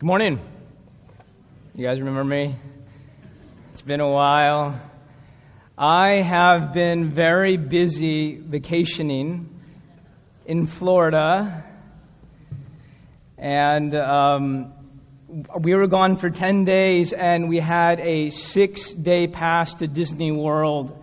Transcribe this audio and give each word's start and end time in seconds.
Good 0.00 0.06
morning. 0.06 0.40
You 1.74 1.86
guys 1.86 2.00
remember 2.00 2.24
me? 2.24 2.56
It's 3.74 3.82
been 3.82 4.00
a 4.00 4.08
while. 4.08 4.80
I 5.76 6.22
have 6.22 6.72
been 6.72 7.10
very 7.10 7.58
busy 7.58 8.36
vacationing 8.36 9.60
in 10.46 10.64
Florida, 10.64 11.66
and 13.36 13.94
um, 13.94 14.72
we 15.60 15.74
were 15.74 15.86
gone 15.86 16.16
for 16.16 16.30
10 16.30 16.64
days, 16.64 17.12
and 17.12 17.50
we 17.50 17.58
had 17.58 18.00
a 18.00 18.30
six 18.30 18.92
day 18.92 19.26
pass 19.26 19.74
to 19.74 19.86
Disney 19.86 20.32
World. 20.32 20.96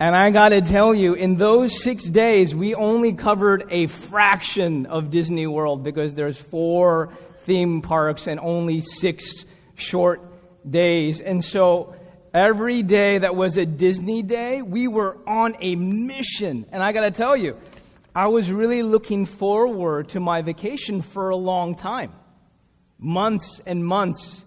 And 0.00 0.16
I 0.16 0.30
got 0.30 0.48
to 0.48 0.60
tell 0.60 0.92
you, 0.92 1.14
in 1.14 1.36
those 1.36 1.80
six 1.80 2.02
days, 2.04 2.52
we 2.52 2.74
only 2.74 3.12
covered 3.12 3.68
a 3.70 3.86
fraction 3.86 4.86
of 4.86 5.10
Disney 5.10 5.46
World 5.46 5.84
because 5.84 6.16
there's 6.16 6.36
four 6.36 7.12
theme 7.46 7.80
parks 7.80 8.26
and 8.26 8.38
only 8.40 8.80
six 8.80 9.46
short 9.76 10.20
days. 10.68 11.20
And 11.20 11.42
so 11.42 11.94
every 12.34 12.82
day 12.82 13.18
that 13.18 13.34
was 13.34 13.56
a 13.56 13.64
Disney 13.64 14.22
day, 14.22 14.60
we 14.60 14.88
were 14.88 15.16
on 15.26 15.54
a 15.60 15.76
mission. 15.76 16.66
And 16.72 16.82
I 16.82 16.92
got 16.92 17.04
to 17.04 17.10
tell 17.10 17.36
you, 17.36 17.56
I 18.14 18.26
was 18.26 18.50
really 18.50 18.82
looking 18.82 19.26
forward 19.26 20.08
to 20.10 20.20
my 20.20 20.42
vacation 20.42 21.02
for 21.02 21.30
a 21.30 21.36
long 21.36 21.76
time. 21.76 22.12
Months 22.98 23.60
and 23.64 23.84
months 23.84 24.44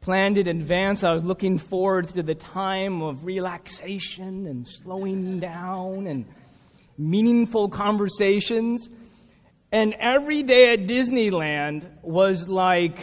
planned 0.00 0.38
in 0.38 0.48
advance. 0.48 1.04
I 1.04 1.12
was 1.12 1.24
looking 1.24 1.58
forward 1.58 2.08
to 2.10 2.22
the 2.22 2.34
time 2.34 3.02
of 3.02 3.24
relaxation 3.24 4.46
and 4.46 4.66
slowing 4.66 5.40
down 5.40 6.06
and 6.06 6.24
meaningful 6.96 7.68
conversations. 7.68 8.88
And 9.72 9.94
every 9.94 10.42
day 10.42 10.72
at 10.72 10.86
Disneyland 10.86 11.88
was 12.02 12.48
like 12.48 12.98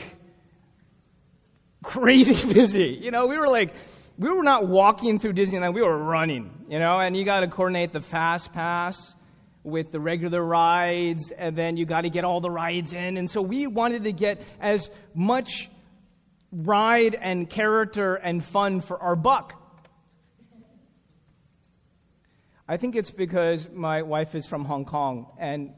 crazy 1.84 2.54
busy. 2.54 3.00
You 3.02 3.12
know, 3.12 3.28
we 3.28 3.38
were 3.38 3.48
like, 3.48 3.74
we 4.18 4.30
were 4.30 4.44
not 4.44 4.68
walking 4.68 5.20
through 5.20 5.34
Disneyland, 5.34 5.74
we 5.74 5.82
were 5.82 5.98
running, 5.98 6.66
you 6.70 6.80
know, 6.80 7.00
and 7.00 7.16
you 7.16 7.24
got 7.24 7.42
to 7.42 7.48
coordinate 7.48 7.94
the 7.94 8.02
fast 8.02 8.52
pass 8.52 9.16
with 9.64 9.92
the 9.92 10.00
regular 10.00 10.44
rides, 10.44 11.32
and 11.32 11.56
then 11.56 11.78
you 11.78 11.86
got 11.86 12.02
to 12.02 12.10
get 12.10 12.24
all 12.24 12.42
the 12.42 12.50
rides 12.50 12.94
in. 12.94 13.18
And 13.18 13.30
so 13.30 13.42
we 13.42 13.68
wanted 13.68 14.06
to 14.06 14.12
get 14.12 14.42
as 14.60 14.90
much 15.14 15.70
ride 16.52 17.16
and 17.16 17.50
character 17.50 18.16
and 18.16 18.44
fun 18.44 18.82
for 18.82 19.00
our 19.02 19.16
buck. 19.16 19.62
I 22.68 22.78
think 22.78 22.96
it's 22.96 23.12
because 23.12 23.70
my 23.70 24.02
wife 24.02 24.36
is 24.36 24.46
from 24.46 24.66
Hong 24.66 24.86
Kong, 24.86 25.28
and 25.38 25.74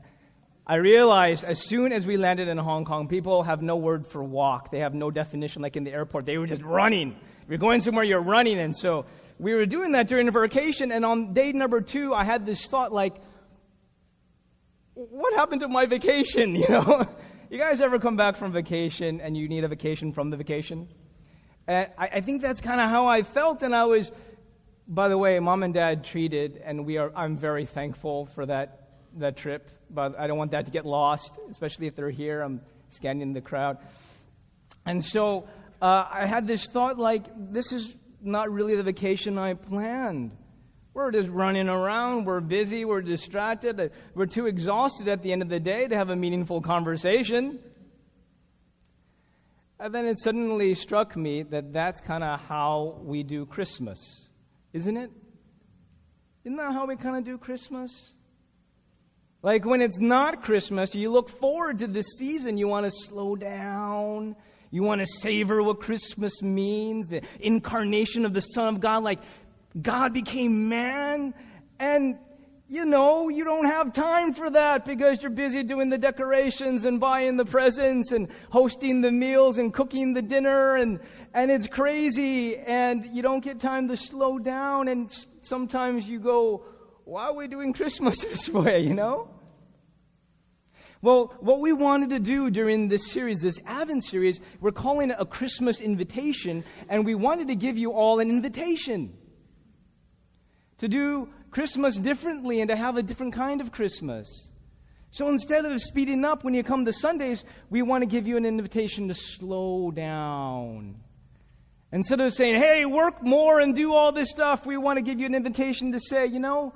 I 0.70 0.75
realized 0.75 1.44
as 1.45 1.59
soon 1.59 1.92
as 1.92 2.06
we 2.06 2.16
landed 2.16 2.48
in 2.48 2.56
Hong 2.59 2.86
Kong, 2.86 3.08
people 3.08 3.42
have 3.42 3.64
no 3.64 3.75
word 3.75 4.06
for 4.06 4.23
walk. 4.23 4.70
They 4.70 4.81
have 4.81 4.94
no 4.94 5.09
definition 5.09 5.64
like 5.64 5.76
in 5.76 5.84
the 5.84 5.92
airport. 5.92 6.28
They 6.28 6.38
were 6.38 6.45
just 6.45 6.61
running. 6.61 7.16
If 7.42 7.50
you're 7.50 7.58
going 7.58 7.80
somewhere, 7.80 8.03
you're 8.03 8.22
running. 8.22 8.59
And 8.59 8.78
so 8.78 9.08
we 9.39 9.56
were 9.56 9.66
doing 9.66 9.94
that 9.94 10.08
during 10.08 10.28
the 10.28 10.31
vacation. 10.31 10.92
And 10.92 11.03
on 11.03 11.34
day 11.34 11.53
number 11.53 11.81
two, 11.81 12.14
I 12.14 12.23
had 12.23 12.45
this 12.45 12.67
thought 12.67 12.92
like, 12.92 13.16
what 14.94 15.34
happened 15.34 15.61
to 15.61 15.67
my 15.67 15.88
vacation? 15.88 16.56
You 16.56 16.70
know, 16.70 17.04
you 17.50 17.58
guys 17.58 17.81
ever 17.81 17.98
come 17.98 18.16
back 18.16 18.38
from 18.38 18.52
vacation 18.52 19.22
and 19.22 19.36
you 19.36 19.50
need 19.50 19.64
a 19.64 19.67
vacation 19.67 20.14
from 20.14 20.30
the 20.30 20.38
vacation? 20.38 20.88
And 21.66 21.89
I, 21.98 22.09
I 22.14 22.22
think 22.22 22.44
that's 22.44 22.61
kind 22.61 22.80
of 22.80 22.92
how 22.92 23.08
I 23.08 23.23
felt. 23.23 23.64
And 23.64 23.76
I 23.76 23.86
was, 23.86 24.11
by 24.88 25.08
the 25.08 25.17
way, 25.17 25.39
mom 25.39 25.64
and 25.64 25.73
dad 25.73 26.04
treated, 26.04 26.61
and 26.64 26.86
we 26.86 26.98
are, 26.98 27.11
I'm 27.16 27.38
very 27.38 27.66
thankful 27.66 28.28
for 28.28 28.45
that 28.45 28.89
that 29.18 29.38
trip, 29.38 29.70
but 29.90 30.18
I 30.20 30.28
don't 30.28 30.38
want 30.38 30.52
that 30.52 30.66
to 30.66 30.72
get 30.72 30.86
lost, 30.86 31.38
especially 31.50 31.88
if 31.88 31.96
they're 31.96 32.10
here. 32.10 32.42
I'm 32.42 32.62
scanning 32.90 33.34
the 33.34 33.42
crowd. 33.42 33.78
And 34.86 35.04
so 35.04 35.48
uh, 35.82 36.06
I 36.10 36.26
had 36.26 36.48
this 36.48 36.66
thought 36.68 36.98
like, 36.98 37.26
this 37.52 37.72
is 37.72 37.94
not 38.22 38.52
really 38.52 38.76
the 38.76 38.84
vacation 38.84 39.38
I 39.38 39.54
planned. 39.54 40.36
We're 40.94 41.11
just 41.11 41.30
running 41.30 41.70
around, 41.70 42.26
we're 42.26 42.42
busy, 42.42 42.83
we're 42.83 43.02
distracted, 43.02 43.92
we're 44.16 44.26
too 44.26 44.48
exhausted 44.48 45.08
at 45.08 45.22
the 45.22 45.32
end 45.32 45.42
of 45.42 45.50
the 45.50 45.60
day 45.60 45.88
to 45.88 45.95
have 45.95 46.10
a 46.10 46.16
meaningful 46.16 46.62
conversation. 46.62 47.60
And 49.80 49.95
then 49.95 50.06
it 50.06 50.20
suddenly 50.20 50.73
struck 50.73 51.16
me 51.16 51.44
that 51.44 51.72
that's 51.72 52.02
kind 52.02 52.23
of 52.23 52.42
how 52.42 53.00
we 53.02 53.23
do 53.23 53.45
Christmas, 53.45 54.28
isn't 54.73 54.98
it? 54.98 55.10
Isn't 56.44 56.58
that 56.58 56.73
how 56.73 56.86
we 56.86 56.98
kind 56.98 57.16
of 57.16 57.23
do 57.23 57.38
Christmas? 57.38 58.12
Like 59.42 59.64
when 59.64 59.82
it's 59.82 60.00
not 60.00 60.44
Christmas, 60.44 60.94
you 60.94 61.11
look 61.11 61.30
forward 61.30 61.80
to 61.80 61.88
this 61.88 62.08
season. 62.17 62.58
You 62.58 62.67
want 62.67 62.86
to 62.86 62.92
slow 62.92 63.36
down. 63.36 64.36
You 64.72 64.83
want 64.83 65.02
to 65.02 65.08
savor 65.08 65.64
what 65.64 65.80
Christmas 65.80 66.42
means, 66.42 67.08
the 67.08 67.22
incarnation 67.39 68.26
of 68.26 68.33
the 68.33 68.42
Son 68.42 68.76
of 68.76 68.82
God. 68.82 69.04
Like 69.04 69.20
God 69.82 70.14
became 70.14 70.67
man. 70.67 71.33
And, 71.80 72.17
you 72.67 72.83
know, 72.86 73.30
you 73.30 73.45
don't 73.45 73.66
have 73.66 73.94
time 73.94 74.33
for 74.33 74.50
that 74.50 74.86
because 74.86 75.23
you're 75.23 75.32
busy 75.32 75.64
doing 75.64 75.89
the 75.89 75.98
decorations 75.98 76.83
and 76.83 77.00
buying 77.00 77.38
the 77.38 77.45
presents 77.45 78.11
and 78.11 78.27
hosting 78.52 79.00
the 79.00 79.11
meals 79.11 79.58
and 79.58 79.73
cooking 79.73 80.14
the 80.14 80.21
dinner. 80.21 80.76
And, 80.76 81.00
and 81.33 81.50
it's 81.50 81.66
crazy. 81.66 82.58
And 82.58 83.06
you 83.06 83.21
don't 83.21 83.44
get 83.44 83.61
time 83.61 83.88
to 83.88 83.95
slow 83.95 84.38
down. 84.38 84.89
And 84.89 85.10
sometimes 85.42 86.10
you 86.10 86.20
go, 86.20 86.66
why 87.09 87.23
are 87.23 87.33
we 87.33 87.47
doing 87.47 87.73
Christmas 87.73 88.20
this 88.23 88.47
way, 88.47 88.81
you 88.81 88.93
know? 88.93 89.30
Well, 91.02 91.33
what 91.39 91.59
we 91.59 91.73
wanted 91.73 92.09
to 92.11 92.20
do 92.20 92.52
during 92.52 92.87
this 92.87 93.09
series, 93.09 93.39
this 93.39 93.58
Advent 93.65 94.03
series, 94.03 94.42
we're 94.59 94.71
calling 94.71 95.09
it 95.09 95.15
a 95.17 95.25
Christmas 95.25 95.80
invitation, 95.81 96.64
and 96.87 97.05
we 97.05 97.15
wanted 97.15 97.47
to 97.47 97.55
give 97.55 97.77
you 97.77 97.93
all 97.93 98.20
an 98.20 98.30
invitation 98.30 99.17
to 100.77 100.87
do 100.87 101.30
Christmas 101.52 101.95
differently 101.95 102.61
and 102.61 102.70
to 102.70 102.75
have 102.75 102.97
a 102.97 103.02
different 103.02 103.33
kind 103.33 103.59
of 103.59 103.71
Christmas. 103.71 104.49
So 105.11 105.30
instead 105.30 105.65
of 105.65 105.81
speeding 105.81 106.23
up 106.23 106.43
when 106.43 106.53
you 106.53 106.64
come 106.64 106.86
to 106.86 106.93
Sundays, 106.93 107.43
we 107.70 107.81
want 107.81 108.03
to 108.03 108.08
give 108.08 108.27
you 108.27 108.37
an 108.37 108.45
invitation 108.45 109.08
to 109.08 109.15
slow 109.15 109.89
down. 109.89 110.99
Instead 111.91 112.20
of 112.20 112.33
saying, 112.33 112.61
hey, 112.61 112.86
work 112.86 113.23
more 113.23 113.61
and 113.61 113.73
do 113.73 113.93
all 113.93 114.11
this 114.11 114.30
stuff, 114.30 114.67
we 114.67 114.77
want 114.77 114.97
to 114.97 115.02
give 115.02 115.20
you 115.20 115.26
an 115.26 115.33
invitation 115.33 115.91
to 115.93 115.99
say, 115.99 116.27
you 116.27 116.39
know, 116.39 116.73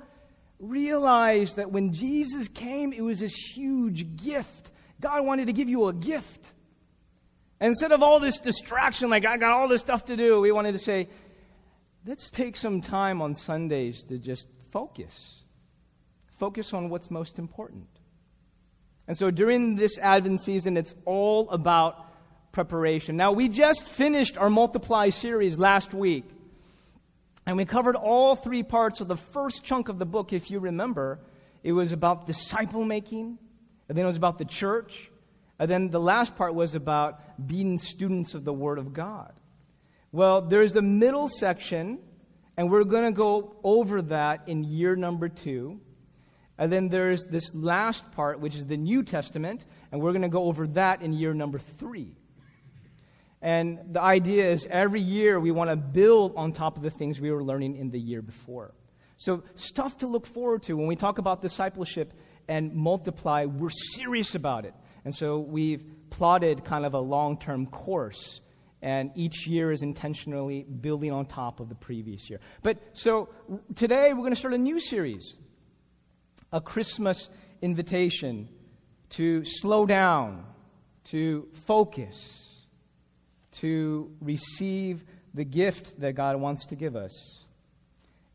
realize 0.68 1.54
that 1.54 1.70
when 1.70 1.92
Jesus 1.92 2.48
came, 2.48 2.92
it 2.92 3.02
was 3.02 3.20
this 3.20 3.34
huge 3.34 4.16
gift. 4.16 4.70
God 5.00 5.24
wanted 5.24 5.46
to 5.46 5.52
give 5.52 5.68
you 5.68 5.88
a 5.88 5.92
gift. 5.92 6.52
And 7.60 7.68
instead 7.68 7.92
of 7.92 8.02
all 8.02 8.20
this 8.20 8.38
distraction, 8.38 9.10
like 9.10 9.26
I 9.26 9.36
got 9.36 9.52
all 9.52 9.68
this 9.68 9.80
stuff 9.80 10.06
to 10.06 10.16
do, 10.16 10.40
we 10.40 10.52
wanted 10.52 10.72
to 10.72 10.78
say, 10.78 11.08
let's 12.06 12.28
take 12.30 12.56
some 12.56 12.80
time 12.80 13.22
on 13.22 13.34
Sundays 13.34 14.02
to 14.04 14.18
just 14.18 14.48
focus. 14.70 15.42
Focus 16.38 16.72
on 16.72 16.88
what's 16.88 17.10
most 17.10 17.38
important. 17.38 17.86
And 19.06 19.16
so 19.16 19.30
during 19.30 19.74
this 19.76 19.98
Advent 19.98 20.40
season, 20.40 20.76
it's 20.76 20.94
all 21.04 21.48
about 21.50 22.06
preparation. 22.52 23.16
Now, 23.16 23.32
we 23.32 23.48
just 23.48 23.84
finished 23.84 24.38
our 24.38 24.50
Multiply 24.50 25.10
series 25.10 25.58
last 25.58 25.92
week. 25.92 26.24
And 27.46 27.56
we 27.56 27.64
covered 27.64 27.96
all 27.96 28.36
three 28.36 28.62
parts 28.62 29.00
of 29.00 29.08
the 29.08 29.16
first 29.16 29.64
chunk 29.64 29.88
of 29.88 29.98
the 29.98 30.06
book, 30.06 30.32
if 30.32 30.50
you 30.50 30.60
remember. 30.60 31.20
It 31.62 31.72
was 31.72 31.92
about 31.92 32.26
disciple 32.26 32.84
making, 32.84 33.38
and 33.88 33.98
then 33.98 34.04
it 34.04 34.08
was 34.08 34.16
about 34.16 34.38
the 34.38 34.44
church, 34.44 35.10
and 35.58 35.70
then 35.70 35.90
the 35.90 36.00
last 36.00 36.36
part 36.36 36.54
was 36.54 36.74
about 36.74 37.46
being 37.46 37.78
students 37.78 38.34
of 38.34 38.44
the 38.44 38.52
Word 38.52 38.78
of 38.78 38.92
God. 38.92 39.32
Well, 40.12 40.40
there's 40.42 40.72
the 40.72 40.82
middle 40.82 41.28
section, 41.28 41.98
and 42.56 42.70
we're 42.70 42.84
going 42.84 43.04
to 43.04 43.16
go 43.16 43.56
over 43.64 44.02
that 44.02 44.42
in 44.46 44.64
year 44.64 44.96
number 44.96 45.28
two. 45.28 45.80
And 46.56 46.70
then 46.70 46.88
there's 46.88 47.24
this 47.24 47.52
last 47.54 48.10
part, 48.12 48.40
which 48.40 48.54
is 48.54 48.66
the 48.66 48.76
New 48.76 49.02
Testament, 49.02 49.64
and 49.90 50.00
we're 50.00 50.12
going 50.12 50.22
to 50.22 50.28
go 50.28 50.44
over 50.44 50.66
that 50.68 51.02
in 51.02 51.12
year 51.12 51.34
number 51.34 51.58
three. 51.58 52.14
And 53.44 53.78
the 53.92 54.00
idea 54.00 54.50
is 54.50 54.66
every 54.70 55.02
year 55.02 55.38
we 55.38 55.50
want 55.50 55.68
to 55.68 55.76
build 55.76 56.32
on 56.34 56.52
top 56.52 56.78
of 56.78 56.82
the 56.82 56.88
things 56.88 57.20
we 57.20 57.30
were 57.30 57.44
learning 57.44 57.76
in 57.76 57.90
the 57.90 58.00
year 58.00 58.22
before. 58.22 58.72
So, 59.18 59.42
stuff 59.54 59.98
to 59.98 60.06
look 60.06 60.26
forward 60.26 60.62
to. 60.62 60.74
When 60.78 60.86
we 60.86 60.96
talk 60.96 61.18
about 61.18 61.42
discipleship 61.42 62.14
and 62.48 62.72
multiply, 62.74 63.44
we're 63.44 63.68
serious 63.68 64.34
about 64.34 64.64
it. 64.64 64.72
And 65.04 65.14
so, 65.14 65.40
we've 65.40 65.84
plotted 66.08 66.64
kind 66.64 66.86
of 66.86 66.94
a 66.94 66.98
long 66.98 67.38
term 67.38 67.66
course. 67.66 68.40
And 68.80 69.10
each 69.14 69.46
year 69.46 69.72
is 69.72 69.82
intentionally 69.82 70.62
building 70.62 71.12
on 71.12 71.26
top 71.26 71.60
of 71.60 71.68
the 71.68 71.74
previous 71.74 72.30
year. 72.30 72.40
But 72.62 72.78
so 72.92 73.30
today 73.74 74.12
we're 74.12 74.20
going 74.20 74.32
to 74.32 74.38
start 74.38 74.52
a 74.52 74.58
new 74.58 74.78
series 74.78 75.36
a 76.52 76.60
Christmas 76.60 77.30
invitation 77.62 78.48
to 79.08 79.42
slow 79.44 79.86
down, 79.86 80.44
to 81.04 81.48
focus, 81.66 82.53
to 83.60 84.10
receive 84.20 85.04
the 85.34 85.44
gift 85.44 86.00
that 86.00 86.12
God 86.14 86.36
wants 86.36 86.66
to 86.66 86.76
give 86.76 86.96
us. 86.96 87.44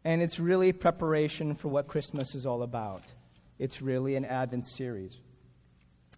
And 0.03 0.21
it's 0.21 0.39
really 0.39 0.71
preparation 0.71 1.55
for 1.55 1.67
what 1.67 1.87
Christmas 1.87 2.35
is 2.35 2.45
all 2.45 2.63
about. 2.63 3.03
It's 3.57 3.81
really 3.81 4.15
an 4.15 4.25
Advent 4.25 4.67
series. 4.67 5.17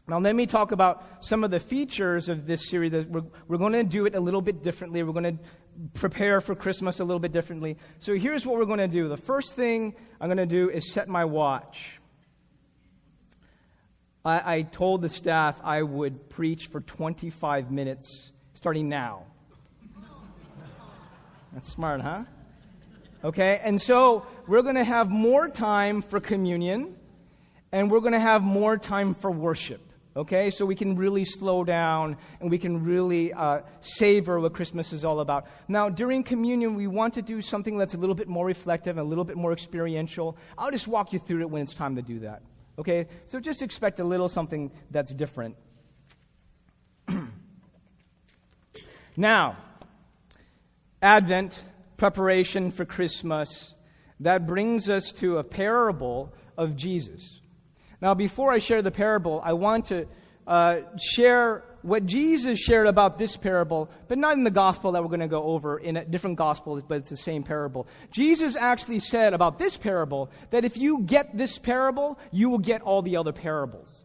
Now, 0.08 0.20
let 0.20 0.36
me 0.36 0.46
talk 0.46 0.72
about 0.72 1.24
some 1.24 1.44
of 1.44 1.52
the 1.52 1.60
features 1.60 2.28
of 2.28 2.46
this 2.46 2.70
series. 2.70 2.92
We're, 3.06 3.24
we're 3.48 3.58
going 3.58 3.74
to 3.74 3.84
do 3.84 4.06
it 4.06 4.16
a 4.16 4.20
little 4.20 4.42
bit 4.42 4.64
differently. 4.64 5.04
We're 5.04 5.14
going 5.14 5.38
to 5.38 5.44
prepare 5.94 6.42
for 6.42 6.56
Christmas 6.56 7.00
a 7.00 7.04
little 7.04 7.20
bit 7.20 7.32
differently. 7.32 7.78
So, 8.00 8.16
here's 8.16 8.46
what 8.46 8.58
we're 8.58 8.66
going 8.66 8.80
to 8.80 8.88
do. 8.88 9.08
The 9.08 9.18
first 9.18 9.54
thing 9.54 9.96
I'm 10.20 10.28
going 10.28 10.38
to 10.38 10.46
do 10.46 10.70
is 10.70 10.92
set 10.92 11.08
my 11.08 11.26
watch. 11.26 12.00
I, 14.26 14.56
I 14.56 14.62
told 14.64 15.02
the 15.02 15.10
staff 15.10 15.60
I 15.64 15.82
would 15.82 16.30
preach 16.30 16.68
for 16.68 16.82
25 16.82 17.72
minutes 17.72 18.32
starting 18.62 18.88
now. 18.88 19.24
That's 21.52 21.68
smart, 21.68 22.00
huh? 22.00 22.26
Okay, 23.24 23.60
and 23.64 23.82
so 23.82 24.28
we're 24.46 24.62
going 24.62 24.76
to 24.76 24.84
have 24.84 25.10
more 25.10 25.50
time 25.50 26.04
for 26.04 26.20
communion 26.20 26.96
and 27.72 27.90
we're 27.90 28.02
going 28.02 28.14
to 28.14 28.20
have 28.20 28.44
more 28.44 28.78
time 28.78 29.16
for 29.16 29.32
worship. 29.32 29.82
Okay, 30.16 30.52
so 30.52 30.64
we 30.64 30.76
can 30.76 30.96
really 30.96 31.26
slow 31.26 31.64
down 31.64 32.18
and 32.40 32.52
we 32.52 32.60
can 32.60 32.84
really 32.84 33.34
uh, 33.34 33.62
savor 33.80 34.40
what 34.40 34.54
Christmas 34.54 34.94
is 34.94 35.04
all 35.04 35.22
about. 35.22 35.48
Now, 35.68 35.90
during 35.90 36.22
communion, 36.22 36.76
we 36.76 36.86
want 36.86 37.16
to 37.16 37.24
do 37.24 37.42
something 37.42 37.80
that's 37.80 37.96
a 37.96 37.98
little 37.98 38.14
bit 38.14 38.28
more 38.28 38.46
reflective 38.46 38.96
and 38.96 39.04
a 39.04 39.10
little 39.10 39.24
bit 39.24 39.38
more 39.38 39.54
experiential. 39.54 40.38
I'll 40.56 40.70
just 40.70 40.88
walk 40.88 41.14
you 41.14 41.18
through 41.18 41.42
it 41.42 41.50
when 41.50 41.64
it's 41.64 41.74
time 41.74 41.96
to 41.96 42.04
do 42.04 42.20
that. 42.20 42.44
Okay, 42.78 43.08
so 43.26 43.40
just 43.40 43.64
expect 43.64 44.00
a 44.00 44.04
little 44.04 44.30
something 44.30 44.70
that's 44.92 45.12
different. 45.12 45.56
Now, 49.18 49.58
Advent, 51.02 51.60
preparation 51.98 52.72
for 52.72 52.86
Christmas, 52.86 53.74
that 54.20 54.46
brings 54.46 54.90
us 54.90 55.12
to 55.14 55.38
a 55.38 55.44
parable 55.44 56.34
of 56.58 56.76
Jesus. 56.76 57.40
Now, 58.02 58.14
before 58.14 58.52
I 58.52 58.60
share 58.60 58.82
the 58.82 58.92
parable, 58.92 59.42
I 59.44 59.54
want 59.54 59.86
to 59.86 60.08
uh, 60.48 60.82
share 60.98 61.64
what 61.82 62.06
Jesus 62.06 62.60
shared 62.60 62.88
about 62.88 63.18
this 63.18 63.36
parable, 63.36 63.90
but 64.08 64.18
not 64.18 64.38
in 64.38 64.44
the 64.44 64.52
gospel 64.52 64.92
that 64.92 65.02
we're 65.02 65.10
going 65.10 65.22
to 65.22 65.28
go 65.28 65.44
over 65.44 65.78
in 65.78 65.98
a 65.98 66.06
different 66.06 66.38
gospel, 66.38 66.82
but 66.88 67.00
it's 67.00 67.10
the 67.10 67.18
same 67.18 67.44
parable. 67.44 67.88
Jesus 68.12 68.56
actually 68.56 69.00
said 69.00 69.34
about 69.34 69.58
this 69.58 69.78
parable 69.78 70.30
that 70.52 70.66
if 70.66 70.78
you 70.78 71.04
get 71.04 71.36
this 71.36 71.58
parable, 71.58 72.20
you 72.32 72.50
will 72.50 72.60
get 72.60 72.82
all 72.82 73.02
the 73.02 73.18
other 73.18 73.34
parables. 73.34 74.04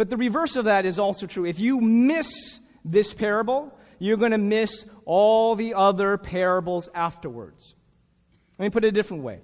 But 0.00 0.08
the 0.08 0.16
reverse 0.16 0.56
of 0.56 0.64
that 0.64 0.86
is 0.86 0.98
also 0.98 1.26
true. 1.26 1.44
If 1.44 1.60
you 1.60 1.78
miss 1.78 2.58
this 2.86 3.12
parable, 3.12 3.70
you're 3.98 4.16
going 4.16 4.30
to 4.30 4.38
miss 4.38 4.86
all 5.04 5.56
the 5.56 5.74
other 5.74 6.16
parables 6.16 6.88
afterwards. 6.94 7.74
Let 8.58 8.64
me 8.64 8.70
put 8.70 8.82
it 8.82 8.88
a 8.88 8.92
different 8.92 9.24
way. 9.24 9.42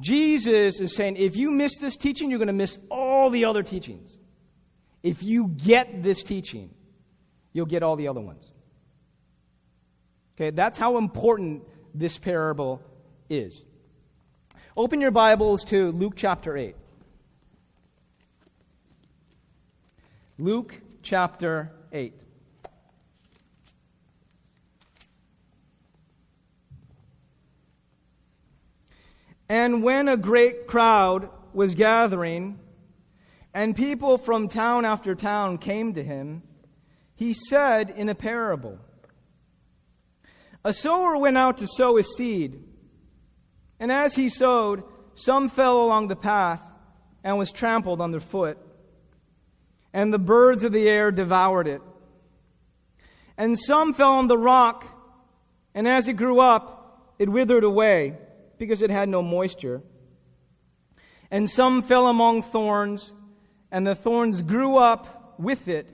Jesus 0.00 0.80
is 0.80 0.96
saying 0.96 1.16
if 1.16 1.36
you 1.36 1.50
miss 1.50 1.76
this 1.76 1.98
teaching, 1.98 2.30
you're 2.30 2.38
going 2.38 2.46
to 2.46 2.54
miss 2.54 2.78
all 2.90 3.28
the 3.28 3.44
other 3.44 3.62
teachings. 3.62 4.16
If 5.02 5.22
you 5.22 5.48
get 5.48 6.02
this 6.02 6.22
teaching, 6.22 6.70
you'll 7.52 7.66
get 7.66 7.82
all 7.82 7.96
the 7.96 8.08
other 8.08 8.22
ones. 8.22 8.50
Okay, 10.34 10.48
that's 10.48 10.78
how 10.78 10.96
important 10.96 11.62
this 11.94 12.16
parable 12.16 12.80
is. 13.28 13.62
Open 14.78 15.02
your 15.02 15.10
Bibles 15.10 15.62
to 15.64 15.92
Luke 15.92 16.14
chapter 16.16 16.56
8. 16.56 16.74
Luke 20.40 20.80
chapter 21.02 21.70
8. 21.92 22.14
And 29.50 29.82
when 29.82 30.08
a 30.08 30.16
great 30.16 30.66
crowd 30.66 31.28
was 31.52 31.74
gathering, 31.74 32.58
and 33.52 33.76
people 33.76 34.16
from 34.16 34.48
town 34.48 34.86
after 34.86 35.14
town 35.14 35.58
came 35.58 35.92
to 35.92 36.02
him, 36.02 36.42
he 37.14 37.34
said 37.34 37.90
in 37.90 38.08
a 38.08 38.14
parable 38.14 38.78
A 40.64 40.72
sower 40.72 41.18
went 41.18 41.36
out 41.36 41.58
to 41.58 41.66
sow 41.66 41.96
his 41.98 42.16
seed. 42.16 42.64
And 43.78 43.92
as 43.92 44.14
he 44.14 44.30
sowed, 44.30 44.84
some 45.16 45.50
fell 45.50 45.84
along 45.84 46.08
the 46.08 46.16
path 46.16 46.62
and 47.22 47.36
was 47.36 47.52
trampled 47.52 48.00
underfoot, 48.00 48.56
and 49.92 50.12
the 50.12 50.18
birds 50.18 50.64
of 50.64 50.72
the 50.72 50.88
air 50.88 51.10
devoured 51.10 51.66
it. 51.66 51.82
And 53.36 53.58
some 53.58 53.94
fell 53.94 54.14
on 54.14 54.28
the 54.28 54.38
rock, 54.38 54.86
and 55.74 55.88
as 55.88 56.08
it 56.08 56.14
grew 56.14 56.40
up, 56.40 57.14
it 57.18 57.28
withered 57.28 57.64
away 57.64 58.16
because 58.58 58.82
it 58.82 58.90
had 58.90 59.08
no 59.08 59.22
moisture. 59.22 59.82
And 61.30 61.48
some 61.48 61.82
fell 61.82 62.06
among 62.06 62.42
thorns, 62.42 63.12
and 63.70 63.86
the 63.86 63.94
thorns 63.94 64.42
grew 64.42 64.76
up 64.76 65.38
with 65.38 65.68
it 65.68 65.88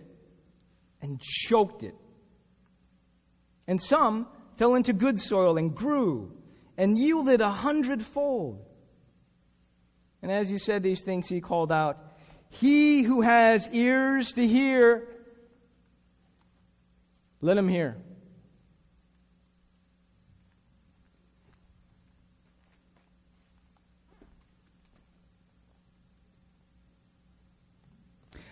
and 1.01 1.21
choked 1.21 1.83
it. 1.83 1.95
And 3.69 3.81
some 3.81 4.27
fell 4.57 4.75
into 4.75 4.93
good 4.93 5.21
soil 5.21 5.59
and 5.59 5.75
grew 5.75 6.33
and 6.77 6.99
yielded 6.99 7.41
a 7.41 7.51
hundredfold. 7.51 8.65
And 10.23 10.33
as 10.33 10.49
he 10.49 10.59
said 10.59 10.83
these 10.83 11.03
things, 11.03 11.29
he 11.29 11.41
called 11.41 11.71
out, 11.71 11.99
He 12.51 13.03
who 13.03 13.21
has 13.21 13.69
ears 13.73 14.33
to 14.33 14.47
hear, 14.47 15.09
let 17.41 17.57
him 17.57 17.69
hear. 17.69 17.97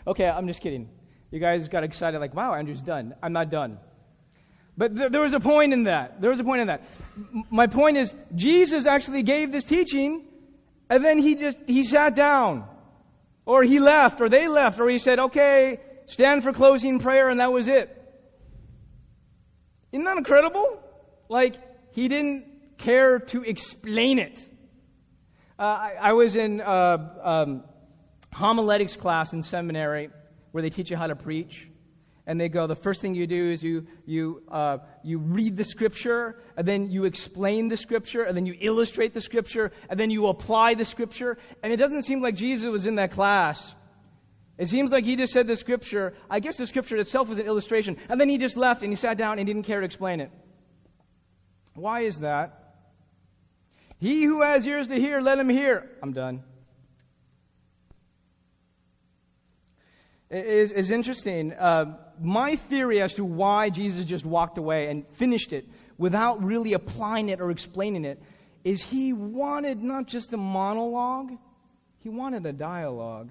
Okay, 0.06 0.28
I'm 0.28 0.46
just 0.46 0.60
kidding. 0.60 0.90
You 1.30 1.40
guys 1.40 1.68
got 1.68 1.82
excited, 1.82 2.18
like, 2.20 2.34
wow, 2.34 2.54
Andrew's 2.54 2.82
done. 2.82 3.14
I'm 3.22 3.32
not 3.32 3.50
done. 3.50 3.78
But 4.76 4.94
th- 4.94 5.10
there 5.10 5.20
was 5.20 5.32
a 5.32 5.40
point 5.40 5.72
in 5.72 5.84
that. 5.84 6.20
There 6.20 6.30
was 6.30 6.40
a 6.40 6.44
point 6.44 6.60
in 6.60 6.66
that. 6.66 6.82
M- 7.16 7.44
my 7.50 7.66
point 7.66 7.96
is, 7.96 8.14
Jesus 8.34 8.86
actually 8.86 9.22
gave 9.22 9.50
this 9.50 9.64
teaching, 9.64 10.26
and 10.90 11.04
then 11.04 11.18
he 11.18 11.36
just, 11.36 11.58
he 11.66 11.84
sat 11.84 12.14
down. 12.14 12.68
Or 13.46 13.62
he 13.62 13.78
left, 13.78 14.20
or 14.20 14.28
they 14.28 14.48
left, 14.48 14.80
or 14.80 14.88
he 14.88 14.98
said, 14.98 15.18
okay, 15.18 15.80
stand 16.06 16.42
for 16.42 16.52
closing 16.52 16.98
prayer, 16.98 17.28
and 17.28 17.40
that 17.40 17.52
was 17.52 17.68
it. 17.68 17.90
Isn't 19.92 20.04
that 20.04 20.16
incredible? 20.16 20.80
Like, 21.28 21.56
he 21.92 22.08
didn't 22.08 22.78
care 22.78 23.18
to 23.18 23.42
explain 23.42 24.18
it. 24.18 24.38
Uh, 25.58 25.62
I, 25.62 25.94
I, 26.00 26.12
was 26.14 26.34
in 26.34 26.60
uh, 26.60 26.98
um, 27.22 27.64
homiletics 28.32 28.96
class 28.96 29.32
in 29.32 29.42
seminary 29.42 30.10
where 30.50 30.62
they 30.62 30.70
teach 30.70 30.90
you 30.90 30.96
how 30.96 31.06
to 31.06 31.14
preach. 31.14 31.68
And 32.26 32.40
they 32.40 32.48
go, 32.48 32.66
the 32.66 32.74
first 32.74 33.02
thing 33.02 33.14
you 33.14 33.26
do 33.26 33.50
is 33.50 33.62
you, 33.62 33.86
you, 34.06 34.42
uh, 34.50 34.78
you 35.02 35.18
read 35.18 35.56
the 35.58 35.64
scripture, 35.64 36.40
and 36.56 36.66
then 36.66 36.90
you 36.90 37.04
explain 37.04 37.68
the 37.68 37.76
scripture, 37.76 38.22
and 38.22 38.34
then 38.34 38.46
you 38.46 38.56
illustrate 38.58 39.12
the 39.12 39.20
scripture, 39.20 39.72
and 39.90 40.00
then 40.00 40.10
you 40.10 40.28
apply 40.28 40.74
the 40.74 40.86
scripture. 40.86 41.36
And 41.62 41.70
it 41.70 41.76
doesn't 41.76 42.04
seem 42.04 42.22
like 42.22 42.34
Jesus 42.34 42.70
was 42.70 42.86
in 42.86 42.94
that 42.94 43.10
class. 43.10 43.74
It 44.56 44.68
seems 44.68 44.90
like 44.90 45.04
he 45.04 45.16
just 45.16 45.34
said 45.34 45.46
the 45.46 45.56
scripture. 45.56 46.14
I 46.30 46.40
guess 46.40 46.56
the 46.56 46.66
scripture 46.66 46.96
itself 46.96 47.28
was 47.28 47.38
an 47.38 47.46
illustration. 47.46 47.98
And 48.08 48.18
then 48.18 48.30
he 48.30 48.38
just 48.38 48.56
left 48.56 48.82
and 48.82 48.90
he 48.90 48.96
sat 48.96 49.18
down 49.18 49.38
and 49.38 49.46
didn't 49.46 49.64
care 49.64 49.80
to 49.80 49.86
explain 49.86 50.20
it. 50.20 50.30
Why 51.74 52.00
is 52.00 52.20
that? 52.20 52.76
He 53.98 54.24
who 54.24 54.42
has 54.42 54.66
ears 54.66 54.88
to 54.88 54.94
hear, 54.94 55.20
let 55.20 55.38
him 55.38 55.48
hear. 55.48 55.90
I'm 56.02 56.12
done. 56.12 56.42
is, 60.34 60.72
is 60.72 60.90
interesting. 60.90 61.52
Uh, 61.52 61.96
my 62.20 62.56
theory 62.56 63.00
as 63.00 63.14
to 63.14 63.24
why 63.24 63.70
Jesus 63.70 64.04
just 64.04 64.24
walked 64.24 64.58
away 64.58 64.88
and 64.88 65.06
finished 65.14 65.52
it 65.52 65.68
without 65.98 66.42
really 66.42 66.72
applying 66.72 67.28
it 67.28 67.40
or 67.40 67.50
explaining 67.50 68.04
it 68.04 68.20
is 68.64 68.82
he 68.82 69.12
wanted 69.12 69.82
not 69.82 70.06
just 70.06 70.32
a 70.32 70.36
monologue, 70.36 71.32
he 71.98 72.08
wanted 72.08 72.46
a 72.46 72.52
dialogue. 72.52 73.30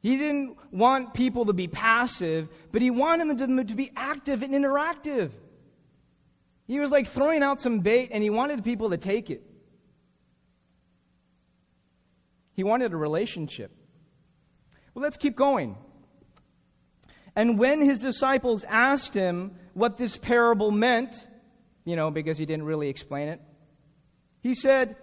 He 0.00 0.16
didn't 0.16 0.56
want 0.70 1.12
people 1.12 1.46
to 1.46 1.52
be 1.52 1.66
passive, 1.66 2.48
but 2.70 2.80
he 2.82 2.90
wanted 2.90 3.36
them 3.38 3.66
to 3.66 3.74
be 3.74 3.90
active 3.96 4.42
and 4.42 4.52
interactive. 4.52 5.30
He 6.68 6.78
was 6.78 6.90
like 6.90 7.08
throwing 7.08 7.42
out 7.42 7.60
some 7.60 7.80
bait 7.80 8.10
and 8.12 8.22
he 8.22 8.30
wanted 8.30 8.62
people 8.62 8.90
to 8.90 8.96
take 8.96 9.30
it. 9.30 9.42
He 12.54 12.62
wanted 12.62 12.92
a 12.92 12.96
relationship. 12.96 13.72
Well, 14.94 15.02
let's 15.02 15.16
keep 15.16 15.34
going. 15.34 15.76
And 17.36 17.58
when 17.58 17.80
his 17.80 18.00
disciples 18.00 18.64
asked 18.68 19.14
him 19.14 19.52
what 19.74 19.96
this 19.96 20.16
parable 20.16 20.70
meant, 20.70 21.14
you 21.84 21.96
know, 21.96 22.10
because 22.10 22.38
he 22.38 22.46
didn't 22.46 22.66
really 22.66 22.88
explain 22.88 23.28
it, 23.28 23.40
he 24.40 24.54
said, 24.54 24.96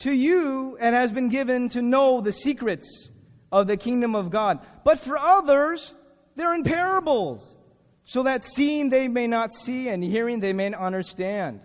To 0.00 0.12
you 0.12 0.76
it 0.80 0.92
has 0.94 1.12
been 1.12 1.28
given 1.28 1.68
to 1.70 1.82
know 1.82 2.20
the 2.20 2.32
secrets 2.32 3.10
of 3.50 3.66
the 3.66 3.76
kingdom 3.76 4.14
of 4.14 4.30
God. 4.30 4.60
But 4.84 4.98
for 4.98 5.16
others, 5.16 5.94
they're 6.36 6.54
in 6.54 6.64
parables, 6.64 7.56
so 8.04 8.22
that 8.22 8.44
seeing 8.44 8.90
they 8.90 9.08
may 9.08 9.26
not 9.26 9.54
see 9.54 9.88
and 9.88 10.02
hearing 10.02 10.40
they 10.40 10.52
may 10.52 10.70
not 10.70 10.80
understand. 10.80 11.60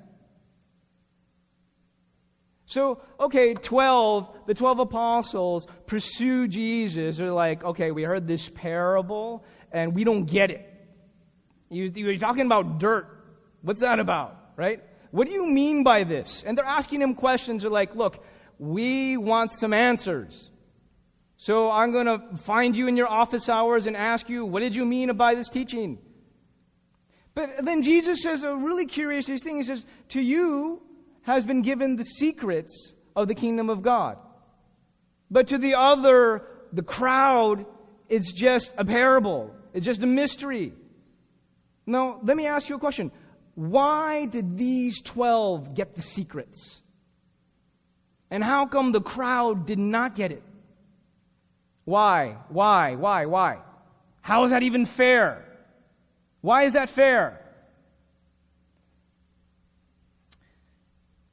So, 2.74 3.00
okay, 3.20 3.54
12, 3.54 4.48
the 4.48 4.56
12 4.56 4.80
apostles 4.80 5.68
pursue 5.86 6.48
Jesus. 6.48 7.18
They're 7.18 7.32
like, 7.32 7.64
okay, 7.64 7.92
we 7.92 8.02
heard 8.02 8.28
this 8.28 8.50
parable 8.50 9.46
and 9.72 9.94
we 9.94 10.04
don't 10.04 10.26
get 10.26 10.50
it. 10.50 10.68
You, 11.70 11.92
you're 11.94 12.18
talking 12.18 12.48
about 12.48 12.80
dirt. 12.80 13.08
What's 13.62 13.82
that 13.82 14.00
about, 14.00 14.54
right? 14.56 14.82
What 15.12 15.28
do 15.28 15.34
you 15.34 15.46
mean 15.46 15.84
by 15.84 16.04
this? 16.04 16.44
And 16.48 16.58
they're 16.58 16.66
asking 16.66 17.04
him 17.04 17.14
questions. 17.14 17.62
They're 17.62 17.70
like, 17.70 17.94
look, 17.94 18.26
we 18.58 19.18
want 19.18 19.54
some 19.54 19.72
answers. 19.72 20.50
So 21.38 21.70
I'm 21.70 21.92
going 21.92 22.08
to 22.08 22.38
find 22.38 22.76
you 22.76 22.88
in 22.88 22.98
your 22.98 23.08
office 23.08 23.50
hours 23.50 23.86
and 23.86 23.96
ask 23.96 24.30
you, 24.30 24.48
what 24.48 24.62
did 24.62 24.76
you 24.76 24.84
mean 24.84 25.16
by 25.16 25.36
this 25.36 25.48
teaching? 25.48 26.00
But 27.36 27.64
then 27.64 27.84
Jesus 27.84 28.24
says 28.24 28.42
a 28.42 28.56
really 28.56 28.88
curious 28.88 29.28
thing. 29.28 29.58
He 29.58 29.64
says, 29.64 29.86
To 30.10 30.22
you 30.22 30.82
has 31.24 31.46
been 31.46 31.62
given 31.62 31.96
the 31.96 32.04
secrets 32.04 32.94
of 33.16 33.28
the 33.28 33.36
kingdom 33.36 33.70
of 33.70 33.82
God. 33.82 34.18
But 35.30 35.48
to 35.48 35.58
the 35.58 35.76
other, 35.76 36.44
the 36.72 36.84
crowd, 36.84 37.66
it's 38.08 38.32
just 38.32 38.74
a 38.78 38.86
parable, 38.86 39.56
it's 39.74 39.86
just 39.86 40.04
a 40.04 40.08
mystery. 40.08 40.74
Now, 41.86 42.20
let 42.24 42.38
me 42.38 42.46
ask 42.46 42.70
you 42.70 42.76
a 42.76 42.80
question. 42.80 43.12
Why 43.56 44.26
did 44.26 44.58
these 44.58 45.02
12 45.02 45.76
get 45.76 45.96
the 45.96 46.02
secrets? 46.02 46.82
And 48.32 48.44
how 48.44 48.66
come 48.66 48.92
the 48.92 49.02
crowd 49.02 49.66
did 49.66 49.80
not 49.80 50.16
get 50.16 50.32
it? 50.32 50.44
Why? 51.86 52.38
Why? 52.50 52.96
Why? 52.96 53.26
Why? 53.26 53.60
How 54.22 54.46
is 54.46 54.52
that 54.52 54.64
even 54.64 54.86
fair? 54.86 55.46
Why 56.42 56.64
is 56.64 56.74
that 56.74 56.90
fair? 56.90 57.40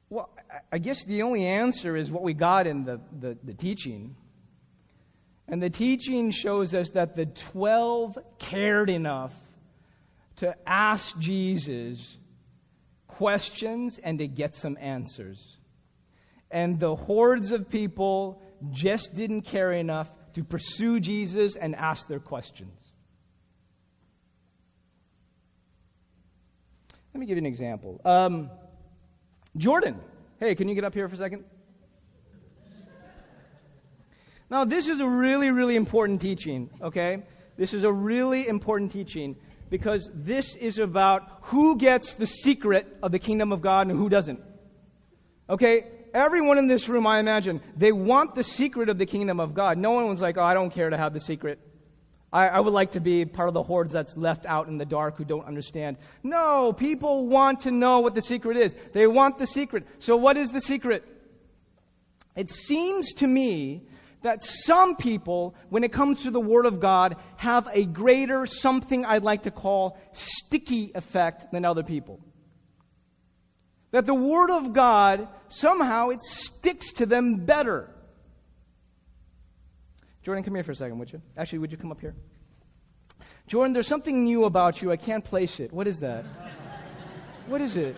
Well, 0.09 0.29
I 0.71 0.77
guess 0.77 1.03
the 1.03 1.23
only 1.23 1.45
answer 1.45 1.97
is 1.97 2.11
what 2.11 2.23
we 2.23 2.33
got 2.33 2.65
in 2.65 2.85
the, 2.85 3.01
the, 3.19 3.37
the 3.43 3.53
teaching. 3.53 4.15
And 5.47 5.61
the 5.61 5.69
teaching 5.69 6.31
shows 6.31 6.73
us 6.73 6.91
that 6.91 7.15
the 7.15 7.25
12 7.25 8.17
cared 8.39 8.89
enough 8.89 9.33
to 10.37 10.55
ask 10.65 11.17
Jesus 11.19 12.17
questions 13.07 13.99
and 14.01 14.19
to 14.19 14.27
get 14.27 14.55
some 14.55 14.77
answers. 14.79 15.57
And 16.49 16.79
the 16.79 16.95
hordes 16.95 17.51
of 17.51 17.69
people 17.69 18.41
just 18.71 19.13
didn't 19.13 19.41
care 19.41 19.73
enough 19.73 20.09
to 20.33 20.43
pursue 20.43 20.99
Jesus 21.01 21.55
and 21.57 21.75
ask 21.75 22.07
their 22.07 22.19
questions. 22.19 22.93
Let 27.13 27.19
me 27.19 27.25
give 27.25 27.35
you 27.35 27.41
an 27.41 27.45
example. 27.45 27.99
Um, 28.05 28.49
Jordan, 29.57 29.99
hey, 30.41 30.55
can 30.55 30.67
you 30.67 30.73
get 30.73 30.83
up 30.83 30.93
here 30.93 31.07
for 31.07 31.15
a 31.15 31.17
second? 31.19 31.45
Now, 34.49 34.65
this 34.65 34.89
is 34.89 34.99
a 34.99 35.07
really, 35.07 35.51
really 35.51 35.77
important 35.77 36.19
teaching, 36.19 36.69
okay? 36.81 37.23
This 37.57 37.73
is 37.73 37.83
a 37.83 37.93
really 37.93 38.47
important 38.47 38.91
teaching 38.91 39.37
because 39.69 40.09
this 40.13 40.55
is 40.55 40.79
about 40.79 41.21
who 41.43 41.77
gets 41.77 42.15
the 42.15 42.25
secret 42.25 42.97
of 43.01 43.11
the 43.11 43.19
kingdom 43.19 43.53
of 43.53 43.61
God 43.61 43.87
and 43.87 43.97
who 43.97 44.09
doesn't. 44.09 44.41
Okay? 45.49 45.85
Everyone 46.13 46.57
in 46.57 46.67
this 46.67 46.89
room, 46.89 47.07
I 47.07 47.19
imagine, 47.19 47.61
they 47.77 47.91
want 47.91 48.35
the 48.35 48.43
secret 48.43 48.89
of 48.89 48.97
the 48.97 49.05
kingdom 49.05 49.39
of 49.39 49.53
God. 49.53 49.77
No 49.77 49.91
one 49.91 50.09
was 50.09 50.21
like, 50.21 50.37
oh, 50.37 50.43
I 50.43 50.53
don't 50.53 50.71
care 50.71 50.89
to 50.89 50.97
have 50.97 51.13
the 51.13 51.19
secret. 51.21 51.59
I, 52.33 52.47
I, 52.47 52.59
would 52.61 52.73
like 52.73 52.91
to 52.91 53.01
be 53.01 53.25
part 53.25 53.49
of 53.49 53.53
the 53.53 53.63
hordes 53.63 53.91
that's 53.91 54.15
left 54.15 54.45
out 54.45 54.67
in 54.69 54.77
the 54.77 54.85
dark 54.85 55.17
who 55.17 55.25
don't 55.25 55.45
understand. 55.45 55.97
No, 56.23 56.71
people 56.71 57.27
want 57.27 57.61
to 57.61 57.71
know 57.71 57.99
what 57.99 58.15
the 58.15 58.21
secret 58.21 58.55
is. 58.55 58.73
They 58.93 59.05
want 59.05 59.37
the 59.37 59.47
secret. 59.47 59.85
So, 59.99 60.15
what 60.15 60.37
is 60.37 60.51
the 60.51 60.61
secret? 60.61 61.03
It 62.35 62.49
seems 62.49 63.13
to 63.15 63.27
me 63.27 63.83
that 64.21 64.43
some 64.43 64.95
people, 64.95 65.55
when 65.69 65.83
it 65.83 65.91
comes 65.91 66.23
to 66.23 66.31
the 66.31 66.39
Word 66.39 66.65
of 66.65 66.79
God, 66.79 67.17
have 67.37 67.67
a 67.73 67.85
greater, 67.85 68.45
something 68.45 69.03
I'd 69.03 69.23
like 69.23 69.43
to 69.43 69.51
call 69.51 69.97
sticky 70.13 70.91
effect 70.95 71.51
than 71.51 71.65
other 71.65 71.83
people. 71.83 72.19
That 73.91 74.05
the 74.05 74.13
Word 74.13 74.51
of 74.51 74.73
God, 74.73 75.27
somehow, 75.49 76.09
it 76.09 76.23
sticks 76.23 76.93
to 76.93 77.05
them 77.05 77.45
better. 77.45 77.89
Jordan, 80.23 80.43
come 80.43 80.55
here 80.55 80.63
for 80.63 80.71
a 80.71 80.75
second, 80.75 80.99
would 80.99 81.11
you? 81.11 81.21
Actually, 81.35 81.59
would 81.59 81.71
you 81.71 81.77
come 81.77 81.91
up 81.91 81.99
here? 81.99 82.15
Jordan, 83.47 83.73
there's 83.73 83.87
something 83.87 84.23
new 84.23 84.45
about 84.45 84.81
you. 84.81 84.91
I 84.91 84.97
can't 84.97 85.23
place 85.23 85.59
it. 85.59 85.73
What 85.73 85.87
is 85.87 85.99
that? 85.99 86.25
what 87.47 87.61
is 87.61 87.75
it? 87.75 87.95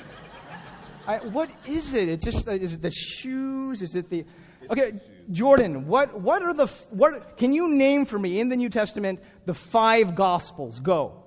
I, 1.05 1.17
what 1.17 1.49
is 1.67 1.93
it? 1.93 2.07
It 2.07 2.21
just 2.21 2.47
uh, 2.47 2.51
is 2.51 2.75
it 2.75 2.81
the 2.81 2.91
shoes? 2.91 3.81
Is 3.81 3.95
it 3.95 4.09
the 4.09 4.25
Okay, 4.71 4.93
Jordan, 5.29 5.87
what 5.87 6.19
what 6.19 6.41
are 6.41 6.53
the 6.53 6.67
what 6.89 7.37
can 7.37 7.53
you 7.53 7.67
name 7.67 8.05
for 8.05 8.17
me 8.17 8.39
in 8.39 8.49
the 8.49 8.55
New 8.55 8.69
Testament 8.69 9.19
the 9.45 9.53
five 9.53 10.15
gospels? 10.15 10.79
Go. 10.79 11.23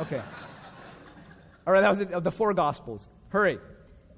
Okay. 0.00 0.20
All 1.66 1.72
right, 1.72 1.80
that 1.80 1.88
was 1.88 2.00
it, 2.00 2.24
the 2.24 2.30
four 2.30 2.54
gospels. 2.54 3.08
Hurry. 3.28 3.58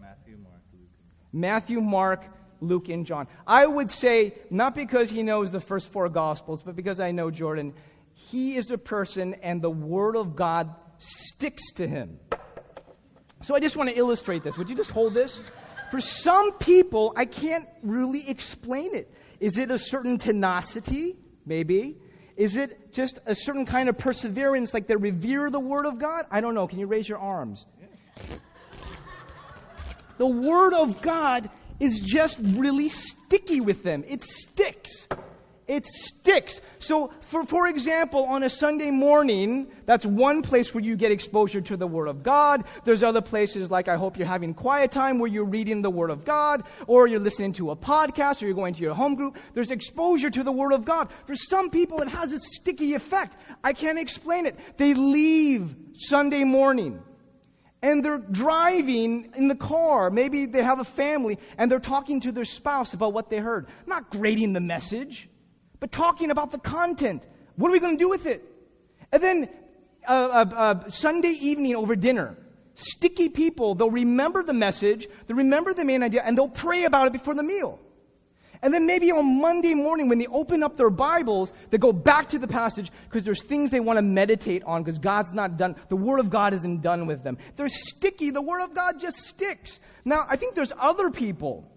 Matthew, 0.00 0.36
Mark, 0.36 0.62
Luke. 0.72 0.88
Matthew, 1.32 1.80
Mark, 1.80 2.24
Luke, 2.62 2.88
and 2.88 3.04
John. 3.04 3.26
I 3.46 3.66
would 3.66 3.90
say, 3.90 4.34
not 4.50 4.74
because 4.74 5.10
he 5.10 5.22
knows 5.22 5.50
the 5.50 5.60
first 5.60 5.92
four 5.92 6.08
Gospels, 6.08 6.62
but 6.62 6.76
because 6.76 7.00
I 7.00 7.10
know 7.10 7.30
Jordan, 7.30 7.74
he 8.14 8.56
is 8.56 8.70
a 8.70 8.78
person 8.78 9.34
and 9.42 9.60
the 9.60 9.70
Word 9.70 10.16
of 10.16 10.36
God 10.36 10.74
sticks 10.98 11.72
to 11.72 11.86
him. 11.86 12.18
So 13.42 13.54
I 13.56 13.60
just 13.60 13.76
want 13.76 13.90
to 13.90 13.98
illustrate 13.98 14.44
this. 14.44 14.56
Would 14.56 14.70
you 14.70 14.76
just 14.76 14.90
hold 14.90 15.14
this? 15.14 15.40
For 15.90 16.00
some 16.00 16.52
people, 16.52 17.12
I 17.16 17.24
can't 17.24 17.66
really 17.82 18.28
explain 18.28 18.94
it. 18.94 19.12
Is 19.40 19.58
it 19.58 19.70
a 19.70 19.78
certain 19.78 20.16
tenacity? 20.16 21.16
Maybe. 21.44 21.98
Is 22.36 22.56
it 22.56 22.92
just 22.92 23.18
a 23.26 23.34
certain 23.34 23.66
kind 23.66 23.88
of 23.88 23.98
perseverance, 23.98 24.72
like 24.72 24.86
they 24.86 24.96
revere 24.96 25.50
the 25.50 25.60
Word 25.60 25.84
of 25.84 25.98
God? 25.98 26.26
I 26.30 26.40
don't 26.40 26.54
know. 26.54 26.66
Can 26.66 26.78
you 26.78 26.86
raise 26.86 27.08
your 27.08 27.18
arms? 27.18 27.66
The 30.18 30.26
Word 30.26 30.72
of 30.72 31.02
God 31.02 31.50
is 31.82 31.98
just 31.98 32.38
really 32.40 32.88
sticky 32.88 33.60
with 33.60 33.82
them. 33.82 34.04
It 34.06 34.22
sticks. 34.22 35.08
It 35.66 35.84
sticks. 35.86 36.60
So, 36.78 37.12
for, 37.20 37.44
for 37.44 37.66
example, 37.66 38.24
on 38.24 38.44
a 38.44 38.50
Sunday 38.50 38.90
morning, 38.90 39.68
that's 39.84 40.06
one 40.06 40.42
place 40.42 40.72
where 40.72 40.84
you 40.84 40.96
get 40.96 41.10
exposure 41.10 41.60
to 41.60 41.76
the 41.76 41.86
Word 41.86 42.06
of 42.06 42.22
God. 42.22 42.64
There's 42.84 43.02
other 43.02 43.20
places 43.20 43.68
like 43.70 43.88
I 43.88 43.96
hope 43.96 44.16
you're 44.16 44.28
having 44.28 44.54
quiet 44.54 44.92
time 44.92 45.18
where 45.18 45.30
you're 45.30 45.44
reading 45.44 45.82
the 45.82 45.90
Word 45.90 46.10
of 46.10 46.24
God, 46.24 46.64
or 46.86 47.08
you're 47.08 47.20
listening 47.20 47.52
to 47.54 47.72
a 47.72 47.76
podcast, 47.76 48.42
or 48.42 48.46
you're 48.46 48.54
going 48.54 48.74
to 48.74 48.80
your 48.80 48.94
home 48.94 49.16
group. 49.16 49.36
There's 49.54 49.70
exposure 49.70 50.30
to 50.30 50.42
the 50.44 50.52
Word 50.52 50.72
of 50.72 50.84
God. 50.84 51.10
For 51.26 51.34
some 51.34 51.68
people, 51.68 52.00
it 52.00 52.08
has 52.08 52.32
a 52.32 52.38
sticky 52.38 52.94
effect. 52.94 53.36
I 53.64 53.72
can't 53.72 53.98
explain 53.98 54.46
it. 54.46 54.56
They 54.76 54.94
leave 54.94 55.74
Sunday 55.94 56.44
morning 56.44 57.02
and 57.82 58.04
they're 58.04 58.18
driving 58.18 59.32
in 59.36 59.48
the 59.48 59.56
car. 59.56 60.10
Maybe 60.10 60.46
they 60.46 60.62
have 60.62 60.78
a 60.78 60.84
family 60.84 61.38
and 61.58 61.70
they're 61.70 61.80
talking 61.80 62.20
to 62.20 62.32
their 62.32 62.44
spouse 62.44 62.94
about 62.94 63.12
what 63.12 63.28
they 63.28 63.38
heard. 63.38 63.66
Not 63.86 64.10
grading 64.10 64.52
the 64.52 64.60
message, 64.60 65.28
but 65.80 65.90
talking 65.90 66.30
about 66.30 66.52
the 66.52 66.58
content. 66.58 67.26
What 67.56 67.68
are 67.68 67.72
we 67.72 67.80
going 67.80 67.96
to 67.96 68.02
do 68.02 68.08
with 68.08 68.26
it? 68.26 68.44
And 69.10 69.22
then 69.22 69.48
uh, 70.08 70.12
uh, 70.12 70.54
uh, 70.54 70.88
Sunday 70.88 71.34
evening 71.40 71.74
over 71.74 71.96
dinner, 71.96 72.36
sticky 72.74 73.28
people, 73.28 73.74
they'll 73.74 73.90
remember 73.90 74.42
the 74.42 74.54
message, 74.54 75.08
they'll 75.26 75.36
remember 75.36 75.74
the 75.74 75.84
main 75.84 76.02
idea, 76.02 76.22
and 76.24 76.38
they'll 76.38 76.48
pray 76.48 76.84
about 76.84 77.08
it 77.08 77.12
before 77.12 77.34
the 77.34 77.42
meal. 77.42 77.78
And 78.62 78.72
then 78.72 78.86
maybe 78.86 79.10
on 79.10 79.40
Monday 79.40 79.74
morning, 79.74 80.08
when 80.08 80.18
they 80.18 80.28
open 80.28 80.62
up 80.62 80.76
their 80.76 80.88
Bibles, 80.88 81.52
they 81.70 81.78
go 81.78 81.92
back 81.92 82.28
to 82.28 82.38
the 82.38 82.46
passage 82.46 82.92
because 83.08 83.24
there's 83.24 83.42
things 83.42 83.72
they 83.72 83.80
want 83.80 83.96
to 83.96 84.02
meditate 84.02 84.62
on 84.62 84.84
because 84.84 84.98
God's 84.98 85.32
not 85.32 85.56
done. 85.56 85.74
The 85.88 85.96
Word 85.96 86.20
of 86.20 86.30
God 86.30 86.54
isn't 86.54 86.80
done 86.80 87.06
with 87.06 87.24
them. 87.24 87.38
They're 87.56 87.68
sticky. 87.68 88.30
The 88.30 88.40
Word 88.40 88.62
of 88.62 88.72
God 88.72 89.00
just 89.00 89.18
sticks. 89.18 89.80
Now, 90.04 90.26
I 90.28 90.36
think 90.36 90.54
there's 90.54 90.72
other 90.78 91.10
people. 91.10 91.68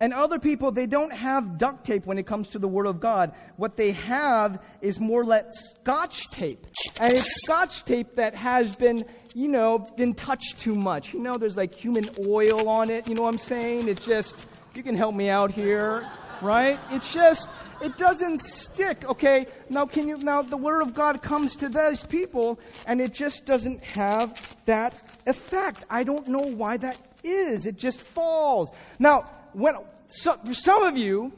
And 0.00 0.12
other 0.12 0.40
people, 0.40 0.72
they 0.72 0.86
don't 0.86 1.12
have 1.12 1.56
duct 1.56 1.86
tape 1.86 2.04
when 2.04 2.18
it 2.18 2.26
comes 2.26 2.48
to 2.48 2.58
the 2.58 2.66
Word 2.66 2.86
of 2.86 2.98
God. 2.98 3.32
What 3.56 3.76
they 3.76 3.92
have 3.92 4.60
is 4.80 4.98
more 4.98 5.24
like 5.24 5.46
scotch 5.52 6.26
tape. 6.30 6.66
And 7.00 7.12
it's 7.12 7.42
scotch 7.44 7.84
tape 7.84 8.16
that 8.16 8.34
has 8.34 8.74
been, 8.74 9.04
you 9.34 9.46
know, 9.46 9.78
been 9.96 10.14
touched 10.14 10.58
too 10.58 10.74
much. 10.74 11.14
You 11.14 11.20
know, 11.20 11.38
there's 11.38 11.56
like 11.56 11.72
human 11.76 12.10
oil 12.26 12.68
on 12.68 12.90
it. 12.90 13.08
You 13.08 13.14
know 13.14 13.22
what 13.22 13.34
I'm 13.34 13.38
saying? 13.38 13.86
It's 13.86 14.04
just 14.04 14.48
you 14.76 14.82
can 14.82 14.96
help 14.96 15.14
me 15.14 15.28
out 15.28 15.52
here, 15.52 16.06
right? 16.42 16.78
It's 16.90 17.12
just, 17.12 17.48
it 17.80 17.96
doesn't 17.96 18.40
stick, 18.40 19.04
okay? 19.04 19.46
Now, 19.70 19.86
can 19.86 20.08
you, 20.08 20.16
now 20.18 20.42
the 20.42 20.56
Word 20.56 20.82
of 20.82 20.94
God 20.94 21.22
comes 21.22 21.54
to 21.56 21.68
those 21.68 22.04
people 22.04 22.58
and 22.86 23.00
it 23.00 23.12
just 23.12 23.46
doesn't 23.46 23.82
have 23.84 24.34
that 24.64 24.94
effect. 25.26 25.84
I 25.88 26.02
don't 26.02 26.28
know 26.28 26.42
why 26.42 26.76
that 26.78 26.98
is. 27.22 27.66
It 27.66 27.76
just 27.76 28.00
falls. 28.00 28.70
Now, 28.98 29.30
when, 29.52 29.76
so, 30.08 30.38
for 30.44 30.54
some 30.54 30.82
of 30.82 30.98
you, 30.98 31.32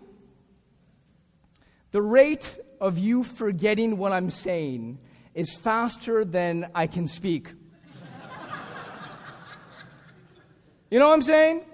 the 1.91 2.03
rate 2.03 2.59
of 2.81 2.99
you 2.99 3.25
forgetting 3.25 3.99
what 3.99 4.13
I'm 4.13 4.31
saying 4.31 4.99
is 5.35 5.53
faster 5.53 6.25
than 6.25 6.71
I 6.75 6.87
can 6.87 7.09
speak. 7.09 7.49
You 10.91 11.01
know 11.01 11.09
what 11.09 11.15
I'm 11.15 11.23
saying? 11.23 11.65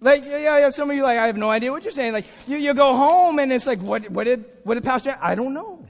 Like, 0.00 0.24
yeah, 0.24 0.58
yeah, 0.58 0.70
some 0.70 0.88
of 0.88 0.96
you 0.96 1.02
like, 1.02 1.18
I 1.18 1.26
have 1.26 1.36
no 1.36 1.50
idea 1.50 1.70
what 1.70 1.84
you're 1.84 1.92
saying. 1.92 2.14
Like, 2.14 2.26
you, 2.46 2.56
you 2.56 2.72
go 2.72 2.94
home 2.94 3.38
and 3.38 3.52
it's 3.52 3.66
like, 3.66 3.82
what, 3.82 4.10
what 4.10 4.24
did, 4.24 4.44
what 4.64 4.74
did 4.74 4.84
Pastor, 4.84 5.16
I 5.20 5.34
don't 5.34 5.52
know. 5.52 5.86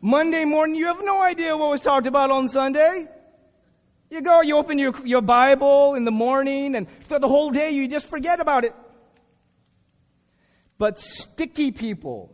Monday 0.00 0.44
morning, 0.44 0.74
you 0.74 0.86
have 0.86 1.04
no 1.04 1.20
idea 1.20 1.56
what 1.56 1.68
was 1.68 1.82
talked 1.82 2.06
about 2.06 2.30
on 2.30 2.48
Sunday. 2.48 3.08
You 4.10 4.22
go, 4.22 4.40
you 4.40 4.56
open 4.56 4.78
your, 4.78 4.94
your 5.06 5.20
Bible 5.20 5.94
in 5.94 6.04
the 6.04 6.10
morning 6.10 6.74
and 6.74 6.90
for 6.90 7.18
the 7.18 7.28
whole 7.28 7.50
day 7.50 7.70
you 7.70 7.88
just 7.88 8.08
forget 8.08 8.40
about 8.40 8.64
it. 8.64 8.74
But 10.78 10.98
sticky 10.98 11.70
people, 11.70 12.30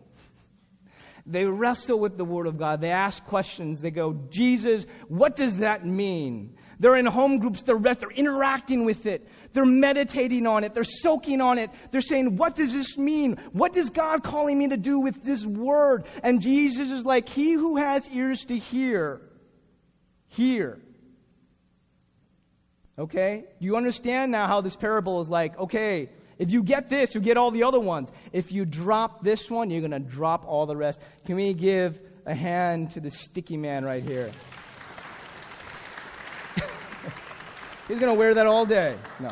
they 1.29 1.45
wrestle 1.45 2.01
with 2.01 2.17
the 2.17 2.25
Word 2.25 2.47
of 2.47 2.59
God. 2.59 2.81
They 2.81 2.91
ask 2.91 3.25
questions. 3.25 3.81
They 3.81 3.91
go, 3.91 4.15
Jesus, 4.31 4.87
what 5.09 5.37
does 5.37 5.57
that 5.57 5.85
mean? 5.85 6.57
They're 6.81 6.97
in 6.97 7.07
home 7.07 7.39
groups, 7.39 7.63
they're, 7.63 7.79
they're 7.79 8.11
interacting 8.11 8.85
with 8.85 9.07
it. 9.07 9.29
They're 9.53 9.67
meditating 9.67 10.47
on 10.47 10.65
it. 10.65 10.75
They're 10.75 10.85
soaking 10.85 11.41
on 11.41 11.59
it. 11.59 11.71
They're 11.91 12.01
saying, 12.01 12.37
what 12.37 12.55
does 12.55 12.73
this 12.73 12.97
mean? 12.97 13.37
What 13.53 13.77
is 13.77 13.91
God 13.91 14.23
calling 14.23 14.57
me 14.57 14.69
to 14.69 14.77
do 14.77 15.01
with 15.01 15.23
this 15.23 15.45
word? 15.45 16.07
And 16.23 16.41
Jesus 16.41 16.91
is 16.91 17.05
like, 17.05 17.29
he 17.29 17.53
who 17.53 17.77
has 17.77 18.09
ears 18.15 18.45
to 18.47 18.57
hear, 18.57 19.21
hear. 20.29 20.81
Okay? 22.97 23.45
Do 23.59 23.67
you 23.67 23.77
understand 23.77 24.33
now 24.33 24.47
how 24.47 24.61
this 24.61 24.77
parable 24.77 25.21
is 25.21 25.29
like, 25.29 25.59
okay, 25.59 26.11
if 26.39 26.53
you 26.53 26.63
get 26.63 26.89
this, 26.89 27.15
you 27.15 27.21
get 27.21 27.37
all 27.37 27.51
the 27.51 27.65
other 27.65 27.81
ones. 27.81 28.13
If 28.33 28.53
you 28.53 28.65
drop 28.65 29.25
this 29.25 29.51
one, 29.51 29.71
you're 29.71 29.81
going 29.81 29.91
to 29.91 29.99
drop 29.99 30.47
all 30.47 30.67
the 30.67 30.77
rest. 30.77 31.01
Can 31.27 31.35
we 31.35 31.53
give 31.53 32.01
a 32.27 32.35
hand 32.35 32.93
to 32.93 33.01
the 33.01 33.11
sticky 33.11 33.57
man 33.57 33.85
right 33.85 34.03
here? 34.03 34.31
He's 37.89 37.99
going 37.99 38.13
to 38.13 38.19
wear 38.19 38.35
that 38.35 38.47
all 38.47 38.65
day. 38.65 38.97
No. 39.19 39.31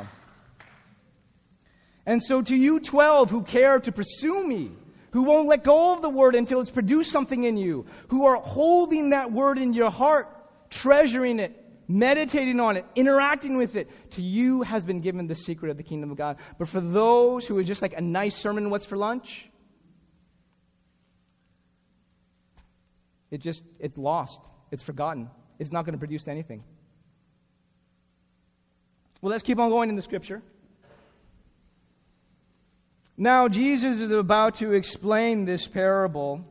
And 2.06 2.22
so, 2.22 2.42
to 2.42 2.54
you 2.54 2.80
12 2.80 3.30
who 3.30 3.42
care 3.42 3.78
to 3.80 3.92
pursue 3.92 4.46
me, 4.46 4.72
who 5.12 5.22
won't 5.22 5.48
let 5.48 5.64
go 5.64 5.92
of 5.94 6.02
the 6.02 6.10
word 6.10 6.34
until 6.34 6.60
it's 6.60 6.70
produced 6.70 7.10
something 7.10 7.44
in 7.44 7.56
you, 7.56 7.86
who 8.08 8.26
are 8.26 8.36
holding 8.36 9.10
that 9.10 9.32
word 9.32 9.58
in 9.58 9.72
your 9.72 9.90
heart, 9.90 10.28
treasuring 10.70 11.38
it, 11.40 11.65
meditating 11.88 12.60
on 12.60 12.76
it, 12.76 12.84
interacting 12.94 13.56
with 13.56 13.76
it, 13.76 13.88
to 14.12 14.22
you 14.22 14.62
has 14.62 14.84
been 14.84 15.00
given 15.00 15.26
the 15.26 15.34
secret 15.34 15.70
of 15.70 15.76
the 15.76 15.82
kingdom 15.82 16.10
of 16.10 16.16
God. 16.16 16.36
But 16.58 16.68
for 16.68 16.80
those 16.80 17.46
who 17.46 17.56
are 17.58 17.64
just 17.64 17.82
like 17.82 17.94
a 17.96 18.00
nice 18.00 18.36
sermon, 18.36 18.70
what's 18.70 18.86
for 18.86 18.96
lunch? 18.96 19.48
It 23.30 23.38
just, 23.38 23.62
it's 23.78 23.98
lost. 23.98 24.40
It's 24.70 24.82
forgotten. 24.82 25.30
It's 25.58 25.72
not 25.72 25.84
going 25.84 25.94
to 25.94 25.98
produce 25.98 26.28
anything. 26.28 26.64
Well, 29.20 29.30
let's 29.30 29.42
keep 29.42 29.58
on 29.58 29.70
going 29.70 29.88
in 29.88 29.96
the 29.96 30.02
scripture. 30.02 30.42
Now, 33.16 33.48
Jesus 33.48 34.00
is 34.00 34.12
about 34.12 34.56
to 34.56 34.72
explain 34.72 35.46
this 35.46 35.66
parable. 35.66 36.44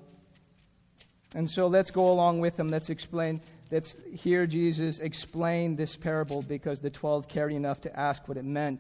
And 1.35 1.49
so 1.49 1.67
let's 1.67 1.91
go 1.91 2.09
along 2.11 2.39
with 2.39 2.59
him. 2.59 2.69
Let's 2.69 2.89
explain. 2.89 3.41
Let's 3.75 3.94
hear 4.13 4.48
Jesus 4.48 5.00
explain 5.00 5.75
this 5.75 5.98
parable 5.98 6.41
because 6.41 6.79
the 6.79 6.89
12 6.89 7.27
cared 7.27 7.51
enough 7.51 7.82
to 7.82 8.00
ask 8.00 8.25
what 8.25 8.38
it 8.38 8.46
meant. 8.46 8.79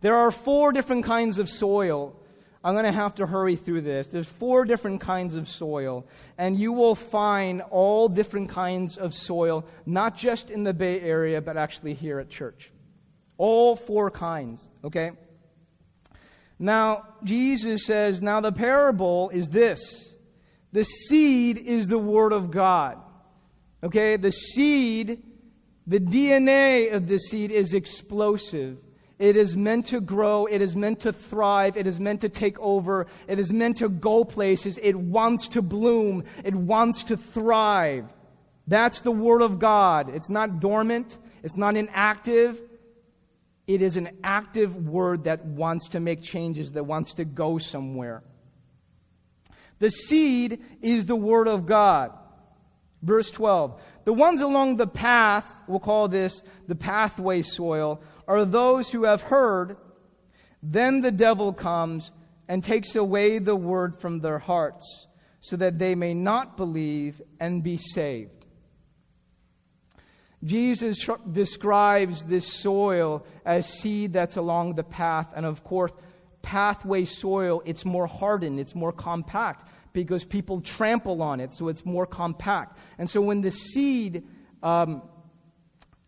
There 0.00 0.16
are 0.16 0.32
four 0.32 0.72
different 0.72 1.04
kinds 1.04 1.38
of 1.38 1.48
soil 1.48 2.16
I'm 2.64 2.74
going 2.74 2.86
to 2.86 2.90
have 2.90 3.14
to 3.16 3.26
hurry 3.28 3.54
through 3.54 3.82
this. 3.82 4.08
There's 4.08 4.26
four 4.26 4.64
different 4.64 5.00
kinds 5.00 5.36
of 5.36 5.48
soil, 5.48 6.04
and 6.36 6.58
you 6.58 6.72
will 6.72 6.96
find 6.96 7.62
all 7.70 8.08
different 8.08 8.48
kinds 8.48 8.96
of 8.98 9.14
soil, 9.14 9.64
not 9.86 10.16
just 10.16 10.50
in 10.50 10.64
the 10.64 10.74
Bay 10.74 11.00
Area, 11.00 11.40
but 11.40 11.56
actually 11.56 11.94
here 11.94 12.18
at 12.18 12.28
church. 12.28 12.72
All 13.38 13.76
four 13.76 14.10
kinds, 14.10 14.60
okay? 14.82 15.12
Now, 16.58 17.04
Jesus 17.22 17.86
says, 17.86 18.20
now 18.20 18.40
the 18.40 18.50
parable 18.50 19.30
is 19.30 19.48
this 19.48 20.08
the 20.72 20.82
seed 20.82 21.58
is 21.58 21.86
the 21.86 21.98
Word 21.98 22.32
of 22.32 22.50
God. 22.50 23.00
Okay? 23.86 24.16
The 24.16 24.32
seed, 24.32 25.22
the 25.86 26.00
DNA 26.00 26.92
of 26.92 27.06
the 27.06 27.18
seed 27.18 27.52
is 27.52 27.72
explosive. 27.72 28.78
It 29.18 29.36
is 29.36 29.56
meant 29.56 29.86
to 29.86 30.00
grow. 30.00 30.46
It 30.46 30.60
is 30.60 30.74
meant 30.74 31.00
to 31.00 31.12
thrive. 31.12 31.76
It 31.76 31.86
is 31.86 32.00
meant 32.00 32.20
to 32.22 32.28
take 32.28 32.58
over. 32.58 33.06
It 33.28 33.38
is 33.38 33.52
meant 33.52 33.78
to 33.78 33.88
go 33.88 34.24
places. 34.24 34.78
It 34.82 34.96
wants 34.96 35.48
to 35.50 35.62
bloom. 35.62 36.24
It 36.44 36.54
wants 36.54 37.04
to 37.04 37.16
thrive. 37.16 38.12
That's 38.66 39.00
the 39.00 39.12
Word 39.12 39.40
of 39.40 39.60
God. 39.60 40.14
It's 40.14 40.28
not 40.28 40.60
dormant. 40.60 41.16
It's 41.44 41.56
not 41.56 41.76
inactive. 41.76 42.60
It 43.68 43.80
is 43.80 43.96
an 43.96 44.10
active 44.24 44.76
Word 44.76 45.24
that 45.24 45.44
wants 45.44 45.90
to 45.90 46.00
make 46.00 46.22
changes, 46.22 46.72
that 46.72 46.84
wants 46.84 47.14
to 47.14 47.24
go 47.24 47.58
somewhere. 47.58 48.24
The 49.78 49.90
seed 49.90 50.60
is 50.82 51.06
the 51.06 51.16
Word 51.16 51.46
of 51.46 51.66
God. 51.66 52.12
Verse 53.02 53.30
12. 53.30 53.80
The 54.04 54.12
ones 54.12 54.40
along 54.40 54.76
the 54.76 54.86
path, 54.86 55.46
we'll 55.66 55.80
call 55.80 56.08
this 56.08 56.42
the 56.66 56.74
pathway 56.74 57.42
soil, 57.42 58.00
are 58.26 58.44
those 58.44 58.90
who 58.90 59.04
have 59.04 59.22
heard. 59.22 59.76
Then 60.62 61.00
the 61.00 61.12
devil 61.12 61.52
comes 61.52 62.10
and 62.48 62.62
takes 62.62 62.96
away 62.96 63.38
the 63.38 63.56
word 63.56 63.96
from 63.96 64.20
their 64.20 64.38
hearts, 64.38 65.06
so 65.40 65.56
that 65.56 65.78
they 65.78 65.94
may 65.94 66.14
not 66.14 66.56
believe 66.56 67.20
and 67.40 67.62
be 67.62 67.76
saved. 67.76 68.46
Jesus 70.44 71.08
describes 71.32 72.24
this 72.24 72.46
soil 72.46 73.26
as 73.44 73.66
seed 73.66 74.12
that's 74.12 74.36
along 74.36 74.74
the 74.74 74.84
path, 74.84 75.28
and 75.34 75.44
of 75.44 75.64
course, 75.64 75.92
pathway 76.42 77.04
soil, 77.04 77.62
it's 77.64 77.84
more 77.84 78.06
hardened, 78.06 78.60
it's 78.60 78.74
more 78.74 78.92
compact 78.92 79.68
because 80.04 80.24
people 80.24 80.60
trample 80.60 81.22
on 81.22 81.40
it, 81.40 81.54
so 81.54 81.68
it's 81.68 81.84
more 81.84 82.06
compact. 82.06 82.78
And 82.98 83.08
so 83.08 83.20
when 83.20 83.40
the 83.40 83.50
seed 83.50 84.24
um, 84.62 85.02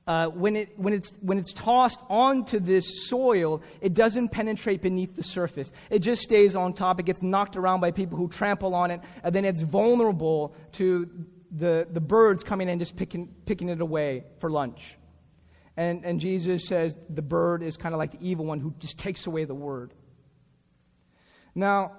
uh, 0.07 0.27
when, 0.29 0.57
it, 0.57 0.79
when, 0.79 0.94
it's, 0.94 1.12
when 1.20 1.37
it's 1.37 1.53
tossed 1.53 2.01
onto 2.09 2.59
this 2.59 3.09
soil, 3.09 3.62
it 3.83 3.92
doesn't 3.92 4.31
penetrate 4.31 4.81
beneath 4.81 5.14
the 5.14 5.22
surface. 5.22 5.70
It 5.90 5.98
just 5.98 6.22
stays 6.22 6.57
on 6.57 6.72
top. 6.72 6.98
It 6.98 7.03
gets 7.05 7.20
knocked 7.20 7.59
around 7.59 7.81
by 7.81 7.90
people 7.90 8.16
who 8.16 8.27
trample 8.29 8.74
on 8.74 8.90
it, 8.90 9.03
and 9.22 9.35
then 9.35 9.44
it's 9.44 9.61
vulnerable 9.61 10.55
to 10.72 11.11
the, 11.51 11.87
the 11.90 12.01
birds 12.01 12.42
coming 12.42 12.70
and 12.70 12.81
just 12.81 12.96
picking, 12.96 13.35
picking 13.44 13.68
it 13.68 13.83
away 13.83 14.24
for 14.38 14.51
lunch. 14.51 14.96
And, 15.77 16.07
and 16.07 16.18
Jesus 16.18 16.66
says 16.66 16.96
the 17.11 17.22
bird 17.22 17.62
is 17.62 17.77
kind 17.77 17.94
of 17.94 17.98
like 17.98 18.12
the 18.12 18.27
evil 18.27 18.46
one 18.46 18.61
who 18.61 18.72
just 18.79 18.98
takes 18.98 19.27
away 19.27 19.44
the 19.44 19.55
word. 19.55 19.92
Now, 21.55 21.92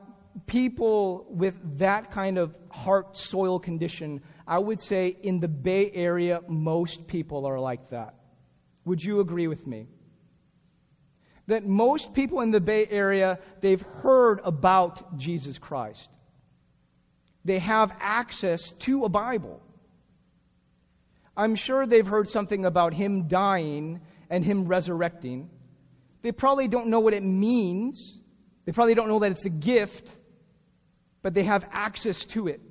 people 0.45 1.25
with 1.29 1.55
that 1.79 2.11
kind 2.11 2.37
of 2.37 2.55
heart 2.71 3.17
soil 3.17 3.59
condition 3.59 4.21
I 4.49 4.57
would 4.57 4.81
say 4.81 5.15
in 5.21 5.39
the 5.39 5.47
Bay 5.47 5.91
Area, 5.93 6.41
most 6.47 7.05
people 7.05 7.45
are 7.45 7.59
like 7.59 7.91
that. 7.91 8.15
Would 8.83 9.03
you 9.03 9.19
agree 9.19 9.45
with 9.45 9.67
me? 9.67 9.85
That 11.45 11.67
most 11.67 12.13
people 12.13 12.41
in 12.41 12.49
the 12.49 12.59
Bay 12.59 12.87
Area, 12.89 13.37
they've 13.61 13.81
heard 14.01 14.41
about 14.43 15.15
Jesus 15.15 15.59
Christ. 15.59 16.09
They 17.45 17.59
have 17.59 17.93
access 17.99 18.73
to 18.79 19.05
a 19.05 19.09
Bible. 19.09 19.61
I'm 21.37 21.53
sure 21.53 21.85
they've 21.85 22.05
heard 22.05 22.27
something 22.27 22.65
about 22.65 22.95
him 22.95 23.27
dying 23.27 24.01
and 24.31 24.43
him 24.43 24.65
resurrecting. 24.65 25.51
They 26.23 26.31
probably 26.31 26.67
don't 26.67 26.87
know 26.87 26.99
what 26.99 27.13
it 27.13 27.23
means. 27.23 28.19
They 28.65 28.71
probably 28.71 28.95
don't 28.95 29.09
know 29.09 29.19
that 29.19 29.31
it's 29.31 29.45
a 29.45 29.49
gift, 29.49 30.09
but 31.21 31.33
they 31.33 31.43
have 31.43 31.67
access 31.71 32.25
to 32.27 32.47
it. 32.47 32.61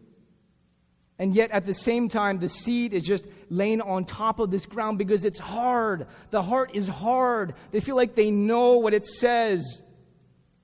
And 1.18 1.34
yet, 1.34 1.50
at 1.50 1.66
the 1.66 1.74
same 1.74 2.08
time, 2.08 2.38
the 2.38 2.48
seed 2.48 2.94
is 2.94 3.02
just 3.02 3.24
laying 3.50 3.80
on 3.80 4.04
top 4.04 4.38
of 4.38 4.50
this 4.52 4.66
ground 4.66 4.98
because 4.98 5.24
it's 5.24 5.40
hard. 5.40 6.06
The 6.30 6.42
heart 6.42 6.70
is 6.74 6.86
hard. 6.86 7.54
They 7.72 7.80
feel 7.80 7.96
like 7.96 8.14
they 8.14 8.30
know 8.30 8.78
what 8.78 8.94
it 8.94 9.04
says 9.04 9.82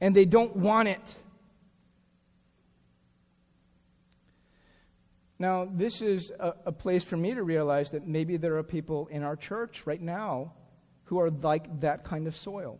and 0.01 0.14
they 0.14 0.25
don't 0.25 0.55
want 0.55 0.88
it. 0.88 1.14
Now, 5.38 5.68
this 5.70 6.01
is 6.01 6.31
a, 6.38 6.53
a, 6.66 6.73
place 6.73 7.03
for 7.03 7.16
me 7.16 7.35
to 7.35 7.42
realize 7.42 7.90
that 7.90 8.07
maybe 8.07 8.37
there 8.37 8.57
are 8.57 8.62
people 8.62 9.09
in 9.09 9.25
our 9.25 9.35
church 9.35 9.83
right 9.85 10.01
now 10.01 10.53
who 11.05 11.18
are 11.18 11.31
like 11.31 11.81
that 11.81 12.05
kind 12.05 12.29
of 12.29 12.37
soil. 12.37 12.79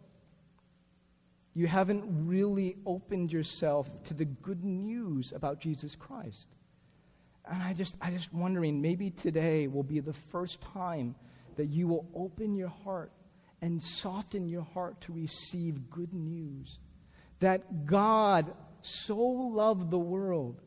You 1.55 1.69
haven't 1.69 2.05
really 2.27 2.77
opened 2.85 3.33
yourself 3.33 3.89
to 4.05 4.15
the 4.15 4.25
good 4.25 4.65
news 4.65 5.33
about 5.33 5.61
Jesus 5.61 5.95
Christ. 5.95 6.49
And 7.49 7.63
I 7.63 7.73
just, 7.75 7.95
I 8.01 8.11
just 8.11 8.33
wondering, 8.33 8.83
maybe 8.83 9.11
today 9.11 9.69
will 9.69 9.85
be 9.85 10.01
the 10.01 10.13
first 10.13 10.61
time 10.61 11.15
that 11.57 11.67
you 11.67 11.87
will 11.87 12.09
open 12.15 12.57
your 12.57 12.73
heart 12.85 13.13
and 13.63 13.81
soften 13.83 14.49
your 14.49 14.63
heart 14.63 15.01
to 15.03 15.13
receive 15.13 15.91
good 15.91 16.13
news. 16.13 16.79
That 17.39 17.87
God 17.87 18.53
so 18.83 19.17
loved 19.17 19.91
the 19.91 19.99
world 19.99 20.61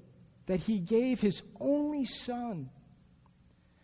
that 0.46 0.62
he 0.62 0.80
gave 0.80 1.20
his 1.20 1.42
only 1.60 2.06
Son. 2.06 2.70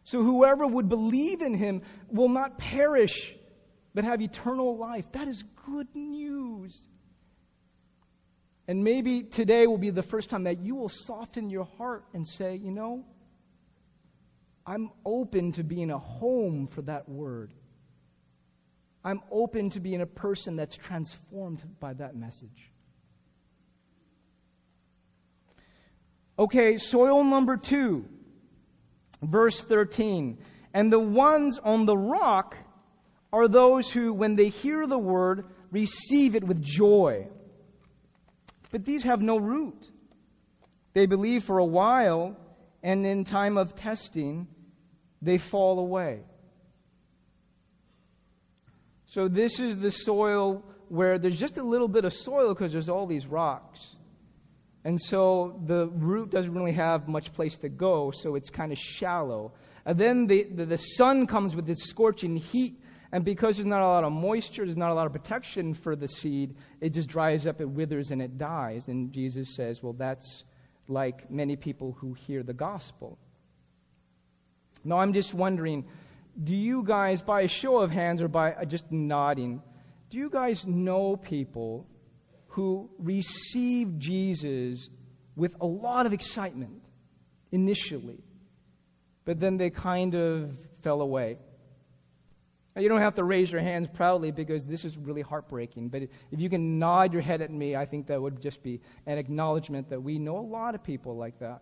So 0.06 0.24
whoever 0.24 0.66
would 0.66 0.88
believe 0.88 1.42
in 1.42 1.54
him 1.54 1.82
will 2.10 2.30
not 2.30 2.58
perish, 2.58 3.36
but 3.94 4.04
have 4.06 4.22
eternal 4.22 4.78
life. 4.78 5.12
That 5.12 5.28
is 5.28 5.44
good 5.66 5.88
news. 5.96 6.80
And 8.68 8.84
maybe 8.84 9.24
today 9.24 9.68
will 9.68 9.78
be 9.78 9.90
the 9.90 10.04
first 10.04 10.30
time 10.30 10.44
that 10.46 10.60
you 10.60 10.76
will 10.76 10.90
soften 10.90 11.50
your 11.50 11.66
heart 11.78 12.06
and 12.14 12.28
say, 12.28 12.56
you 12.56 12.72
know, 12.72 13.06
I'm 14.66 14.92
open 15.06 15.52
to 15.54 15.64
being 15.64 15.92
a 15.92 16.00
home 16.00 16.68
for 16.68 16.82
that 16.84 17.10
word. 17.10 17.54
I'm 19.04 19.22
open 19.30 19.70
to 19.72 19.82
being 19.82 20.00
a 20.00 20.06
person 20.06 20.56
that's 20.56 20.78
transformed 20.78 21.62
by 21.82 21.94
that 21.96 22.16
message. 22.16 22.72
Okay, 26.40 26.78
soil 26.78 27.24
number 27.24 27.58
two, 27.58 28.06
verse 29.22 29.62
13. 29.62 30.38
And 30.74 30.92
the 30.92 31.00
ones 31.00 31.60
on 31.60 31.86
the 31.86 31.98
rock 31.98 32.58
are 33.34 33.48
those 33.48 33.92
who, 33.92 34.14
when 34.14 34.36
they 34.36 34.48
hear 34.48 34.88
the 34.88 34.98
word, 34.98 35.46
receive 35.70 36.36
it 36.36 36.44
with 36.44 36.62
joy. 36.62 37.28
But 38.74 38.86
these 38.86 39.04
have 39.04 39.22
no 39.22 39.38
root. 39.38 39.92
They 40.94 41.06
believe 41.06 41.44
for 41.44 41.60
a 41.60 41.66
while, 41.66 42.36
and 42.82 43.06
in 43.06 43.24
time 43.24 43.56
of 43.56 43.76
testing, 43.76 44.48
they 45.22 45.38
fall 45.38 45.78
away. 45.78 46.22
So, 49.06 49.28
this 49.28 49.60
is 49.60 49.78
the 49.78 49.92
soil 49.92 50.66
where 50.90 51.20
there's 51.20 51.38
just 51.38 51.60
a 51.60 51.64
little 51.64 51.88
bit 51.88 52.04
of 52.04 52.14
soil 52.14 52.56
because 52.56 52.72
there's 52.72 52.90
all 52.90 53.06
these 53.06 53.28
rocks. 53.28 53.96
And 54.84 55.00
so 55.00 55.62
the 55.68 55.88
root 55.88 56.32
doesn't 56.32 56.54
really 56.54 56.74
have 56.74 57.08
much 57.08 57.32
place 57.32 57.58
to 57.60 57.70
go, 57.70 58.10
so 58.10 58.34
it's 58.34 58.50
kind 58.50 58.72
of 58.72 58.80
shallow. 58.80 59.54
And 59.86 60.00
then 60.00 60.26
the, 60.26 60.48
the, 60.52 60.66
the, 60.66 60.78
sun 60.78 61.28
comes 61.28 61.56
with 61.56 61.70
its 61.70 61.88
scorching 61.88 62.36
heat, 62.36 62.82
and 63.14 63.24
because 63.24 63.58
there's 63.58 63.68
not 63.68 63.82
a 63.82 63.86
lot 63.86 64.04
of 64.04 64.12
moisture, 64.12 64.66
there's 64.66 64.76
not 64.76 64.90
a 64.90 64.96
lot 64.96 65.06
of 65.06 65.14
protection 65.14 65.76
for 65.76 65.96
the 65.96 66.08
seed, 66.08 66.56
it 66.82 66.90
just 66.90 67.08
dries 67.08 67.46
up, 67.46 67.62
it 67.62 67.70
withers, 67.70 68.10
and 68.10 68.20
it 68.20 68.40
dies. 68.40 68.88
And 68.88 69.14
Jesus 69.14 69.56
says, 69.56 69.84
well, 69.84 69.94
that's 69.94 70.44
like 70.88 71.30
many 71.30 71.56
people 71.56 71.92
who 71.92 72.14
hear 72.14 72.42
the 72.42 72.54
gospel. 72.54 73.20
Now, 74.84 74.98
I'm 74.98 75.14
just 75.14 75.34
wondering 75.34 75.86
do 76.44 76.56
you 76.56 76.82
guys, 76.82 77.22
by 77.22 77.42
a 77.42 77.48
show 77.48 77.78
of 77.78 77.92
hands 77.92 78.20
or 78.20 78.28
by 78.28 78.54
uh, 78.54 78.66
just 78.66 78.92
nodding, 78.92 79.62
do 80.10 80.18
you 80.18 80.32
guys 80.32 80.66
know 80.66 81.16
people 81.16 81.86
who 82.48 82.90
received 82.98 84.00
Jesus 84.00 84.90
with 85.36 85.56
a 85.62 85.68
lot 85.68 86.08
of 86.08 86.14
excitement 86.14 86.82
initially, 87.52 88.24
but 89.26 89.40
then 89.40 89.58
they 89.58 89.70
kind 89.70 90.16
of 90.16 90.58
fell 90.82 91.02
away? 91.02 91.38
You 92.76 92.90
don't 92.90 93.02
have 93.02 93.16
to 93.16 93.24
raise 93.24 93.52
your 93.52 93.62
hands 93.62 93.88
proudly 93.94 94.32
because 94.32 94.66
this 94.66 94.84
is 94.84 94.98
really 94.98 95.22
heartbreaking, 95.22 95.90
but 95.90 96.02
if 96.32 96.40
you 96.40 96.50
can 96.50 96.80
nod 96.80 97.14
your 97.14 97.22
head 97.22 97.42
at 97.42 97.52
me, 97.52 97.76
I 97.76 97.86
think 97.86 98.08
that 98.08 98.20
would 98.20 98.42
just 98.42 98.64
be 98.64 98.82
an 99.06 99.20
acknowledgement 99.20 99.90
that 99.90 100.02
we 100.02 100.18
know 100.18 100.38
a 100.38 100.48
lot 100.48 100.74
of 100.74 100.84
people 100.84 101.16
like 101.16 101.38
that. 101.40 101.62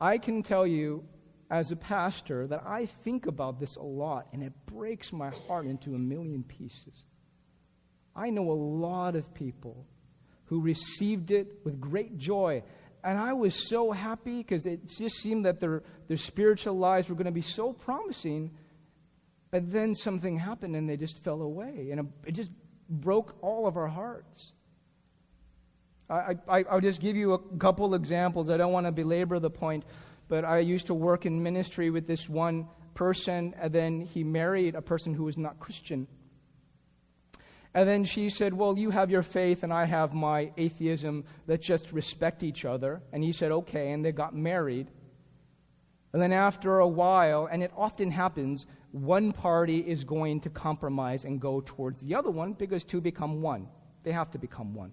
I 0.00 0.18
can 0.18 0.42
tell 0.42 0.66
you 0.66 1.04
as 1.48 1.70
a 1.70 1.76
pastor 1.76 2.48
that 2.48 2.64
I 2.66 2.86
think 2.86 3.26
about 3.26 3.60
this 3.60 3.76
a 3.76 3.82
lot, 3.82 4.26
and 4.32 4.42
it 4.42 4.52
breaks 4.66 5.12
my 5.12 5.30
heart 5.46 5.66
into 5.66 5.94
a 5.94 5.98
million 5.98 6.42
pieces. 6.42 7.04
I 8.16 8.30
know 8.30 8.50
a 8.50 8.52
lot 8.52 9.14
of 9.14 9.32
people 9.32 9.86
who 10.46 10.60
received 10.60 11.30
it 11.30 11.60
with 11.64 11.80
great 11.80 12.18
joy. 12.18 12.62
And 13.04 13.18
I 13.18 13.32
was 13.32 13.68
so 13.68 13.90
happy 13.90 14.38
because 14.38 14.66
it 14.66 14.86
just 14.86 15.16
seemed 15.16 15.44
that 15.44 15.60
their, 15.60 15.82
their 16.08 16.16
spiritual 16.16 16.76
lives 16.76 17.08
were 17.08 17.14
going 17.14 17.26
to 17.26 17.32
be 17.32 17.40
so 17.40 17.72
promising. 17.72 18.50
But 19.52 19.70
then 19.70 19.94
something 19.94 20.38
happened 20.38 20.74
and 20.74 20.88
they 20.88 20.96
just 20.96 21.22
fell 21.22 21.40
away. 21.40 21.90
And 21.92 22.12
it 22.26 22.32
just 22.32 22.50
broke 22.88 23.36
all 23.40 23.68
of 23.68 23.76
our 23.76 23.86
hearts. 23.86 24.52
I, 26.10 26.36
I, 26.48 26.64
I'll 26.68 26.80
just 26.80 27.00
give 27.00 27.14
you 27.14 27.34
a 27.34 27.38
couple 27.58 27.94
examples. 27.94 28.50
I 28.50 28.56
don't 28.56 28.72
want 28.72 28.86
to 28.86 28.92
belabor 28.92 29.38
the 29.38 29.50
point 29.50 29.84
but 30.32 30.46
I 30.46 30.60
used 30.60 30.86
to 30.86 30.94
work 30.94 31.26
in 31.26 31.42
ministry 31.42 31.90
with 31.90 32.06
this 32.06 32.26
one 32.26 32.66
person, 32.94 33.54
and 33.60 33.70
then 33.70 34.00
he 34.00 34.24
married 34.24 34.74
a 34.74 34.80
person 34.80 35.12
who 35.12 35.24
was 35.24 35.36
not 35.36 35.60
Christian. 35.60 36.06
And 37.74 37.86
then 37.86 38.04
she 38.04 38.30
said, 38.30 38.54
Well, 38.54 38.78
you 38.78 38.88
have 38.88 39.10
your 39.10 39.22
faith, 39.22 39.62
and 39.62 39.70
I 39.70 39.84
have 39.84 40.14
my 40.14 40.50
atheism. 40.56 41.24
Let's 41.46 41.66
just 41.66 41.92
respect 41.92 42.42
each 42.42 42.64
other. 42.64 43.02
And 43.12 43.22
he 43.22 43.32
said, 43.32 43.52
Okay. 43.52 43.92
And 43.92 44.02
they 44.02 44.12
got 44.12 44.34
married. 44.34 44.88
And 46.12 46.20
then 46.20 46.32
after 46.32 46.78
a 46.78 46.88
while, 46.88 47.48
and 47.50 47.62
it 47.62 47.72
often 47.76 48.10
happens, 48.10 48.66
one 48.90 49.32
party 49.32 49.78
is 49.78 50.04
going 50.04 50.40
to 50.40 50.50
compromise 50.50 51.24
and 51.24 51.40
go 51.40 51.62
towards 51.64 52.00
the 52.00 52.14
other 52.14 52.30
one 52.30 52.52
because 52.52 52.84
two 52.84 53.00
become 53.00 53.40
one. 53.40 53.68
They 54.02 54.12
have 54.12 54.30
to 54.32 54.38
become 54.38 54.74
one. 54.74 54.92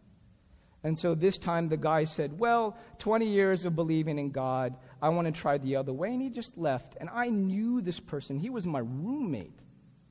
And 0.84 0.98
so 0.98 1.14
this 1.14 1.38
time 1.38 1.68
the 1.68 1.78
guy 1.78 2.06
said, 2.06 2.40
Well, 2.40 2.78
20 3.00 3.28
years 3.28 3.66
of 3.66 3.76
believing 3.76 4.18
in 4.18 4.32
God, 4.32 4.78
I 5.02 5.10
want 5.10 5.26
to 5.28 5.32
try 5.34 5.58
the 5.58 5.76
other 5.76 5.92
way. 5.92 6.14
And 6.14 6.22
he 6.22 6.30
just 6.30 6.58
left. 6.58 6.96
And 7.00 7.10
I 7.10 7.30
knew 7.30 7.82
this 7.82 8.00
person. 8.00 8.40
He 8.40 8.50
was 8.50 8.66
my 8.66 8.80
roommate. 8.80 9.60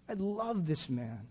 I 0.09 0.15
love 0.15 0.67
this 0.67 0.91
man. 0.91 1.27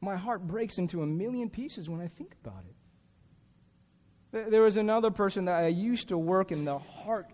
My 0.00 0.16
heart 0.16 0.46
breaks 0.46 0.78
into 0.78 1.02
a 1.02 1.06
million 1.06 1.48
pieces 1.50 1.88
when 1.88 2.00
I 2.00 2.08
think 2.08 2.34
about 2.44 2.64
it. 2.68 4.50
There 4.50 4.62
was 4.62 4.76
another 4.76 5.10
person 5.10 5.44
that 5.44 5.62
I 5.62 5.68
used 5.68 6.08
to 6.08 6.18
work 6.18 6.52
in 6.52 6.64
the 6.64 6.78
heart, 6.78 7.30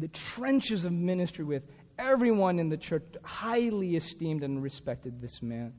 the 0.00 0.08
trenches 0.08 0.84
of 0.84 0.92
ministry 0.92 1.44
with. 1.44 1.62
Everyone 1.98 2.58
in 2.58 2.68
the 2.68 2.76
church 2.76 3.02
highly 3.22 3.96
esteemed 3.96 4.44
and 4.44 4.62
respected 4.62 5.20
this 5.20 5.42
man. 5.42 5.72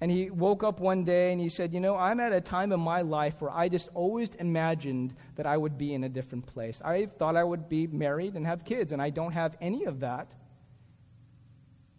And 0.00 0.10
he 0.10 0.30
woke 0.30 0.64
up 0.64 0.80
one 0.80 1.04
day 1.04 1.30
and 1.30 1.40
he 1.40 1.50
said, 1.50 1.74
You 1.74 1.80
know, 1.80 1.94
I'm 1.94 2.20
at 2.20 2.32
a 2.32 2.40
time 2.40 2.72
in 2.72 2.80
my 2.80 3.02
life 3.02 3.34
where 3.38 3.50
I 3.50 3.68
just 3.68 3.88
always 3.94 4.30
imagined 4.38 5.14
that 5.36 5.46
I 5.46 5.56
would 5.56 5.76
be 5.76 5.92
in 5.92 6.04
a 6.04 6.08
different 6.08 6.46
place. 6.46 6.80
I 6.82 7.06
thought 7.18 7.36
I 7.36 7.44
would 7.44 7.68
be 7.68 7.86
married 7.86 8.34
and 8.34 8.46
have 8.46 8.64
kids, 8.64 8.92
and 8.92 9.02
I 9.02 9.10
don't 9.10 9.32
have 9.32 9.56
any 9.60 9.84
of 9.84 10.00
that. 10.00 10.32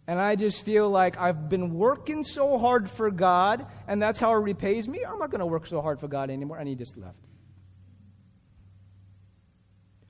And 0.08 0.18
I 0.18 0.34
just 0.34 0.64
feel 0.64 0.90
like 0.90 1.16
I've 1.16 1.48
been 1.48 1.74
working 1.74 2.24
so 2.24 2.58
hard 2.58 2.90
for 2.90 3.08
God, 3.12 3.66
and 3.86 4.02
that's 4.02 4.18
how 4.18 4.30
He 4.30 4.42
repays 4.42 4.88
me. 4.88 5.04
I'm 5.08 5.20
not 5.20 5.30
going 5.30 5.38
to 5.38 5.46
work 5.46 5.68
so 5.68 5.80
hard 5.80 6.00
for 6.00 6.08
God 6.08 6.28
anymore. 6.28 6.58
And 6.58 6.68
he 6.68 6.74
just 6.74 6.98
left. 6.98 7.18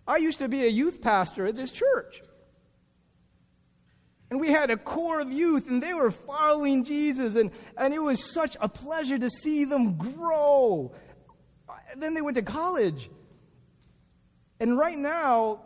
I 0.06 0.16
used 0.16 0.38
to 0.38 0.48
be 0.48 0.64
a 0.64 0.68
youth 0.68 1.00
pastor 1.00 1.46
at 1.46 1.54
this 1.54 1.70
church. 1.70 2.22
And 4.30 4.40
we 4.40 4.48
had 4.48 4.70
a 4.70 4.76
core 4.78 5.20
of 5.20 5.30
youth, 5.30 5.68
and 5.68 5.82
they 5.82 5.92
were 5.92 6.10
following 6.10 6.84
Jesus, 6.84 7.34
and, 7.34 7.50
and 7.76 7.92
it 7.92 7.98
was 7.98 8.32
such 8.32 8.56
a 8.60 8.68
pleasure 8.68 9.18
to 9.18 9.28
see 9.28 9.64
them 9.64 9.98
grow. 9.98 10.92
And 11.92 12.02
then 12.02 12.14
they 12.14 12.22
went 12.22 12.36
to 12.36 12.42
college. 12.42 13.10
And 14.58 14.78
right 14.78 14.96
now, 14.96 15.60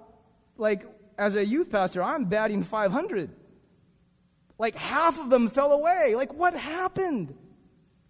like, 0.58 0.84
as 1.16 1.36
a 1.36 1.46
youth 1.46 1.70
pastor, 1.70 2.02
I'm 2.02 2.24
batting 2.24 2.64
500. 2.64 3.30
Like, 4.58 4.74
half 4.74 5.18
of 5.20 5.30
them 5.30 5.48
fell 5.48 5.72
away. 5.72 6.14
Like, 6.16 6.34
what 6.34 6.54
happened? 6.54 7.36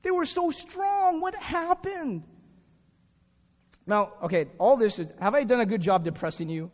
They 0.02 0.10
were 0.10 0.24
so 0.24 0.50
strong. 0.50 1.20
What 1.20 1.34
happened? 1.34 2.22
Now, 3.86 4.14
okay, 4.24 4.46
all 4.58 4.76
this 4.76 4.98
is, 4.98 5.08
have 5.20 5.34
I 5.34 5.44
done 5.44 5.60
a 5.60 5.66
good 5.66 5.80
job 5.80 6.04
depressing 6.04 6.48
you? 6.48 6.70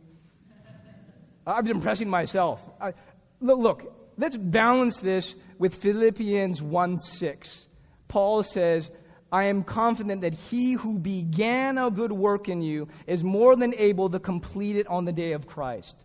I've 1.45 1.65
been 1.65 1.77
depressing 1.77 2.09
myself. 2.09 2.61
I, 2.81 2.93
look, 3.39 3.93
let's 4.17 4.37
balance 4.37 4.97
this 4.97 5.35
with 5.59 5.75
Philippians 5.75 6.61
1 6.61 6.99
6. 6.99 7.67
Paul 8.07 8.43
says, 8.43 8.89
I 9.31 9.45
am 9.45 9.63
confident 9.63 10.21
that 10.21 10.33
he 10.33 10.73
who 10.73 10.99
began 10.99 11.77
a 11.77 11.89
good 11.89 12.11
work 12.11 12.49
in 12.49 12.61
you 12.61 12.87
is 13.07 13.23
more 13.23 13.55
than 13.55 13.73
able 13.75 14.09
to 14.11 14.19
complete 14.19 14.77
it 14.77 14.87
on 14.87 15.05
the 15.05 15.11
day 15.11 15.33
of 15.33 15.47
Christ. 15.47 15.97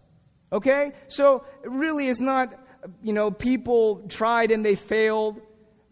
Okay? 0.51 0.92
So, 1.09 1.44
really, 1.62 2.09
it's 2.09 2.21
not, 2.21 2.55
you 3.03 3.12
know, 3.12 3.31
people 3.31 4.03
tried 4.09 4.51
and 4.51 4.64
they 4.64 4.75
failed, 4.75 5.40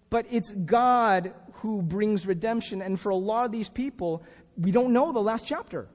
but 0.08 0.26
it's 0.30 0.50
God 0.52 1.34
who 1.54 1.82
brings 1.82 2.26
redemption. 2.26 2.80
And 2.80 2.98
for 2.98 3.10
a 3.10 3.16
lot 3.16 3.44
of 3.44 3.52
these 3.52 3.68
people, 3.68 4.22
we 4.56 4.70
don't 4.70 4.92
know 4.92 5.12
the 5.12 5.20
last 5.20 5.46
chapter. 5.46 5.88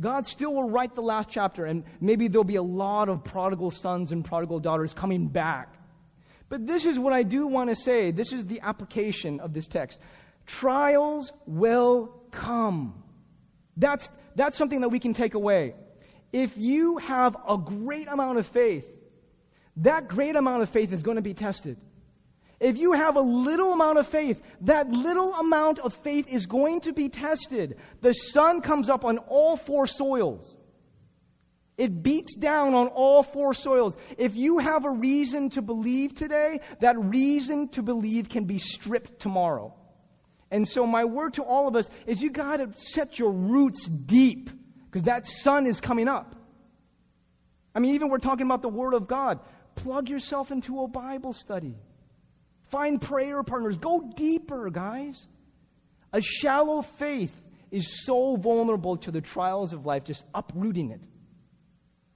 God 0.00 0.26
still 0.26 0.54
will 0.54 0.70
write 0.70 0.94
the 0.94 1.02
last 1.02 1.28
chapter, 1.30 1.64
and 1.64 1.84
maybe 2.00 2.28
there'll 2.28 2.44
be 2.44 2.56
a 2.56 2.62
lot 2.62 3.08
of 3.08 3.22
prodigal 3.24 3.70
sons 3.70 4.12
and 4.12 4.24
prodigal 4.24 4.58
daughters 4.58 4.94
coming 4.94 5.28
back. 5.28 5.74
But 6.48 6.66
this 6.66 6.84
is 6.84 6.98
what 6.98 7.12
I 7.12 7.22
do 7.22 7.46
want 7.46 7.70
to 7.70 7.76
say. 7.76 8.10
This 8.10 8.32
is 8.32 8.46
the 8.46 8.60
application 8.60 9.40
of 9.40 9.54
this 9.54 9.66
text. 9.66 10.00
Trials 10.46 11.32
will 11.46 12.22
come. 12.30 13.02
That's, 13.76 14.10
that's 14.34 14.56
something 14.56 14.80
that 14.82 14.90
we 14.90 14.98
can 14.98 15.14
take 15.14 15.34
away. 15.34 15.74
If 16.32 16.56
you 16.56 16.98
have 16.98 17.36
a 17.48 17.56
great 17.56 18.08
amount 18.08 18.38
of 18.38 18.46
faith, 18.46 18.90
that 19.78 20.08
great 20.08 20.36
amount 20.36 20.62
of 20.62 20.68
faith 20.68 20.92
is 20.92 21.02
going 21.02 21.16
to 21.16 21.22
be 21.22 21.34
tested. 21.34 21.78
If 22.62 22.78
you 22.78 22.92
have 22.92 23.16
a 23.16 23.20
little 23.20 23.72
amount 23.72 23.98
of 23.98 24.06
faith, 24.06 24.40
that 24.60 24.88
little 24.88 25.34
amount 25.34 25.80
of 25.80 25.92
faith 25.94 26.32
is 26.32 26.46
going 26.46 26.82
to 26.82 26.92
be 26.92 27.08
tested. 27.08 27.76
The 28.02 28.12
sun 28.12 28.60
comes 28.60 28.88
up 28.88 29.04
on 29.04 29.18
all 29.18 29.56
four 29.56 29.88
soils. 29.88 30.56
It 31.76 32.04
beats 32.04 32.36
down 32.36 32.74
on 32.74 32.86
all 32.86 33.24
four 33.24 33.52
soils. 33.52 33.96
If 34.16 34.36
you 34.36 34.58
have 34.58 34.84
a 34.84 34.92
reason 34.92 35.50
to 35.50 35.62
believe 35.62 36.14
today, 36.14 36.60
that 36.78 36.96
reason 36.96 37.66
to 37.70 37.82
believe 37.82 38.28
can 38.28 38.44
be 38.44 38.58
stripped 38.58 39.18
tomorrow. 39.18 39.74
And 40.52 40.68
so, 40.68 40.86
my 40.86 41.04
word 41.04 41.34
to 41.34 41.42
all 41.42 41.66
of 41.66 41.74
us 41.74 41.90
is 42.06 42.22
you 42.22 42.30
got 42.30 42.58
to 42.58 42.70
set 42.78 43.18
your 43.18 43.32
roots 43.32 43.88
deep 43.88 44.50
because 44.84 45.02
that 45.06 45.26
sun 45.26 45.66
is 45.66 45.80
coming 45.80 46.06
up. 46.06 46.36
I 47.74 47.80
mean, 47.80 47.94
even 47.94 48.08
we're 48.08 48.18
talking 48.18 48.46
about 48.46 48.62
the 48.62 48.68
Word 48.68 48.94
of 48.94 49.08
God. 49.08 49.40
Plug 49.74 50.08
yourself 50.08 50.52
into 50.52 50.80
a 50.82 50.86
Bible 50.86 51.32
study. 51.32 51.74
Find 52.72 52.98
prayer 53.02 53.42
partners. 53.42 53.76
Go 53.76 54.10
deeper, 54.16 54.70
guys. 54.70 55.26
A 56.14 56.22
shallow 56.22 56.80
faith 56.80 57.38
is 57.70 58.06
so 58.06 58.36
vulnerable 58.36 58.96
to 58.96 59.10
the 59.10 59.20
trials 59.20 59.74
of 59.74 59.84
life, 59.84 60.04
just 60.04 60.24
uprooting 60.34 60.90
it. 60.90 61.02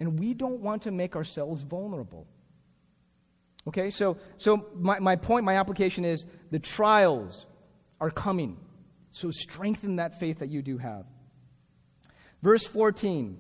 And 0.01 0.19
we 0.19 0.33
don't 0.33 0.61
want 0.63 0.83
to 0.83 0.91
make 0.91 1.15
ourselves 1.15 1.63
vulnerable. 1.63 2.27
Okay, 3.69 3.91
so, 3.91 4.17
so 4.39 4.67
my, 4.75 4.99
my 4.99 5.17
point, 5.17 5.45
my 5.45 5.57
application 5.57 6.07
is 6.07 6.25
the 6.51 6.59
trials 6.59 7.47
are 8.01 8.11
coming. 8.11 8.57
So 9.11 9.31
strengthen 9.31 9.97
that 9.97 10.19
faith 10.19 10.39
that 10.39 10.49
you 10.49 10.63
do 10.63 10.79
have. 10.79 11.05
Verse 12.43 12.67
14. 12.67 13.37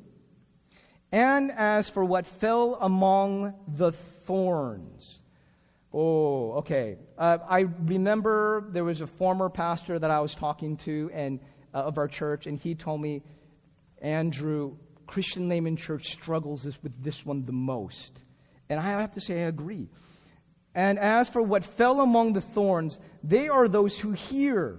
And 1.12 1.50
as 1.50 1.88
for 1.88 2.04
what 2.04 2.26
fell 2.26 2.74
among 2.74 3.54
the 3.66 3.92
thorns. 3.92 5.22
Oh, 5.98 6.52
okay. 6.58 6.98
Uh, 7.16 7.38
I 7.48 7.60
remember 7.60 8.68
there 8.68 8.84
was 8.84 9.00
a 9.00 9.06
former 9.06 9.48
pastor 9.48 9.98
that 9.98 10.10
I 10.10 10.20
was 10.20 10.34
talking 10.34 10.76
to 10.78 11.10
and 11.14 11.40
uh, 11.72 11.78
of 11.78 11.96
our 11.96 12.06
church, 12.06 12.46
and 12.46 12.58
he 12.58 12.74
told 12.74 13.00
me, 13.00 13.22
Andrew, 14.02 14.76
Christian 15.06 15.48
Layman 15.48 15.78
Church 15.78 16.12
struggles 16.12 16.66
with 16.82 17.02
this 17.02 17.24
one 17.24 17.46
the 17.46 17.52
most. 17.52 18.20
And 18.68 18.78
I 18.78 18.82
have 18.82 19.12
to 19.12 19.22
say, 19.22 19.44
I 19.44 19.46
agree. 19.46 19.88
And 20.74 20.98
as 20.98 21.30
for 21.30 21.40
what 21.40 21.64
fell 21.64 22.02
among 22.02 22.34
the 22.34 22.42
thorns, 22.42 23.00
they 23.24 23.48
are 23.48 23.66
those 23.66 23.98
who 23.98 24.12
hear. 24.12 24.78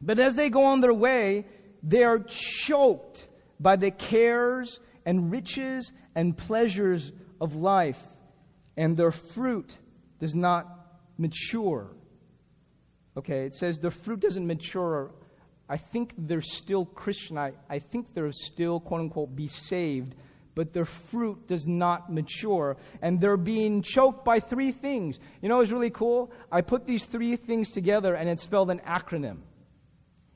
But 0.00 0.18
as 0.18 0.36
they 0.36 0.48
go 0.48 0.64
on 0.64 0.80
their 0.80 0.94
way, 0.94 1.44
they 1.82 2.02
are 2.02 2.18
choked 2.18 3.28
by 3.60 3.76
the 3.76 3.90
cares 3.90 4.80
and 5.04 5.30
riches 5.30 5.92
and 6.14 6.34
pleasures 6.34 7.12
of 7.42 7.56
life, 7.56 8.02
and 8.74 8.96
their 8.96 9.10
fruit 9.10 9.76
does 10.20 10.34
not 10.34 10.66
mature. 11.18 11.90
Okay, 13.16 13.46
it 13.46 13.54
says 13.54 13.78
the 13.78 13.90
fruit 13.90 14.20
doesn't 14.20 14.46
mature. 14.46 15.10
I 15.68 15.76
think 15.76 16.12
they're 16.16 16.40
still 16.40 16.84
Christian. 16.84 17.38
I, 17.38 17.52
I 17.70 17.78
think 17.78 18.12
they're 18.14 18.32
still, 18.32 18.80
quote 18.80 19.00
unquote, 19.00 19.34
be 19.34 19.48
saved, 19.48 20.14
but 20.54 20.72
their 20.72 20.84
fruit 20.84 21.46
does 21.46 21.66
not 21.66 22.12
mature. 22.12 22.76
And 23.00 23.20
they're 23.20 23.36
being 23.36 23.82
choked 23.82 24.24
by 24.24 24.40
three 24.40 24.72
things. 24.72 25.18
You 25.40 25.48
know 25.48 25.58
what's 25.58 25.70
really 25.70 25.90
cool? 25.90 26.32
I 26.50 26.60
put 26.60 26.86
these 26.86 27.04
three 27.04 27.36
things 27.36 27.70
together 27.70 28.14
and 28.14 28.28
it 28.28 28.40
spelled 28.40 28.70
an 28.70 28.80
acronym. 28.80 29.38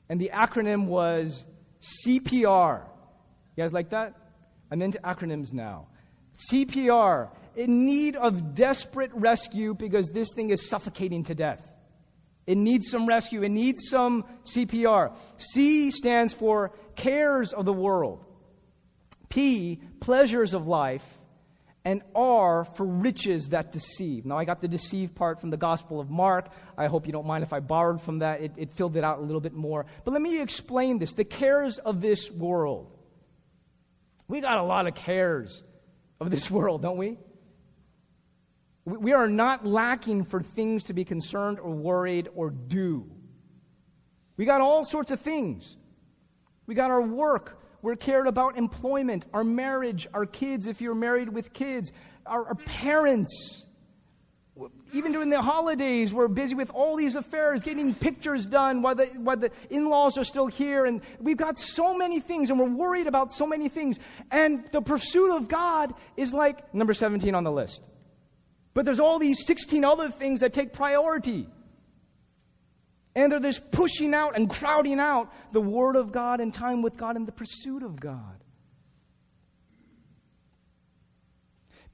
And 0.09 0.19
the 0.19 0.31
acronym 0.33 0.85
was 0.85 1.45
CPR. 2.05 2.83
You 3.55 3.63
guys 3.63 3.73
like 3.73 3.89
that? 3.89 4.15
I'm 4.71 4.81
into 4.81 4.99
acronyms 4.99 5.53
now. 5.53 5.87
CPR, 6.51 7.29
in 7.55 7.85
need 7.85 8.15
of 8.15 8.55
desperate 8.55 9.11
rescue 9.13 9.73
because 9.73 10.09
this 10.09 10.29
thing 10.33 10.49
is 10.49 10.67
suffocating 10.67 11.23
to 11.25 11.35
death. 11.35 11.61
It 12.49 12.57
needs 12.57 12.89
some 12.89 13.05
rescue. 13.05 13.43
It 13.43 13.49
needs 13.49 13.89
some 13.89 14.25
CPR. 14.43 15.15
C 15.37 15.91
stands 15.91 16.33
for 16.33 16.71
cares 16.95 17.53
of 17.53 17.65
the 17.65 17.73
world. 17.73 18.25
P, 19.29 19.79
pleasures 19.99 20.55
of 20.55 20.65
life. 20.65 21.05
And 21.85 22.01
R 22.15 22.65
for 22.65 22.87
riches 22.87 23.49
that 23.49 23.71
deceive. 23.71 24.25
Now, 24.25 24.37
I 24.37 24.45
got 24.45 24.61
the 24.61 24.67
deceive 24.67 25.13
part 25.13 25.39
from 25.39 25.51
the 25.51 25.57
Gospel 25.57 25.99
of 25.99 26.09
Mark. 26.09 26.49
I 26.75 26.87
hope 26.87 27.05
you 27.05 27.13
don't 27.13 27.27
mind 27.27 27.43
if 27.43 27.53
I 27.53 27.59
borrowed 27.59 28.01
from 28.01 28.19
that. 28.19 28.41
It, 28.41 28.53
it 28.57 28.73
filled 28.73 28.97
it 28.97 29.03
out 29.03 29.19
a 29.19 29.21
little 29.21 29.41
bit 29.41 29.53
more. 29.53 29.85
But 30.03 30.11
let 30.11 30.21
me 30.21 30.41
explain 30.41 30.97
this 30.97 31.13
the 31.13 31.25
cares 31.25 31.77
of 31.77 32.01
this 32.01 32.31
world. 32.31 32.91
We 34.27 34.41
got 34.41 34.57
a 34.57 34.63
lot 34.63 34.87
of 34.87 34.95
cares 34.95 35.63
of 36.19 36.31
this 36.31 36.49
world, 36.57 36.81
don't 36.81 36.97
we? 36.97 37.19
We 38.85 39.13
are 39.13 39.27
not 39.27 39.65
lacking 39.65 40.25
for 40.25 40.41
things 40.41 40.85
to 40.85 40.93
be 40.93 41.05
concerned 41.05 41.59
or 41.59 41.71
worried 41.71 42.29
or 42.35 42.49
do. 42.49 43.09
We 44.37 44.45
got 44.45 44.61
all 44.61 44.85
sorts 44.85 45.11
of 45.11 45.19
things. 45.19 45.75
We 46.65 46.75
got 46.75 46.91
our 46.91 47.01
work. 47.01 47.59
We're 47.81 47.95
cared 47.95 48.27
about 48.27 48.57
employment, 48.57 49.25
our 49.33 49.43
marriage, 49.43 50.07
our 50.13 50.25
kids, 50.25 50.67
if 50.67 50.81
you're 50.81 50.95
married 50.95 51.29
with 51.29 51.53
kids, 51.53 51.91
our, 52.25 52.47
our 52.47 52.55
parents. 52.55 53.65
Even 54.91 55.13
during 55.13 55.29
the 55.29 55.41
holidays, 55.41 56.13
we're 56.13 56.27
busy 56.27 56.55
with 56.55 56.69
all 56.71 56.95
these 56.95 57.15
affairs, 57.15 57.63
getting 57.63 57.93
pictures 57.93 58.45
done 58.45 58.81
while 58.81 58.95
the, 58.95 59.05
while 59.07 59.37
the 59.37 59.51
in 59.69 59.89
laws 59.89 60.17
are 60.17 60.23
still 60.23 60.47
here. 60.47 60.85
And 60.85 61.01
we've 61.19 61.37
got 61.37 61.57
so 61.57 61.97
many 61.97 62.19
things, 62.19 62.49
and 62.49 62.59
we're 62.59 62.69
worried 62.69 63.07
about 63.07 63.31
so 63.31 63.47
many 63.47 63.69
things. 63.69 63.97
And 64.29 64.67
the 64.71 64.81
pursuit 64.81 65.35
of 65.35 65.47
God 65.47 65.93
is 66.17 66.33
like 66.33 66.73
number 66.73 66.93
17 66.93 67.33
on 67.35 67.43
the 67.43 67.51
list. 67.51 67.81
But 68.73 68.85
there's 68.85 68.99
all 68.99 69.19
these 69.19 69.45
16 69.45 69.83
other 69.83 70.09
things 70.09 70.41
that 70.41 70.53
take 70.53 70.73
priority. 70.73 71.47
And 73.15 73.31
they're 73.31 73.39
just 73.39 73.71
pushing 73.71 74.13
out 74.13 74.35
and 74.35 74.49
crowding 74.49 74.99
out 74.99 75.33
the 75.51 75.61
Word 75.61 75.95
of 75.95 76.11
God 76.11 76.39
and 76.39 76.53
time 76.53 76.81
with 76.81 76.95
God 76.95 77.15
and 77.15 77.27
the 77.27 77.31
pursuit 77.31 77.83
of 77.83 77.99
God. 77.99 78.43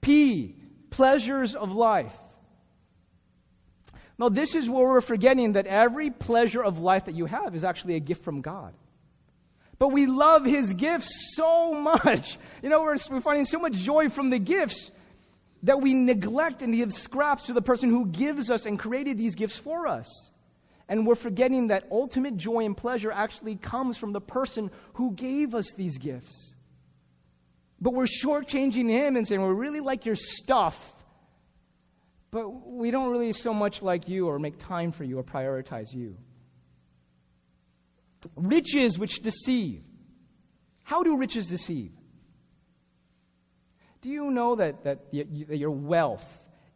P, 0.01 0.55
pleasures 0.91 1.55
of 1.55 1.71
life. 1.73 2.15
Now, 4.17 4.29
this 4.29 4.55
is 4.55 4.69
where 4.69 4.87
we're 4.87 5.01
forgetting 5.01 5.53
that 5.53 5.67
every 5.67 6.09
pleasure 6.09 6.63
of 6.63 6.79
life 6.79 7.05
that 7.05 7.15
you 7.15 7.25
have 7.25 7.55
is 7.55 7.63
actually 7.63 7.95
a 7.95 7.99
gift 7.99 8.23
from 8.23 8.41
God. 8.41 8.73
But 9.77 9.89
we 9.89 10.05
love 10.05 10.45
His 10.45 10.73
gifts 10.73 11.33
so 11.35 11.73
much. 11.81 12.37
You 12.61 12.69
know, 12.69 12.81
we're, 12.81 12.97
we're 13.09 13.21
finding 13.21 13.45
so 13.45 13.59
much 13.59 13.73
joy 13.73 14.09
from 14.09 14.29
the 14.29 14.39
gifts 14.39 14.91
that 15.65 15.81
we 15.81 15.93
neglect 15.95 16.61
and 16.61 16.73
give 16.73 16.93
scraps 16.93 17.43
to 17.43 17.53
the 17.53 17.61
person 17.61 17.89
who 17.89 18.05
gives 18.05 18.51
us 18.51 18.67
and 18.67 18.77
created 18.77 19.17
these 19.17 19.33
gifts 19.33 19.57
for 19.57 19.87
us. 19.87 20.31
And 20.87 21.07
we're 21.07 21.15
forgetting 21.15 21.67
that 21.67 21.87
ultimate 21.91 22.37
joy 22.37 22.65
and 22.65 22.77
pleasure 22.77 23.11
actually 23.11 23.55
comes 23.55 23.97
from 23.97 24.13
the 24.13 24.21
person 24.21 24.69
who 24.93 25.13
gave 25.13 25.55
us 25.55 25.71
these 25.71 25.97
gifts. 25.97 26.53
But 27.81 27.95
we're 27.95 28.05
shortchanging 28.05 28.89
Him 28.89 29.15
and 29.15 29.27
saying, 29.27 29.41
we 29.41 29.47
really 29.47 29.79
like 29.79 30.05
your 30.05 30.15
stuff, 30.15 30.95
but 32.29 32.47
we 32.47 32.91
don't 32.91 33.09
really 33.09 33.33
so 33.33 33.51
much 33.51 33.81
like 33.81 34.07
you 34.07 34.27
or 34.27 34.37
make 34.37 34.59
time 34.59 34.91
for 34.91 35.03
you 35.03 35.17
or 35.17 35.23
prioritize 35.23 35.91
you. 35.91 36.15
Riches 38.35 38.99
which 38.99 39.23
deceive. 39.23 39.81
How 40.83 41.01
do 41.01 41.17
riches 41.17 41.47
deceive? 41.47 41.91
Do 44.05 44.11
you 44.11 44.29
know 44.29 44.55
that, 44.57 44.83
that, 44.83 45.11
that 45.11 45.57
your 45.57 45.71
wealth 45.71 46.23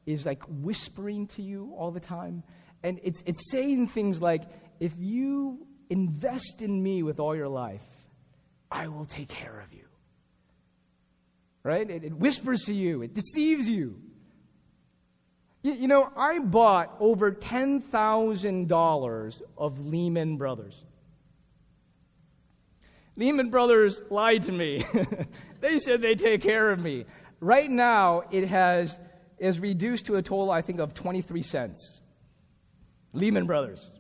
is 0.07 0.25
like 0.25 0.41
whispering 0.47 1.27
to 1.27 1.43
you 1.43 1.75
all 1.77 1.91
the 1.91 1.99
time? 1.99 2.41
And 2.81 2.99
it's, 3.03 3.21
it's 3.23 3.51
saying 3.51 3.89
things 3.89 4.19
like, 4.19 4.41
if 4.79 4.93
you 4.97 5.67
invest 5.91 6.63
in 6.63 6.81
me 6.81 7.03
with 7.03 7.19
all 7.19 7.35
your 7.35 7.47
life, 7.47 7.85
I 8.71 8.87
will 8.87 9.05
take 9.05 9.27
care 9.27 9.63
of 9.63 9.71
you. 9.71 9.85
Right? 11.61 11.87
It, 11.87 12.03
it 12.03 12.15
whispers 12.15 12.61
to 12.61 12.73
you, 12.73 13.03
it 13.03 13.13
deceives 13.13 13.69
you. 13.69 14.01
You, 15.61 15.73
you 15.73 15.87
know, 15.87 16.11
I 16.17 16.39
bought 16.39 16.95
over 16.99 17.31
$10,000 17.31 19.41
of 19.55 19.85
Lehman 19.85 20.37
Brothers. 20.37 20.83
Lehman 23.19 23.49
Brothers 23.49 24.01
lied 24.10 24.43
to 24.43 24.51
me. 24.53 24.86
they 25.60 25.77
said 25.77 26.01
they 26.01 26.15
take 26.15 26.41
care 26.41 26.71
of 26.71 26.79
me. 26.79 27.03
Right 27.41 27.69
now, 27.69 28.23
it 28.32 28.47
has 28.47 28.97
is 29.39 29.60
reduced 29.60 30.05
to 30.05 30.15
a 30.15 30.21
total, 30.21 30.49
I 30.51 30.62
think, 30.62 30.79
of 30.79 30.93
23 30.93 31.43
cents. 31.43 31.99
Lehman 33.12 33.45
Brothers. 33.45 33.91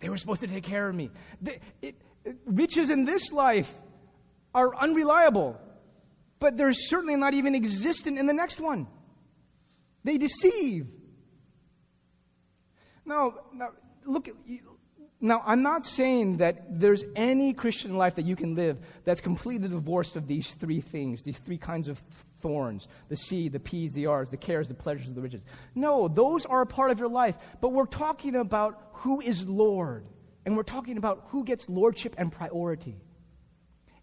They 0.00 0.10
were 0.10 0.18
supposed 0.18 0.42
to 0.42 0.48
take 0.48 0.64
care 0.64 0.86
of 0.86 0.94
me. 0.94 1.10
They, 1.40 1.60
it, 1.80 1.94
riches 2.44 2.90
in 2.90 3.06
this 3.06 3.32
life 3.32 3.74
are 4.54 4.76
unreliable, 4.76 5.58
but 6.40 6.58
they're 6.58 6.72
certainly 6.72 7.16
not 7.16 7.32
even 7.32 7.54
existent 7.54 8.18
in 8.18 8.26
the 8.26 8.34
next 8.34 8.60
one. 8.60 8.86
They 10.04 10.18
deceive. 10.18 10.88
Now, 13.06 13.32
now 13.54 13.70
look, 14.04 14.28
now, 15.24 15.40
I'm 15.46 15.62
not 15.62 15.86
saying 15.86 16.38
that 16.38 16.80
there's 16.80 17.04
any 17.14 17.52
Christian 17.52 17.96
life 17.96 18.16
that 18.16 18.26
you 18.26 18.34
can 18.34 18.56
live 18.56 18.78
that's 19.04 19.20
completely 19.20 19.68
divorced 19.68 20.16
of 20.16 20.26
these 20.26 20.52
three 20.54 20.80
things, 20.80 21.22
these 21.22 21.38
three 21.38 21.58
kinds 21.58 21.86
of 21.86 22.02
thorns 22.40 22.88
the 23.08 23.16
C, 23.16 23.48
the 23.48 23.60
P, 23.60 23.86
the 23.86 24.06
R's, 24.06 24.30
the 24.30 24.36
cares, 24.36 24.66
the 24.66 24.74
pleasures, 24.74 25.12
the 25.12 25.20
riches. 25.20 25.44
No, 25.76 26.08
those 26.08 26.44
are 26.44 26.62
a 26.62 26.66
part 26.66 26.90
of 26.90 26.98
your 26.98 27.08
life. 27.08 27.36
But 27.60 27.68
we're 27.68 27.86
talking 27.86 28.34
about 28.34 28.90
who 28.94 29.20
is 29.20 29.48
Lord, 29.48 30.04
and 30.44 30.56
we're 30.56 30.64
talking 30.64 30.96
about 30.96 31.26
who 31.28 31.44
gets 31.44 31.68
lordship 31.68 32.16
and 32.18 32.32
priority. 32.32 32.96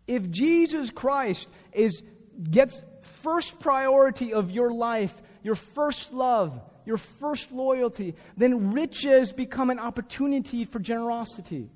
If 0.07 0.29
Jesus 0.31 0.89
Christ 0.89 1.49
is, 1.73 2.01
gets 2.49 2.81
first 3.01 3.59
priority 3.59 4.33
of 4.33 4.51
your 4.51 4.71
life, 4.71 5.21
your 5.43 5.55
first 5.55 6.13
love, 6.13 6.61
your 6.89 6.97
first 6.97 7.51
loyalty, 7.51 8.15
then 8.35 8.73
riches 8.73 9.31
become 9.31 9.69
an 9.69 9.79
opportunity 9.79 10.65
for 10.65 10.79
generosity. 10.79 11.69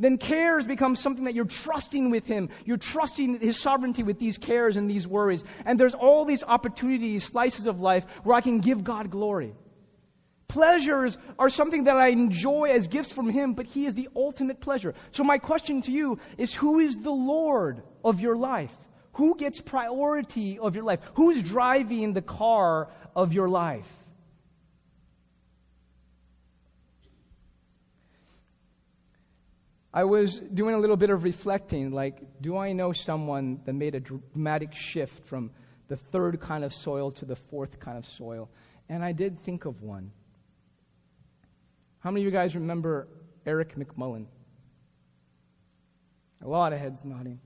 Then 0.00 0.18
cares 0.18 0.66
become 0.66 0.96
something 0.96 1.24
that 1.24 1.34
you're 1.34 1.44
trusting 1.44 2.10
with 2.10 2.26
Him. 2.26 2.48
You're 2.64 2.76
trusting 2.76 3.38
His 3.38 3.56
sovereignty 3.56 4.02
with 4.02 4.18
these 4.18 4.36
cares 4.36 4.76
and 4.76 4.90
these 4.90 5.06
worries. 5.06 5.44
And 5.64 5.78
there's 5.78 5.94
all 5.94 6.24
these 6.24 6.42
opportunities, 6.42 7.24
slices 7.24 7.68
of 7.68 7.80
life, 7.80 8.04
where 8.24 8.36
I 8.36 8.40
can 8.40 8.58
give 8.58 8.82
God 8.82 9.10
glory. 9.10 9.54
Pleasures 10.48 11.16
are 11.38 11.48
something 11.48 11.84
that 11.84 11.96
I 11.96 12.08
enjoy 12.08 12.70
as 12.70 12.88
gifts 12.88 13.12
from 13.12 13.30
Him, 13.30 13.54
but 13.54 13.66
He 13.66 13.86
is 13.86 13.94
the 13.94 14.08
ultimate 14.16 14.60
pleasure. 14.60 14.94
So, 15.12 15.22
my 15.22 15.38
question 15.38 15.80
to 15.82 15.92
you 15.92 16.18
is 16.36 16.52
who 16.52 16.80
is 16.80 16.96
the 16.96 17.12
Lord 17.12 17.84
of 18.04 18.20
your 18.20 18.36
life? 18.36 18.76
Who 19.14 19.36
gets 19.36 19.60
priority 19.60 20.58
of 20.58 20.74
your 20.74 20.84
life? 20.84 20.98
Who's 21.14 21.40
driving 21.42 22.12
the 22.12 22.22
car 22.22 22.88
of 23.14 23.32
your 23.32 23.48
life? 23.48 23.90
I 29.92 30.02
was 30.02 30.40
doing 30.40 30.74
a 30.74 30.78
little 30.78 30.96
bit 30.96 31.10
of 31.10 31.22
reflecting 31.22 31.92
like, 31.92 32.20
do 32.40 32.56
I 32.56 32.72
know 32.72 32.92
someone 32.92 33.60
that 33.64 33.74
made 33.74 33.94
a 33.94 34.00
dramatic 34.00 34.74
shift 34.74 35.24
from 35.26 35.52
the 35.86 35.96
third 35.96 36.40
kind 36.40 36.64
of 36.64 36.74
soil 36.74 37.12
to 37.12 37.24
the 37.24 37.36
fourth 37.36 37.78
kind 37.78 37.96
of 37.96 38.04
soil? 38.04 38.50
And 38.88 39.04
I 39.04 39.12
did 39.12 39.40
think 39.40 39.66
of 39.66 39.82
one. 39.82 40.10
How 42.00 42.10
many 42.10 42.22
of 42.22 42.24
you 42.26 42.32
guys 42.32 42.56
remember 42.56 43.06
Eric 43.46 43.76
McMullen? 43.76 44.26
A 46.44 46.48
lot 46.48 46.72
of 46.72 46.80
heads 46.80 47.04
nodding. 47.04 47.38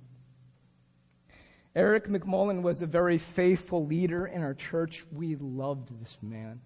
Eric 1.79 2.09
McMullen 2.09 2.62
was 2.62 2.83
a 2.83 2.87
very 2.87 3.19
faithful 3.19 3.87
leader 3.87 4.27
in 4.27 4.43
our 4.43 4.53
church. 4.53 5.05
We 5.12 5.37
loved 5.37 5.97
this 6.01 6.19
man. 6.21 6.61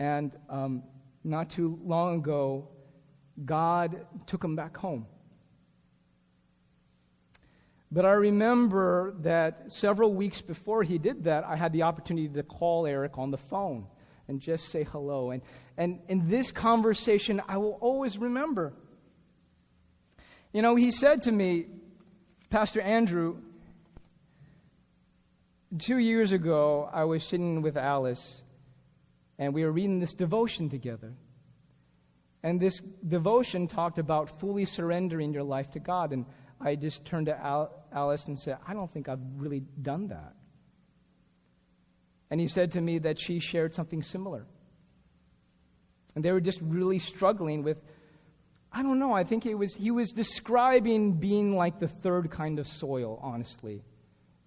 And 0.00 0.36
um, 0.50 0.82
not 1.22 1.50
too 1.50 1.78
long 1.84 2.16
ago, 2.16 2.70
God 3.44 4.04
took 4.26 4.42
him 4.42 4.56
back 4.56 4.76
home. 4.76 5.06
But 7.92 8.04
I 8.04 8.14
remember 8.14 9.14
that 9.20 9.70
several 9.70 10.12
weeks 10.12 10.42
before 10.42 10.82
he 10.82 10.98
did 10.98 11.22
that, 11.24 11.44
I 11.44 11.54
had 11.54 11.72
the 11.72 11.84
opportunity 11.84 12.30
to 12.30 12.42
call 12.42 12.84
Eric 12.84 13.16
on 13.16 13.30
the 13.30 13.38
phone 13.38 13.86
and 14.26 14.40
just 14.40 14.70
say 14.70 14.82
hello. 14.82 15.30
And, 15.30 15.40
and 15.78 16.00
in 16.08 16.28
this 16.28 16.50
conversation, 16.50 17.40
I 17.46 17.58
will 17.58 17.78
always 17.80 18.18
remember. 18.18 18.72
You 20.52 20.62
know, 20.62 20.74
he 20.74 20.90
said 20.90 21.22
to 21.22 21.30
me, 21.30 21.66
Pastor 22.50 22.80
Andrew, 22.80 23.36
two 25.78 25.98
years 25.98 26.32
ago, 26.32 26.88
I 26.92 27.04
was 27.04 27.24
sitting 27.24 27.62
with 27.62 27.76
Alice, 27.76 28.42
and 29.38 29.54
we 29.54 29.64
were 29.64 29.72
reading 29.72 29.98
this 29.98 30.14
devotion 30.14 30.68
together. 30.68 31.14
And 32.42 32.60
this 32.60 32.80
devotion 33.06 33.68
talked 33.68 33.98
about 33.98 34.40
fully 34.40 34.64
surrendering 34.64 35.32
your 35.32 35.44
life 35.44 35.70
to 35.72 35.78
God. 35.78 36.12
And 36.12 36.26
I 36.60 36.74
just 36.74 37.04
turned 37.04 37.26
to 37.26 37.38
Al- 37.38 37.72
Alice 37.92 38.26
and 38.26 38.38
said, 38.38 38.58
I 38.66 38.74
don't 38.74 38.92
think 38.92 39.08
I've 39.08 39.20
really 39.36 39.60
done 39.80 40.08
that. 40.08 40.34
And 42.30 42.40
he 42.40 42.48
said 42.48 42.72
to 42.72 42.80
me 42.80 42.98
that 43.00 43.20
she 43.20 43.38
shared 43.38 43.74
something 43.74 44.02
similar. 44.02 44.46
And 46.14 46.24
they 46.24 46.32
were 46.32 46.40
just 46.40 46.60
really 46.62 46.98
struggling 46.98 47.62
with, 47.62 47.78
I 48.72 48.82
don't 48.82 48.98
know, 48.98 49.12
I 49.12 49.24
think 49.24 49.46
it 49.46 49.54
was, 49.54 49.74
he 49.74 49.90
was 49.90 50.12
describing 50.12 51.12
being 51.12 51.56
like 51.56 51.78
the 51.78 51.88
third 51.88 52.30
kind 52.30 52.58
of 52.58 52.66
soil, 52.66 53.20
honestly. 53.22 53.82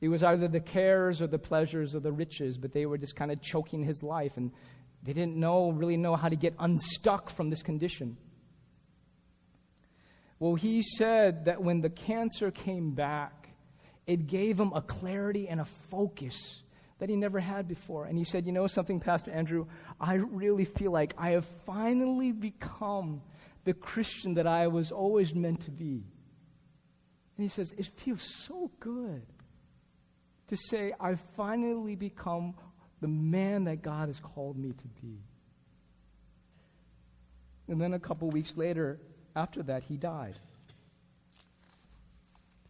It 0.01 0.09
was 0.09 0.23
either 0.23 0.47
the 0.47 0.59
cares 0.59 1.21
or 1.21 1.27
the 1.27 1.39
pleasures 1.39 1.95
or 1.95 1.99
the 1.99 2.11
riches, 2.11 2.57
but 2.57 2.73
they 2.73 2.85
were 2.85 2.97
just 2.97 3.15
kind 3.15 3.31
of 3.31 3.41
choking 3.41 3.83
his 3.83 4.03
life. 4.03 4.37
And 4.37 4.51
they 5.03 5.13
didn't 5.13 5.37
know, 5.37 5.71
really 5.71 5.97
know 5.97 6.15
how 6.15 6.29
to 6.29 6.35
get 6.35 6.53
unstuck 6.59 7.29
from 7.29 7.49
this 7.49 7.63
condition. 7.63 8.17
Well, 10.39 10.55
he 10.55 10.83
said 10.83 11.45
that 11.45 11.61
when 11.63 11.81
the 11.81 11.89
cancer 11.89 12.51
came 12.51 12.91
back, 12.91 13.49
it 14.05 14.27
gave 14.27 14.59
him 14.59 14.73
a 14.73 14.81
clarity 14.81 15.47
and 15.47 15.61
a 15.61 15.65
focus 15.65 16.61
that 16.99 17.09
he 17.09 17.15
never 17.15 17.39
had 17.39 17.67
before. 17.67 18.05
And 18.05 18.17
he 18.17 18.23
said, 18.23 18.45
You 18.45 18.51
know 18.51 18.67
something, 18.67 18.99
Pastor 18.99 19.31
Andrew? 19.31 19.65
I 19.99 20.15
really 20.15 20.65
feel 20.65 20.91
like 20.91 21.13
I 21.17 21.31
have 21.31 21.45
finally 21.65 22.31
become 22.31 23.21
the 23.63 23.73
Christian 23.73 24.35
that 24.35 24.47
I 24.47 24.67
was 24.67 24.91
always 24.91 25.33
meant 25.33 25.61
to 25.61 25.71
be. 25.71 26.03
And 27.37 27.43
he 27.43 27.49
says, 27.49 27.73
It 27.77 27.87
feels 27.87 28.21
so 28.21 28.69
good 28.79 29.25
to 30.47 30.57
say, 30.57 30.93
I've 30.99 31.21
finally 31.35 31.95
become 31.95 32.55
the 33.01 33.07
man 33.07 33.65
that 33.65 33.81
God 33.81 34.07
has 34.07 34.19
called 34.19 34.57
me 34.57 34.73
to 34.73 34.87
be. 35.01 35.17
And 37.67 37.81
then 37.81 37.93
a 37.93 37.99
couple 37.99 38.29
weeks 38.29 38.55
later, 38.55 38.99
after 39.35 39.63
that, 39.63 39.83
he 39.83 39.97
died. 39.97 40.39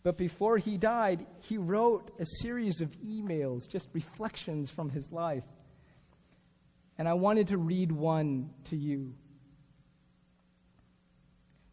But 0.04 0.18
before 0.18 0.58
he 0.58 0.78
died, 0.78 1.26
he 1.42 1.58
wrote 1.58 2.12
a 2.20 2.26
series 2.42 2.80
of 2.80 2.92
emails, 3.02 3.68
just 3.68 3.88
reflections 3.94 4.70
from 4.70 4.90
his 4.90 5.12
life. 5.12 5.44
And 6.98 7.08
I 7.10 7.16
wanted 7.16 7.48
to 7.48 7.58
read 7.58 7.92
one 7.92 8.52
to 8.66 8.78
you. 8.78 9.16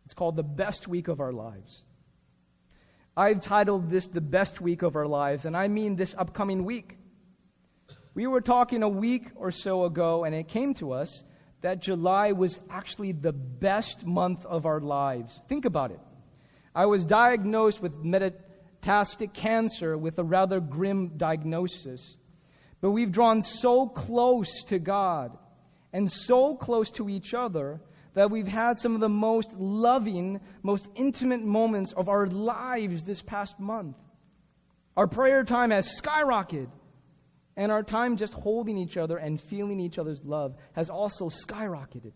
It's 0.04 0.14
called 0.14 0.36
The 0.36 0.42
Best 0.42 0.88
Week 0.88 1.08
of 1.08 1.20
Our 1.20 1.32
Lives. 1.32 1.84
I've 3.14 3.42
titled 3.42 3.90
this 3.90 4.06
The 4.06 4.22
Best 4.22 4.62
Week 4.62 4.80
of 4.80 4.96
Our 4.96 5.06
Lives, 5.06 5.44
and 5.44 5.54
I 5.54 5.68
mean 5.68 5.96
this 5.96 6.14
upcoming 6.16 6.64
week. 6.64 6.96
We 8.14 8.26
were 8.26 8.40
talking 8.40 8.82
a 8.82 8.88
week 8.88 9.28
or 9.34 9.50
so 9.50 9.84
ago, 9.84 10.24
and 10.24 10.34
it 10.34 10.48
came 10.48 10.72
to 10.74 10.92
us 10.92 11.22
that 11.60 11.82
July 11.82 12.32
was 12.32 12.58
actually 12.70 13.12
the 13.12 13.34
best 13.34 14.06
month 14.06 14.46
of 14.46 14.64
our 14.64 14.80
lives. 14.80 15.38
Think 15.46 15.66
about 15.66 15.90
it. 15.90 16.00
I 16.74 16.86
was 16.86 17.04
diagnosed 17.04 17.82
with 17.82 18.02
metastatic 18.02 19.34
cancer 19.34 19.98
with 19.98 20.18
a 20.18 20.24
rather 20.24 20.58
grim 20.58 21.18
diagnosis. 21.18 22.16
But 22.80 22.92
we've 22.92 23.12
drawn 23.12 23.42
so 23.42 23.88
close 23.88 24.64
to 24.68 24.78
God 24.78 25.36
and 25.92 26.10
so 26.10 26.56
close 26.56 26.90
to 26.92 27.10
each 27.10 27.34
other 27.34 27.82
that 28.14 28.30
we've 28.30 28.48
had 28.48 28.78
some 28.78 28.94
of 28.94 29.00
the 29.00 29.08
most 29.08 29.52
loving, 29.54 30.40
most 30.62 30.88
intimate 30.94 31.42
moments 31.42 31.92
of 31.92 32.08
our 32.08 32.26
lives 32.26 33.02
this 33.04 33.22
past 33.22 33.58
month. 33.58 33.96
Our 34.96 35.06
prayer 35.06 35.44
time 35.44 35.70
has 35.70 36.00
skyrocketed. 36.00 36.68
And 37.56 37.70
our 37.70 37.82
time 37.82 38.16
just 38.16 38.32
holding 38.32 38.78
each 38.78 38.96
other 38.96 39.18
and 39.18 39.38
feeling 39.38 39.78
each 39.78 39.98
other's 39.98 40.24
love 40.24 40.56
has 40.72 40.88
also 40.88 41.28
skyrocketed. 41.28 42.12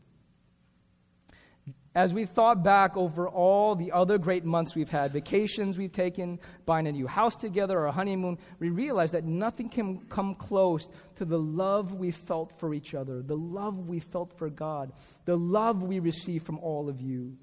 As 1.97 2.13
we 2.13 2.27
thought 2.27 2.63
back 2.63 2.95
over 2.95 3.27
all 3.27 3.75
the 3.75 3.91
other 3.91 4.19
great 4.19 4.45
months 4.45 4.75
we've 4.75 4.91
had, 4.91 5.15
vacations 5.15 5.79
we've 5.79 5.95
taken, 5.95 6.39
buying 6.67 6.87
a 6.87 6.93
new 6.93 7.07
house 7.07 7.35
together, 7.35 7.79
or 7.79 7.87
a 7.87 7.93
honeymoon, 7.93 8.37
we 8.59 8.69
realized 8.69 9.15
that 9.15 9.25
nothing 9.25 9.71
can 9.71 10.01
come 10.11 10.35
close 10.35 10.91
to 11.15 11.25
the 11.25 11.39
love 11.39 11.95
we 11.95 12.11
felt 12.11 12.53
for 12.61 12.75
each 12.75 12.93
other, 12.93 13.23
the 13.23 13.35
love 13.35 13.89
we 13.89 13.99
felt 13.99 14.37
for 14.37 14.51
God, 14.51 14.93
the 15.25 15.39
love 15.39 15.83
we 15.83 15.99
received 15.99 16.45
from 16.45 16.59
all 16.59 16.91
of 16.91 17.01
you. 17.01 17.39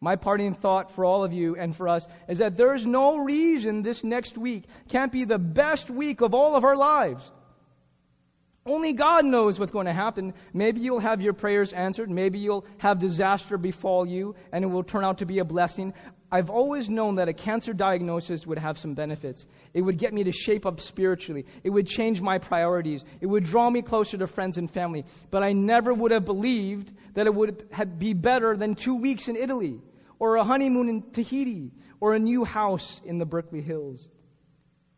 My 0.00 0.16
parting 0.16 0.54
thought 0.54 0.90
for 0.92 1.04
all 1.04 1.22
of 1.22 1.34
you 1.34 1.56
and 1.56 1.76
for 1.76 1.88
us 1.88 2.08
is 2.28 2.38
that 2.38 2.56
there 2.56 2.74
is 2.74 2.86
no 2.86 3.18
reason 3.18 3.82
this 3.82 4.02
next 4.02 4.38
week 4.38 4.64
can't 4.88 5.12
be 5.12 5.24
the 5.24 5.38
best 5.38 5.90
week 5.90 6.22
of 6.22 6.32
all 6.32 6.56
of 6.56 6.64
our 6.64 6.76
lives. 6.76 7.30
Only 8.66 8.92
God 8.92 9.24
knows 9.24 9.58
what's 9.58 9.72
going 9.72 9.86
to 9.86 9.92
happen. 9.92 10.34
Maybe 10.52 10.80
you'll 10.80 11.00
have 11.00 11.22
your 11.22 11.32
prayers 11.32 11.72
answered. 11.72 12.10
Maybe 12.10 12.38
you'll 12.40 12.66
have 12.78 12.98
disaster 12.98 13.56
befall 13.56 14.06
you 14.06 14.34
and 14.52 14.64
it 14.64 14.68
will 14.68 14.82
turn 14.82 15.04
out 15.04 15.18
to 15.18 15.26
be 15.26 15.38
a 15.38 15.44
blessing. 15.44 15.94
I've 16.30 16.50
always 16.50 16.90
known 16.90 17.14
that 17.16 17.28
a 17.28 17.32
cancer 17.32 17.72
diagnosis 17.72 18.46
would 18.46 18.58
have 18.58 18.76
some 18.78 18.94
benefits. 18.94 19.46
It 19.74 19.82
would 19.82 19.96
get 19.96 20.12
me 20.12 20.24
to 20.24 20.32
shape 20.32 20.66
up 20.66 20.80
spiritually. 20.80 21.46
It 21.62 21.70
would 21.70 21.86
change 21.86 22.20
my 22.20 22.38
priorities. 22.38 23.04
It 23.20 23.26
would 23.26 23.44
draw 23.44 23.70
me 23.70 23.80
closer 23.82 24.18
to 24.18 24.26
friends 24.26 24.58
and 24.58 24.68
family. 24.68 25.04
But 25.30 25.44
I 25.44 25.52
never 25.52 25.94
would 25.94 26.10
have 26.10 26.24
believed 26.24 26.90
that 27.14 27.26
it 27.26 27.34
would 27.34 27.68
be 27.98 28.12
better 28.12 28.56
than 28.56 28.74
two 28.74 28.96
weeks 28.96 29.28
in 29.28 29.36
Italy, 29.36 29.80
or 30.18 30.36
a 30.36 30.44
honeymoon 30.44 30.88
in 30.88 31.02
Tahiti, 31.12 31.70
or 32.00 32.14
a 32.14 32.18
new 32.18 32.44
house 32.44 33.00
in 33.04 33.18
the 33.18 33.24
Berkeley 33.24 33.62
Hills. 33.62 34.08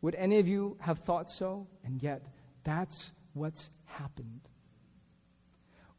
Would 0.01 0.14
any 0.14 0.39
of 0.39 0.49
you 0.49 0.79
have 0.81 1.01
thought 1.01 1.31
so? 1.31 1.66
And 1.85 2.03
yet, 2.03 2.23
that's 2.64 3.12
what's 3.39 3.70
happened. 3.84 4.41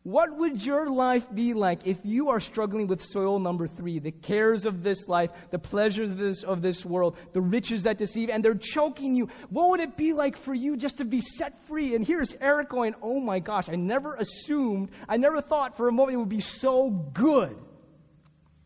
What 0.03 0.37
would 0.37 0.65
your 0.65 0.89
life 0.89 1.27
be 1.33 1.53
like 1.53 1.85
if 1.85 1.99
you 2.03 2.29
are 2.29 2.39
struggling 2.39 2.87
with 2.87 3.03
soil 3.03 3.37
number 3.37 3.67
three, 3.67 3.99
the 3.99 4.11
cares 4.11 4.65
of 4.65 4.81
this 4.81 5.09
life, 5.09 5.29
the 5.51 5.59
pleasures 5.59 6.11
of 6.11 6.17
this, 6.17 6.43
of 6.43 6.61
this 6.61 6.85
world, 6.85 7.17
the 7.33 7.41
riches 7.41 7.83
that 7.83 7.97
deceive, 7.97 8.29
and 8.29 8.43
they're 8.43 8.55
choking 8.55 9.15
you? 9.15 9.27
What 9.49 9.69
would 9.69 9.81
it 9.81 9.97
be 9.97 10.13
like 10.13 10.37
for 10.37 10.53
you 10.53 10.77
just 10.77 10.99
to 10.99 11.05
be 11.05 11.19
set 11.19 11.65
free? 11.67 11.95
And 11.95 12.07
here's 12.07 12.33
Eric 12.39 12.69
going, 12.69 12.95
Oh 13.01 13.19
my 13.19 13.39
gosh, 13.39 13.67
I 13.67 13.75
never 13.75 14.15
assumed, 14.15 14.89
I 15.07 15.17
never 15.17 15.41
thought 15.41 15.75
for 15.75 15.89
a 15.89 15.91
moment 15.91 16.15
it 16.15 16.17
would 16.17 16.29
be 16.29 16.39
so 16.39 16.89
good 16.89 17.57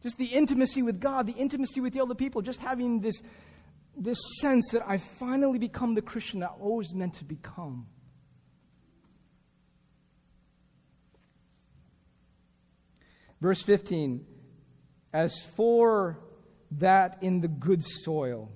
Just 0.03 0.17
the 0.17 0.25
intimacy 0.25 0.83
with 0.83 1.01
God, 1.01 1.25
the 1.25 1.33
intimacy 1.33 1.81
with 1.81 1.93
the 1.93 2.01
other 2.01 2.15
people, 2.15 2.43
just 2.43 2.59
having 2.59 2.99
this, 2.99 3.21
this 3.97 4.19
sense 4.39 4.69
that 4.71 4.87
I 4.87 4.97
finally 4.97 5.57
become 5.57 5.95
the 5.95 6.01
Christian 6.01 6.43
I 6.43 6.47
always 6.47 6.93
meant 6.93 7.15
to 7.15 7.25
become. 7.25 7.87
Verse 13.43 13.61
15 13.61 14.25
As 15.11 15.41
for 15.57 16.17
that 16.71 17.17
in 17.21 17.41
the 17.41 17.49
good 17.49 17.83
soil, 17.83 18.49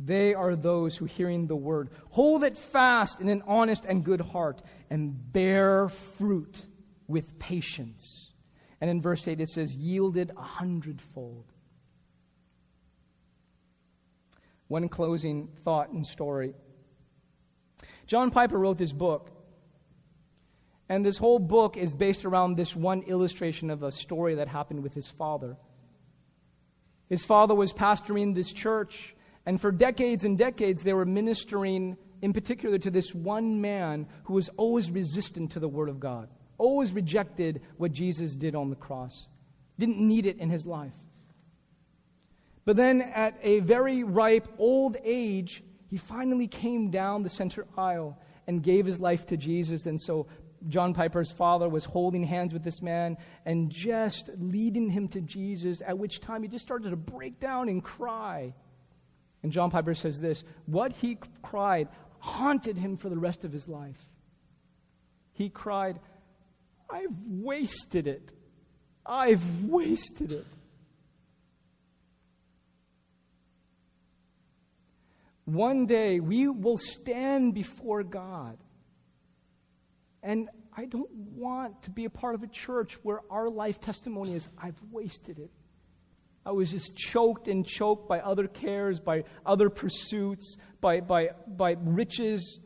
they 0.00 0.34
are 0.34 0.56
those 0.56 0.96
who, 0.96 1.04
hearing 1.04 1.46
the 1.46 1.54
word, 1.54 1.90
hold 2.10 2.42
it 2.42 2.58
fast 2.58 3.20
in 3.20 3.28
an 3.28 3.44
honest 3.46 3.84
and 3.84 4.02
good 4.02 4.20
heart 4.20 4.60
and 4.90 5.32
bear 5.32 5.88
fruit 5.88 6.62
with 7.06 7.38
patience. 7.38 8.32
And 8.80 8.90
in 8.90 9.00
verse 9.00 9.28
8 9.28 9.40
it 9.40 9.50
says, 9.50 9.76
yielded 9.76 10.32
a 10.36 10.42
hundredfold. 10.42 11.44
One 14.66 14.88
closing 14.88 15.48
thought 15.64 15.90
and 15.90 16.04
story. 16.04 16.54
John 18.08 18.32
Piper 18.32 18.58
wrote 18.58 18.78
this 18.78 18.92
book. 18.92 19.30
And 20.88 21.04
this 21.04 21.16
whole 21.16 21.38
book 21.38 21.76
is 21.76 21.94
based 21.94 22.24
around 22.24 22.56
this 22.56 22.76
one 22.76 23.02
illustration 23.02 23.70
of 23.70 23.82
a 23.82 23.90
story 23.90 24.36
that 24.36 24.48
happened 24.48 24.82
with 24.82 24.92
his 24.92 25.08
father. 25.08 25.56
His 27.08 27.24
father 27.24 27.54
was 27.54 27.72
pastoring 27.72 28.34
this 28.34 28.52
church, 28.52 29.14
and 29.46 29.60
for 29.60 29.72
decades 29.72 30.24
and 30.24 30.36
decades, 30.36 30.82
they 30.82 30.92
were 30.92 31.04
ministering 31.04 31.96
in 32.22 32.32
particular 32.32 32.78
to 32.78 32.90
this 32.90 33.14
one 33.14 33.60
man 33.60 34.06
who 34.24 34.34
was 34.34 34.48
always 34.56 34.90
resistant 34.90 35.52
to 35.52 35.60
the 35.60 35.68
Word 35.68 35.88
of 35.88 36.00
God, 36.00 36.28
always 36.56 36.92
rejected 36.92 37.60
what 37.76 37.92
Jesus 37.92 38.34
did 38.34 38.54
on 38.54 38.70
the 38.70 38.76
cross, 38.76 39.28
didn't 39.78 39.98
need 39.98 40.26
it 40.26 40.38
in 40.38 40.48
his 40.48 40.64
life. 40.64 40.92
But 42.64 42.76
then, 42.76 43.02
at 43.02 43.38
a 43.42 43.60
very 43.60 44.04
ripe 44.04 44.48
old 44.58 44.96
age, 45.04 45.62
he 45.90 45.98
finally 45.98 46.46
came 46.46 46.90
down 46.90 47.22
the 47.22 47.28
center 47.28 47.66
aisle 47.76 48.18
and 48.46 48.62
gave 48.62 48.86
his 48.86 48.98
life 48.98 49.26
to 49.26 49.36
Jesus. 49.36 49.84
And 49.84 50.00
so 50.00 50.26
John 50.68 50.94
Piper's 50.94 51.30
father 51.30 51.68
was 51.68 51.84
holding 51.84 52.24
hands 52.24 52.52
with 52.52 52.64
this 52.64 52.80
man 52.80 53.16
and 53.44 53.70
just 53.70 54.30
leading 54.38 54.88
him 54.88 55.08
to 55.08 55.20
Jesus, 55.20 55.82
at 55.84 55.98
which 55.98 56.20
time 56.20 56.42
he 56.42 56.48
just 56.48 56.64
started 56.64 56.90
to 56.90 56.96
break 56.96 57.40
down 57.40 57.68
and 57.68 57.82
cry. 57.82 58.54
And 59.42 59.52
John 59.52 59.70
Piper 59.70 59.94
says 59.94 60.20
this 60.20 60.44
what 60.66 60.92
he 60.92 61.18
cried 61.42 61.88
haunted 62.18 62.78
him 62.78 62.96
for 62.96 63.08
the 63.08 63.18
rest 63.18 63.44
of 63.44 63.52
his 63.52 63.68
life. 63.68 64.00
He 65.32 65.50
cried, 65.50 65.98
I've 66.88 67.16
wasted 67.26 68.06
it. 68.06 68.30
I've 69.04 69.64
wasted 69.64 70.32
it. 70.32 70.46
One 75.44 75.84
day 75.84 76.20
we 76.20 76.48
will 76.48 76.78
stand 76.78 77.52
before 77.52 78.02
God 78.02 78.56
and 80.24 80.48
I 80.76 80.86
don't 80.86 81.10
want 81.14 81.82
to 81.82 81.90
be 81.90 82.06
a 82.06 82.10
part 82.10 82.34
of 82.34 82.42
a 82.42 82.46
church 82.46 82.98
where 83.02 83.20
our 83.30 83.48
life 83.48 83.78
testimony 83.78 84.34
is, 84.34 84.48
I've 84.58 84.80
wasted 84.90 85.38
it. 85.38 85.50
I 86.46 86.50
was 86.50 86.70
just 86.72 86.96
choked 86.96 87.46
and 87.46 87.64
choked 87.64 88.08
by 88.08 88.20
other 88.20 88.48
cares, 88.48 89.00
by 89.00 89.24
other 89.46 89.70
pursuits, 89.70 90.56
by, 90.80 91.00
by, 91.00 91.30
by 91.46 91.76
riches. 91.78 92.60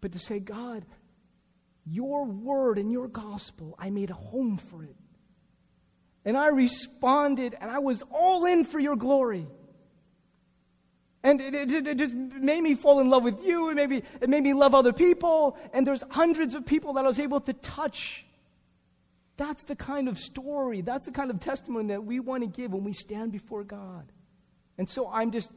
But 0.00 0.12
to 0.12 0.18
say, 0.18 0.38
God, 0.38 0.84
your 1.84 2.24
word 2.26 2.78
and 2.78 2.92
your 2.92 3.08
gospel, 3.08 3.74
I 3.78 3.90
made 3.90 4.10
a 4.10 4.14
home 4.14 4.58
for 4.58 4.84
it. 4.84 4.96
And 6.24 6.36
I 6.36 6.48
responded, 6.48 7.56
and 7.60 7.70
I 7.70 7.78
was 7.78 8.02
all 8.10 8.44
in 8.44 8.64
for 8.64 8.78
your 8.78 8.96
glory. 8.96 9.46
And 11.26 11.40
it, 11.40 11.54
it, 11.56 11.88
it, 11.88 11.98
just 11.98 12.14
made 12.14 12.62
me 12.62 12.76
fall 12.76 13.00
in 13.00 13.10
love 13.10 13.24
with 13.24 13.44
you. 13.44 13.68
It 13.70 13.74
made, 13.74 13.90
me, 13.90 14.02
it 14.20 14.30
made 14.30 14.44
me 14.44 14.52
love 14.52 14.76
other 14.76 14.92
people. 14.92 15.58
And 15.72 15.84
there's 15.84 16.04
hundreds 16.08 16.54
of 16.54 16.64
people 16.64 16.92
that 16.92 17.04
I 17.04 17.08
was 17.08 17.18
able 17.18 17.40
to 17.40 17.52
touch. 17.52 18.24
That's 19.36 19.64
the 19.64 19.74
kind 19.74 20.08
of 20.08 20.20
story, 20.20 20.82
that's 20.82 21.04
the 21.04 21.10
kind 21.10 21.32
of 21.32 21.40
testimony 21.40 21.88
that 21.88 22.04
we 22.04 22.20
want 22.20 22.44
to 22.44 22.46
give 22.46 22.72
when 22.72 22.84
we 22.84 22.92
stand 22.92 23.32
before 23.32 23.64
God. 23.64 24.12
And 24.78 24.88
so 24.88 25.10
I'm 25.10 25.32
just 25.32 25.50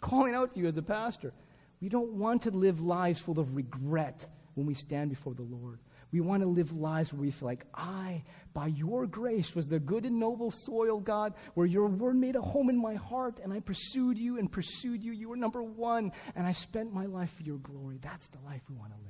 calling 0.00 0.34
out 0.34 0.54
to 0.54 0.58
you 0.58 0.66
as 0.68 0.78
a 0.78 0.82
pastor. 0.82 1.34
We 1.82 1.90
don't 1.90 2.12
want 2.12 2.42
to 2.42 2.50
live 2.50 2.80
lives 2.80 3.20
full 3.20 3.38
of 3.38 3.54
regret 3.54 4.26
when 4.54 4.66
we 4.66 4.72
stand 4.72 5.10
before 5.10 5.34
the 5.34 5.42
Lord. 5.42 5.80
We 6.12 6.20
want 6.20 6.42
to 6.42 6.48
live 6.48 6.72
lives 6.72 7.12
where 7.12 7.22
we 7.22 7.30
feel 7.30 7.46
like, 7.46 7.64
I, 7.72 8.24
by 8.52 8.66
your 8.66 9.06
grace, 9.06 9.54
was 9.54 9.68
the 9.68 9.78
good 9.78 10.04
and 10.04 10.18
noble 10.18 10.50
soil, 10.50 10.98
God, 10.98 11.34
where 11.54 11.66
your 11.66 11.86
word 11.86 12.16
made 12.16 12.34
a 12.34 12.40
home 12.40 12.68
in 12.68 12.76
my 12.80 12.94
heart, 12.94 13.38
and 13.42 13.52
I 13.52 13.60
pursued 13.60 14.18
you 14.18 14.38
and 14.38 14.50
pursued 14.50 15.04
you. 15.04 15.12
You 15.12 15.28
were 15.28 15.36
number 15.36 15.62
one, 15.62 16.10
and 16.34 16.46
I 16.46 16.52
spent 16.52 16.92
my 16.92 17.06
life 17.06 17.32
for 17.36 17.44
your 17.44 17.58
glory. 17.58 17.98
That's 18.02 18.26
the 18.28 18.38
life 18.44 18.62
we 18.68 18.74
want 18.74 18.92
to 18.92 18.98
live. 18.98 19.06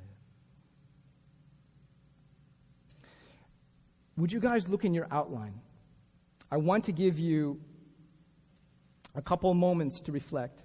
Would 4.18 4.32
you 4.32 4.40
guys 4.40 4.68
look 4.68 4.84
in 4.84 4.92
your 4.92 5.07
outline? 5.11 5.61
I 6.51 6.59
want 6.59 6.84
to 6.84 6.92
give 6.92 7.18
you 7.18 7.61
a 9.14 9.22
couple 9.22 9.55
moments 9.55 10.01
to 10.03 10.12
reflect. 10.12 10.61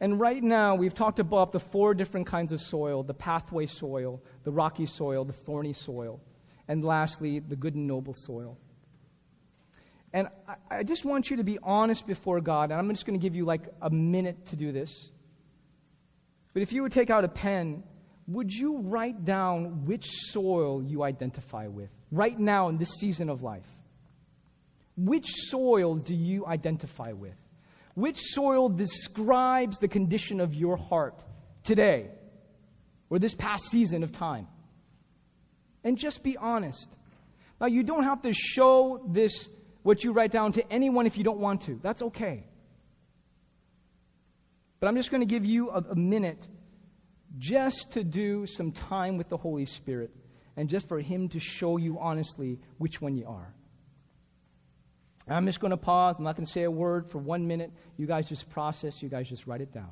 And 0.00 0.20
right 0.20 0.42
now, 0.42 0.74
we've 0.74 0.94
talked 0.94 1.20
about 1.20 1.52
the 1.52 1.60
four 1.60 1.94
different 1.94 2.26
kinds 2.26 2.52
of 2.52 2.60
soil 2.60 3.02
the 3.02 3.14
pathway 3.14 3.66
soil, 3.66 4.22
the 4.44 4.52
rocky 4.52 4.86
soil, 4.86 5.24
the 5.24 5.32
thorny 5.32 5.72
soil, 5.72 6.20
and 6.68 6.84
lastly, 6.84 7.38
the 7.38 7.56
good 7.56 7.74
and 7.74 7.86
noble 7.86 8.14
soil. 8.14 8.58
And 10.12 10.28
I, 10.46 10.78
I 10.78 10.82
just 10.82 11.04
want 11.04 11.30
you 11.30 11.38
to 11.38 11.44
be 11.44 11.58
honest 11.62 12.06
before 12.06 12.40
God, 12.40 12.70
and 12.70 12.74
I'm 12.74 12.88
just 12.90 13.06
going 13.06 13.18
to 13.18 13.22
give 13.22 13.34
you 13.34 13.44
like 13.44 13.62
a 13.80 13.90
minute 13.90 14.46
to 14.46 14.56
do 14.56 14.72
this. 14.72 15.08
But 16.52 16.62
if 16.62 16.72
you 16.72 16.82
would 16.82 16.92
take 16.92 17.10
out 17.10 17.24
a 17.24 17.28
pen, 17.28 17.82
would 18.28 18.50
you 18.52 18.78
write 18.78 19.24
down 19.24 19.84
which 19.84 20.06
soil 20.30 20.82
you 20.82 21.02
identify 21.02 21.68
with 21.68 21.90
right 22.10 22.38
now 22.38 22.68
in 22.68 22.76
this 22.78 22.90
season 22.98 23.30
of 23.30 23.42
life? 23.42 23.70
Which 24.96 25.26
soil 25.50 25.96
do 25.96 26.14
you 26.14 26.46
identify 26.46 27.12
with? 27.12 27.36
Which 27.96 28.20
soil 28.20 28.68
describes 28.68 29.78
the 29.78 29.88
condition 29.88 30.38
of 30.40 30.54
your 30.54 30.76
heart 30.76 31.24
today 31.64 32.10
or 33.08 33.18
this 33.18 33.34
past 33.34 33.70
season 33.70 34.02
of 34.02 34.12
time? 34.12 34.48
And 35.82 35.96
just 35.96 36.22
be 36.22 36.36
honest. 36.36 36.94
Now, 37.58 37.68
you 37.68 37.82
don't 37.82 38.04
have 38.04 38.20
to 38.22 38.34
show 38.34 39.02
this, 39.08 39.48
what 39.82 40.04
you 40.04 40.12
write 40.12 40.30
down, 40.30 40.52
to 40.52 40.70
anyone 40.70 41.06
if 41.06 41.16
you 41.16 41.24
don't 41.24 41.38
want 41.38 41.62
to. 41.62 41.80
That's 41.82 42.02
okay. 42.02 42.44
But 44.78 44.88
I'm 44.88 44.96
just 44.96 45.10
going 45.10 45.22
to 45.22 45.26
give 45.26 45.46
you 45.46 45.70
a, 45.70 45.78
a 45.78 45.96
minute 45.96 46.46
just 47.38 47.92
to 47.92 48.04
do 48.04 48.44
some 48.44 48.72
time 48.72 49.16
with 49.16 49.30
the 49.30 49.38
Holy 49.38 49.64
Spirit 49.64 50.10
and 50.54 50.68
just 50.68 50.86
for 50.86 51.00
Him 51.00 51.30
to 51.30 51.40
show 51.40 51.78
you 51.78 51.98
honestly 51.98 52.58
which 52.76 53.00
one 53.00 53.16
you 53.16 53.26
are. 53.26 53.54
I'm 55.28 55.46
just 55.46 55.60
going 55.60 55.72
to 55.72 55.76
pause. 55.76 56.16
I'm 56.18 56.24
not 56.24 56.36
going 56.36 56.46
to 56.46 56.52
say 56.52 56.62
a 56.62 56.70
word 56.70 57.10
for 57.10 57.18
one 57.18 57.46
minute. 57.46 57.72
You 57.96 58.06
guys 58.06 58.28
just 58.28 58.48
process. 58.50 59.02
You 59.02 59.08
guys 59.08 59.28
just 59.28 59.46
write 59.46 59.60
it 59.60 59.72
down. 59.72 59.90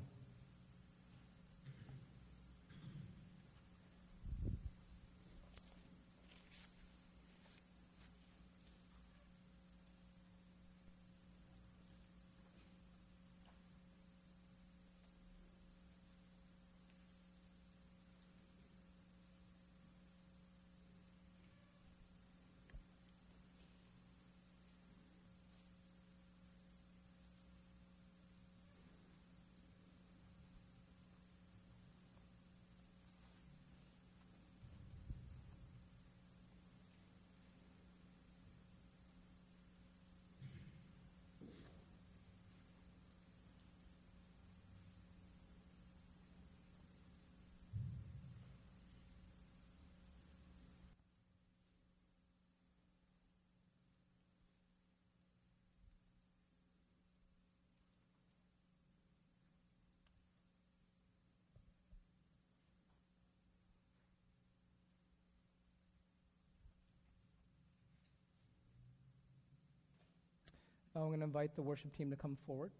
I'm 70.97 71.09
going 71.09 71.21
to 71.21 71.25
invite 71.25 71.57
the 71.57 71.63
worship 71.63 71.97
team 71.97 72.11
to 72.11 72.17
come 72.17 72.37
forward. 72.47 72.71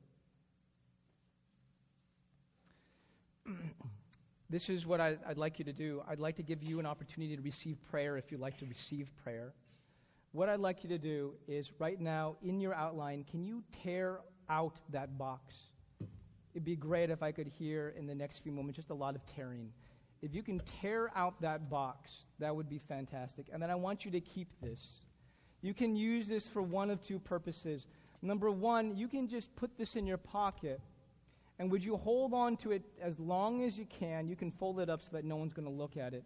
this 4.51 4.69
is 4.69 4.87
what 4.87 5.01
I, 5.01 5.17
would 5.29 5.39
like 5.39 5.59
you 5.59 5.65
to 5.65 5.73
do. 5.73 6.03
I'd 6.09 6.21
like 6.21 6.37
to 6.37 6.43
give 6.43 6.63
you 6.63 6.79
an 6.79 6.87
opportunity 6.87 7.35
to 7.37 7.43
receive 7.43 7.77
prayer 7.91 8.17
if 8.17 8.31
you'd 8.31 8.41
like 8.41 8.59
to 8.59 8.67
receive 8.67 9.11
prayer. 9.23 9.53
What 10.33 10.49
I'd 10.49 10.61
like 10.61 10.83
you 10.83 10.89
to 10.91 10.99
do 10.99 11.33
is 11.47 11.71
right 11.79 12.01
now 12.01 12.37
in 12.43 12.61
your 12.61 12.75
outline, 12.75 13.25
can 13.31 13.45
you 13.45 13.63
tear 13.83 14.21
out 14.49 14.77
that 14.91 15.19
box? 15.19 15.55
It'd 16.55 16.65
be 16.65 16.77
great 16.77 17.11
if 17.11 17.23
I 17.23 17.33
could 17.33 17.49
hear 17.49 17.95
in 17.99 18.07
the 18.07 18.15
next 18.15 18.39
few 18.39 18.53
moments 18.53 18.77
just 18.77 18.91
a 18.91 18.95
lot 18.95 19.17
of 19.17 19.23
tearing. 19.27 19.71
If 20.23 20.35
you 20.35 20.43
can 20.43 20.61
tear 20.81 21.11
out 21.15 21.41
that 21.43 21.69
box, 21.69 22.11
that 22.39 22.55
would 22.55 22.69
be 22.69 22.79
fantastic. 22.79 23.47
And 23.53 23.63
then 23.63 23.71
I 23.71 23.75
want 23.75 24.05
you 24.05 24.11
to 24.13 24.21
keep 24.21 24.49
this. 24.63 24.81
You 25.63 25.75
can 25.75 25.97
use 25.97 26.27
this 26.27 26.47
for 26.47 26.63
one 26.63 26.91
of 26.91 27.03
two 27.03 27.19
purposes. 27.19 27.87
Number 28.25 28.51
one, 28.51 28.97
you 28.97 29.07
can 29.07 29.29
just 29.29 29.55
put 29.55 29.77
this 29.77 29.97
in 29.97 30.07
your 30.07 30.17
pocket 30.17 30.81
and 31.59 31.71
would 31.71 31.85
you 31.85 31.97
hold 31.97 32.35
on 32.35 32.57
to 32.59 32.73
it 32.73 32.83
as 33.01 33.19
long 33.21 33.63
as 33.63 33.79
you 33.79 33.87
can? 33.87 34.27
You 34.27 34.35
can 34.35 34.51
fold 34.51 34.81
it 34.81 34.91
up 34.91 35.03
so 35.03 35.09
that 35.13 35.25
no 35.25 35.37
one's 35.37 35.53
going 35.53 35.69
to 35.69 35.73
look 35.73 35.97
at 35.97 36.15
it. 36.15 36.25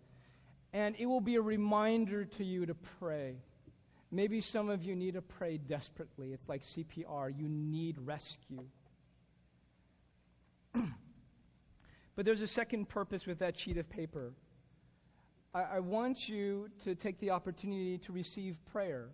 And 0.73 0.95
it 0.99 1.07
will 1.07 1.21
be 1.21 1.37
a 1.37 1.43
reminder 1.43 2.25
to 2.25 2.45
you 2.45 2.67
to 2.67 2.75
pray. 2.75 3.37
Maybe 4.11 4.41
some 4.41 4.71
of 4.71 4.85
you 4.85 4.97
need 4.97 5.15
to 5.15 5.23
pray 5.23 5.59
desperately. 5.59 6.33
It's 6.33 6.49
like 6.49 6.63
CPR, 6.65 7.37
you 7.37 7.49
need 7.49 7.97
rescue. 7.99 8.65
but 10.73 12.25
there's 12.25 12.43
a 12.43 12.47
second 12.47 12.89
purpose 12.89 13.27
with 13.27 13.41
that 13.41 13.59
sheet 13.59 13.77
of 13.77 13.91
paper. 13.91 14.33
I, 15.53 15.63
I 15.63 15.81
want 15.81 16.29
you 16.29 16.71
to 16.85 16.95
take 16.95 17.19
the 17.19 17.31
opportunity 17.31 17.99
to 17.99 18.13
receive 18.13 18.57
prayer. 18.73 19.09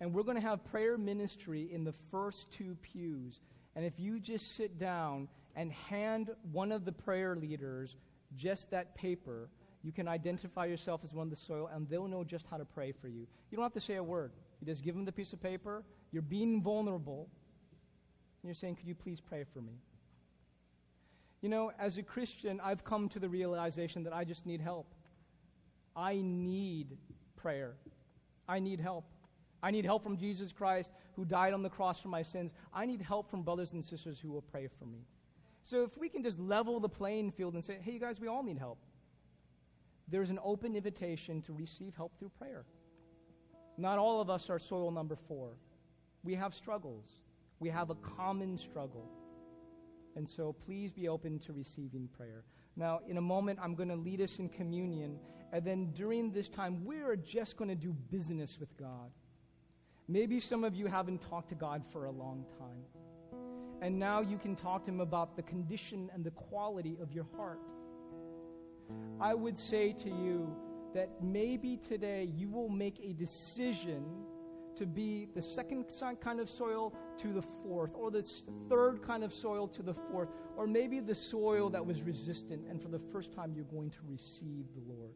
And 0.00 0.14
we're 0.14 0.22
going 0.22 0.36
to 0.36 0.46
have 0.46 0.64
prayer 0.64 0.96
ministry 0.96 1.68
in 1.72 1.84
the 1.84 1.94
first 2.10 2.50
two 2.50 2.76
pews. 2.82 3.40
And 3.74 3.84
if 3.84 3.94
you 3.98 4.20
just 4.20 4.56
sit 4.56 4.78
down 4.78 5.28
and 5.56 5.72
hand 5.72 6.30
one 6.52 6.70
of 6.70 6.84
the 6.84 6.92
prayer 6.92 7.34
leaders 7.34 7.96
just 8.36 8.70
that 8.70 8.94
paper, 8.94 9.48
you 9.82 9.92
can 9.92 10.08
identify 10.08 10.66
yourself 10.66 11.00
as 11.04 11.12
one 11.12 11.26
of 11.26 11.30
the 11.30 11.36
soil, 11.36 11.68
and 11.72 11.88
they'll 11.88 12.08
know 12.08 12.24
just 12.24 12.46
how 12.50 12.56
to 12.56 12.64
pray 12.64 12.92
for 12.92 13.08
you. 13.08 13.26
You 13.50 13.56
don't 13.56 13.64
have 13.64 13.72
to 13.74 13.80
say 13.80 13.96
a 13.96 14.02
word. 14.02 14.32
You 14.60 14.66
just 14.66 14.82
give 14.82 14.94
them 14.94 15.04
the 15.04 15.12
piece 15.12 15.32
of 15.32 15.42
paper. 15.42 15.84
You're 16.12 16.22
being 16.22 16.62
vulnerable. 16.62 17.28
And 18.42 18.48
you're 18.48 18.54
saying, 18.54 18.76
Could 18.76 18.86
you 18.86 18.94
please 18.94 19.20
pray 19.20 19.44
for 19.52 19.60
me? 19.60 19.72
You 21.40 21.48
know, 21.48 21.72
as 21.78 21.98
a 21.98 22.02
Christian, 22.02 22.60
I've 22.62 22.84
come 22.84 23.08
to 23.10 23.18
the 23.18 23.28
realization 23.28 24.02
that 24.04 24.12
I 24.12 24.24
just 24.24 24.44
need 24.44 24.60
help. 24.60 24.86
I 25.94 26.20
need 26.22 26.96
prayer. 27.36 27.74
I 28.48 28.58
need 28.58 28.80
help. 28.80 29.04
I 29.62 29.70
need 29.70 29.84
help 29.84 30.02
from 30.02 30.16
Jesus 30.16 30.52
Christ 30.52 30.90
who 31.16 31.24
died 31.24 31.52
on 31.52 31.62
the 31.62 31.68
cross 31.68 31.98
for 31.98 32.08
my 32.08 32.22
sins. 32.22 32.52
I 32.72 32.86
need 32.86 33.02
help 33.02 33.30
from 33.30 33.42
brothers 33.42 33.72
and 33.72 33.84
sisters 33.84 34.18
who 34.20 34.30
will 34.30 34.42
pray 34.42 34.68
for 34.78 34.86
me. 34.86 35.00
So 35.62 35.82
if 35.82 35.98
we 35.98 36.08
can 36.08 36.22
just 36.22 36.38
level 36.38 36.80
the 36.80 36.88
playing 36.88 37.32
field 37.32 37.54
and 37.54 37.64
say, 37.64 37.78
hey, 37.82 37.92
you 37.92 38.00
guys, 38.00 38.20
we 38.20 38.28
all 38.28 38.42
need 38.42 38.58
help, 38.58 38.78
there's 40.08 40.30
an 40.30 40.38
open 40.42 40.74
invitation 40.74 41.42
to 41.42 41.52
receive 41.52 41.94
help 41.94 42.18
through 42.18 42.30
prayer. 42.38 42.64
Not 43.76 43.98
all 43.98 44.20
of 44.20 44.30
us 44.30 44.48
are 44.48 44.58
soil 44.58 44.90
number 44.90 45.16
four. 45.16 45.50
We 46.24 46.34
have 46.34 46.54
struggles, 46.54 47.04
we 47.60 47.68
have 47.68 47.90
a 47.90 47.94
common 47.96 48.56
struggle. 48.56 49.08
And 50.16 50.28
so 50.28 50.52
please 50.52 50.90
be 50.90 51.08
open 51.08 51.38
to 51.40 51.52
receiving 51.52 52.08
prayer. 52.16 52.42
Now, 52.76 53.00
in 53.06 53.18
a 53.18 53.20
moment, 53.20 53.58
I'm 53.62 53.74
going 53.74 53.88
to 53.88 53.96
lead 53.96 54.20
us 54.20 54.38
in 54.38 54.48
communion. 54.48 55.18
And 55.52 55.64
then 55.64 55.92
during 55.92 56.32
this 56.32 56.48
time, 56.48 56.84
we 56.84 56.96
are 57.00 57.14
just 57.14 57.56
going 57.56 57.68
to 57.68 57.76
do 57.76 57.92
business 58.10 58.58
with 58.58 58.76
God. 58.76 59.10
Maybe 60.08 60.40
some 60.40 60.64
of 60.64 60.74
you 60.74 60.86
haven't 60.86 61.20
talked 61.20 61.50
to 61.50 61.54
God 61.54 61.82
for 61.92 62.06
a 62.06 62.10
long 62.10 62.46
time. 62.58 63.40
And 63.82 63.98
now 63.98 64.22
you 64.22 64.38
can 64.38 64.56
talk 64.56 64.84
to 64.84 64.90
Him 64.90 65.00
about 65.00 65.36
the 65.36 65.42
condition 65.42 66.10
and 66.14 66.24
the 66.24 66.30
quality 66.30 66.96
of 67.00 67.12
your 67.12 67.26
heart. 67.36 67.60
I 69.20 69.34
would 69.34 69.58
say 69.58 69.92
to 69.92 70.08
you 70.08 70.56
that 70.94 71.10
maybe 71.22 71.76
today 71.76 72.30
you 72.34 72.48
will 72.48 72.70
make 72.70 72.98
a 73.04 73.12
decision 73.12 74.04
to 74.76 74.86
be 74.86 75.28
the 75.34 75.42
second 75.42 75.84
kind 76.20 76.40
of 76.40 76.48
soil 76.48 76.94
to 77.18 77.32
the 77.32 77.42
fourth, 77.42 77.90
or 77.94 78.10
the 78.10 78.22
third 78.68 79.02
kind 79.02 79.22
of 79.22 79.32
soil 79.32 79.68
to 79.68 79.82
the 79.82 79.92
fourth, 79.92 80.28
or 80.56 80.66
maybe 80.66 81.00
the 81.00 81.14
soil 81.14 81.68
that 81.68 81.84
was 81.84 82.00
resistant, 82.00 82.64
and 82.68 82.80
for 82.80 82.88
the 82.88 83.00
first 83.12 83.32
time 83.32 83.52
you're 83.54 83.64
going 83.64 83.90
to 83.90 83.98
receive 84.08 84.64
the 84.74 84.92
Lord. 84.92 85.12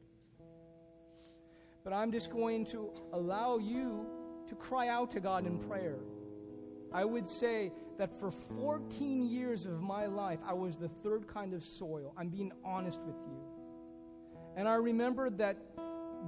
But 1.85 1.93
I'm 1.93 2.13
just 2.13 2.31
going 2.31 2.67
to 2.67 2.91
allow 3.13 3.59
you 3.59 4.07
to 4.49 4.55
cry 4.55 4.89
out 4.89 5.11
to 5.13 5.21
God 5.21 5.47
in 5.47 5.59
prayer. 5.59 5.99
I 6.93 7.05
would 7.05 7.27
say 7.27 7.73
that 7.99 8.19
for 8.19 8.31
14 8.31 9.29
years 9.29 9.65
of 9.65 9.81
my 9.81 10.07
life, 10.07 10.39
I 10.47 10.53
was 10.53 10.77
the 10.77 10.89
third 11.03 11.27
kind 11.27 11.55
of 11.55 11.63
soil. 11.65 12.15
I'm 12.19 12.29
being 12.29 12.53
honest 12.65 13.01
with 13.01 13.17
you. 13.27 13.39
And 14.57 14.69
I 14.69 14.75
remember 14.75 15.31
that 15.31 15.57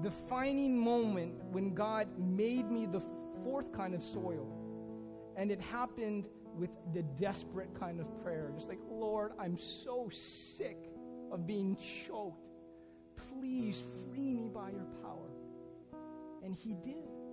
defining 0.03 0.79
moment 0.79 1.35
when 1.51 1.75
God 1.75 2.09
made 2.19 2.71
me 2.71 2.87
the 2.87 3.03
fourth 3.43 3.73
kind 3.73 3.95
of 3.95 4.03
soil. 4.03 4.49
And 5.37 5.51
it 5.51 5.61
happened 5.61 6.27
with 6.57 6.71
the 6.95 7.03
desperate 7.03 7.75
kind 7.79 8.01
of 8.01 8.23
prayer. 8.23 8.51
Just 8.55 8.69
like, 8.69 8.81
Lord, 8.89 9.33
I'm 9.39 9.59
so 9.59 10.09
sick 10.11 10.79
of 11.31 11.47
being 11.47 11.77
choked. 12.07 12.41
Please 13.31 13.83
free 14.09 14.33
me 14.33 14.49
by 14.49 14.71
your 14.71 14.87
power. 15.03 15.29
And 16.43 16.55
He 16.55 16.75
did. 16.75 17.24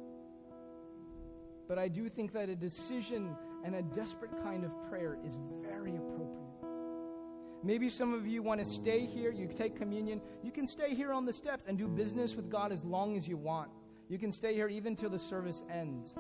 But 1.72 1.80
I 1.80 1.88
do 1.88 2.10
think 2.10 2.34
that 2.34 2.50
a 2.50 2.56
decision 2.56 3.34
and 3.64 3.76
a 3.76 3.82
desperate 3.82 4.36
kind 4.44 4.66
of 4.66 4.72
prayer 4.90 5.18
is 5.26 5.38
very 5.62 5.96
appropriate. 5.96 6.52
Maybe 7.64 7.88
some 7.88 8.14
of 8.14 8.28
you 8.28 8.44
want 8.44 8.62
to 8.62 8.70
stay 8.70 9.06
here, 9.06 9.32
you 9.32 9.48
take 9.48 9.78
communion. 9.78 10.20
You 10.44 10.52
can 10.52 10.68
stay 10.68 10.94
here 10.94 11.14
on 11.14 11.24
the 11.24 11.32
steps 11.32 11.68
and 11.70 11.78
do 11.78 11.88
business 11.88 12.36
with 12.36 12.50
God 12.50 12.74
as 12.74 12.84
long 12.84 13.16
as 13.16 13.26
you 13.26 13.38
want. 13.38 13.70
You 14.10 14.18
can 14.18 14.34
stay 14.34 14.54
here 14.54 14.68
even 14.68 14.98
till 14.98 15.10
the 15.10 15.18
service 15.18 15.64
ends 15.72 16.14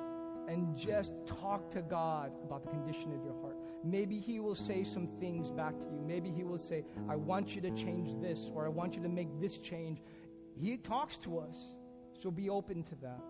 and 0.48 0.74
just 0.74 1.12
talk 1.26 1.70
to 1.72 1.82
God 1.82 2.32
about 2.46 2.64
the 2.64 2.70
condition 2.70 3.12
of 3.12 3.22
your 3.22 3.38
heart. 3.42 3.58
Maybe 3.84 4.22
He 4.22 4.40
will 4.40 4.56
say 4.56 4.86
some 4.86 5.10
things 5.20 5.52
back 5.52 5.78
to 5.80 5.86
you. 5.86 6.02
Maybe 6.02 6.32
He 6.32 6.46
will 6.46 6.60
say, 6.60 6.86
I 7.10 7.18
want 7.18 7.56
you 7.56 7.62
to 7.64 7.72
change 7.72 8.16
this, 8.22 8.50
or 8.54 8.66
I 8.66 8.70
want 8.70 8.96
you 8.96 9.04
to 9.04 9.10
make 9.10 9.28
this 9.42 9.58
change. 9.58 10.02
He 10.58 10.78
talks 10.78 11.18
to 11.18 11.40
us, 11.40 11.58
so 12.18 12.32
be 12.32 12.50
open 12.50 12.84
to 12.84 12.96
that. 13.02 13.22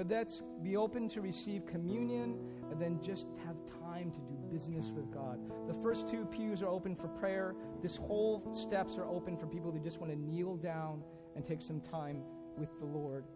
But 0.00 0.08
that's 0.08 0.40
be 0.62 0.78
open 0.78 1.10
to 1.10 1.20
receive 1.20 1.66
communion 1.66 2.38
and 2.70 2.80
then 2.80 2.98
just 3.02 3.26
have 3.44 3.56
time 3.84 4.10
to 4.10 4.18
do 4.20 4.34
business 4.50 4.90
with 4.96 5.12
God. 5.12 5.38
The 5.68 5.74
first 5.82 6.08
two 6.08 6.24
pews 6.24 6.62
are 6.62 6.68
open 6.68 6.96
for 6.96 7.08
prayer. 7.08 7.54
This 7.82 7.96
whole 7.96 8.42
steps 8.54 8.96
are 8.96 9.04
open 9.04 9.36
for 9.36 9.46
people 9.46 9.70
who 9.70 9.78
just 9.78 10.00
want 10.00 10.10
to 10.10 10.18
kneel 10.18 10.56
down 10.56 11.02
and 11.36 11.46
take 11.46 11.60
some 11.60 11.82
time 11.82 12.22
with 12.56 12.70
the 12.78 12.86
Lord. 12.86 13.26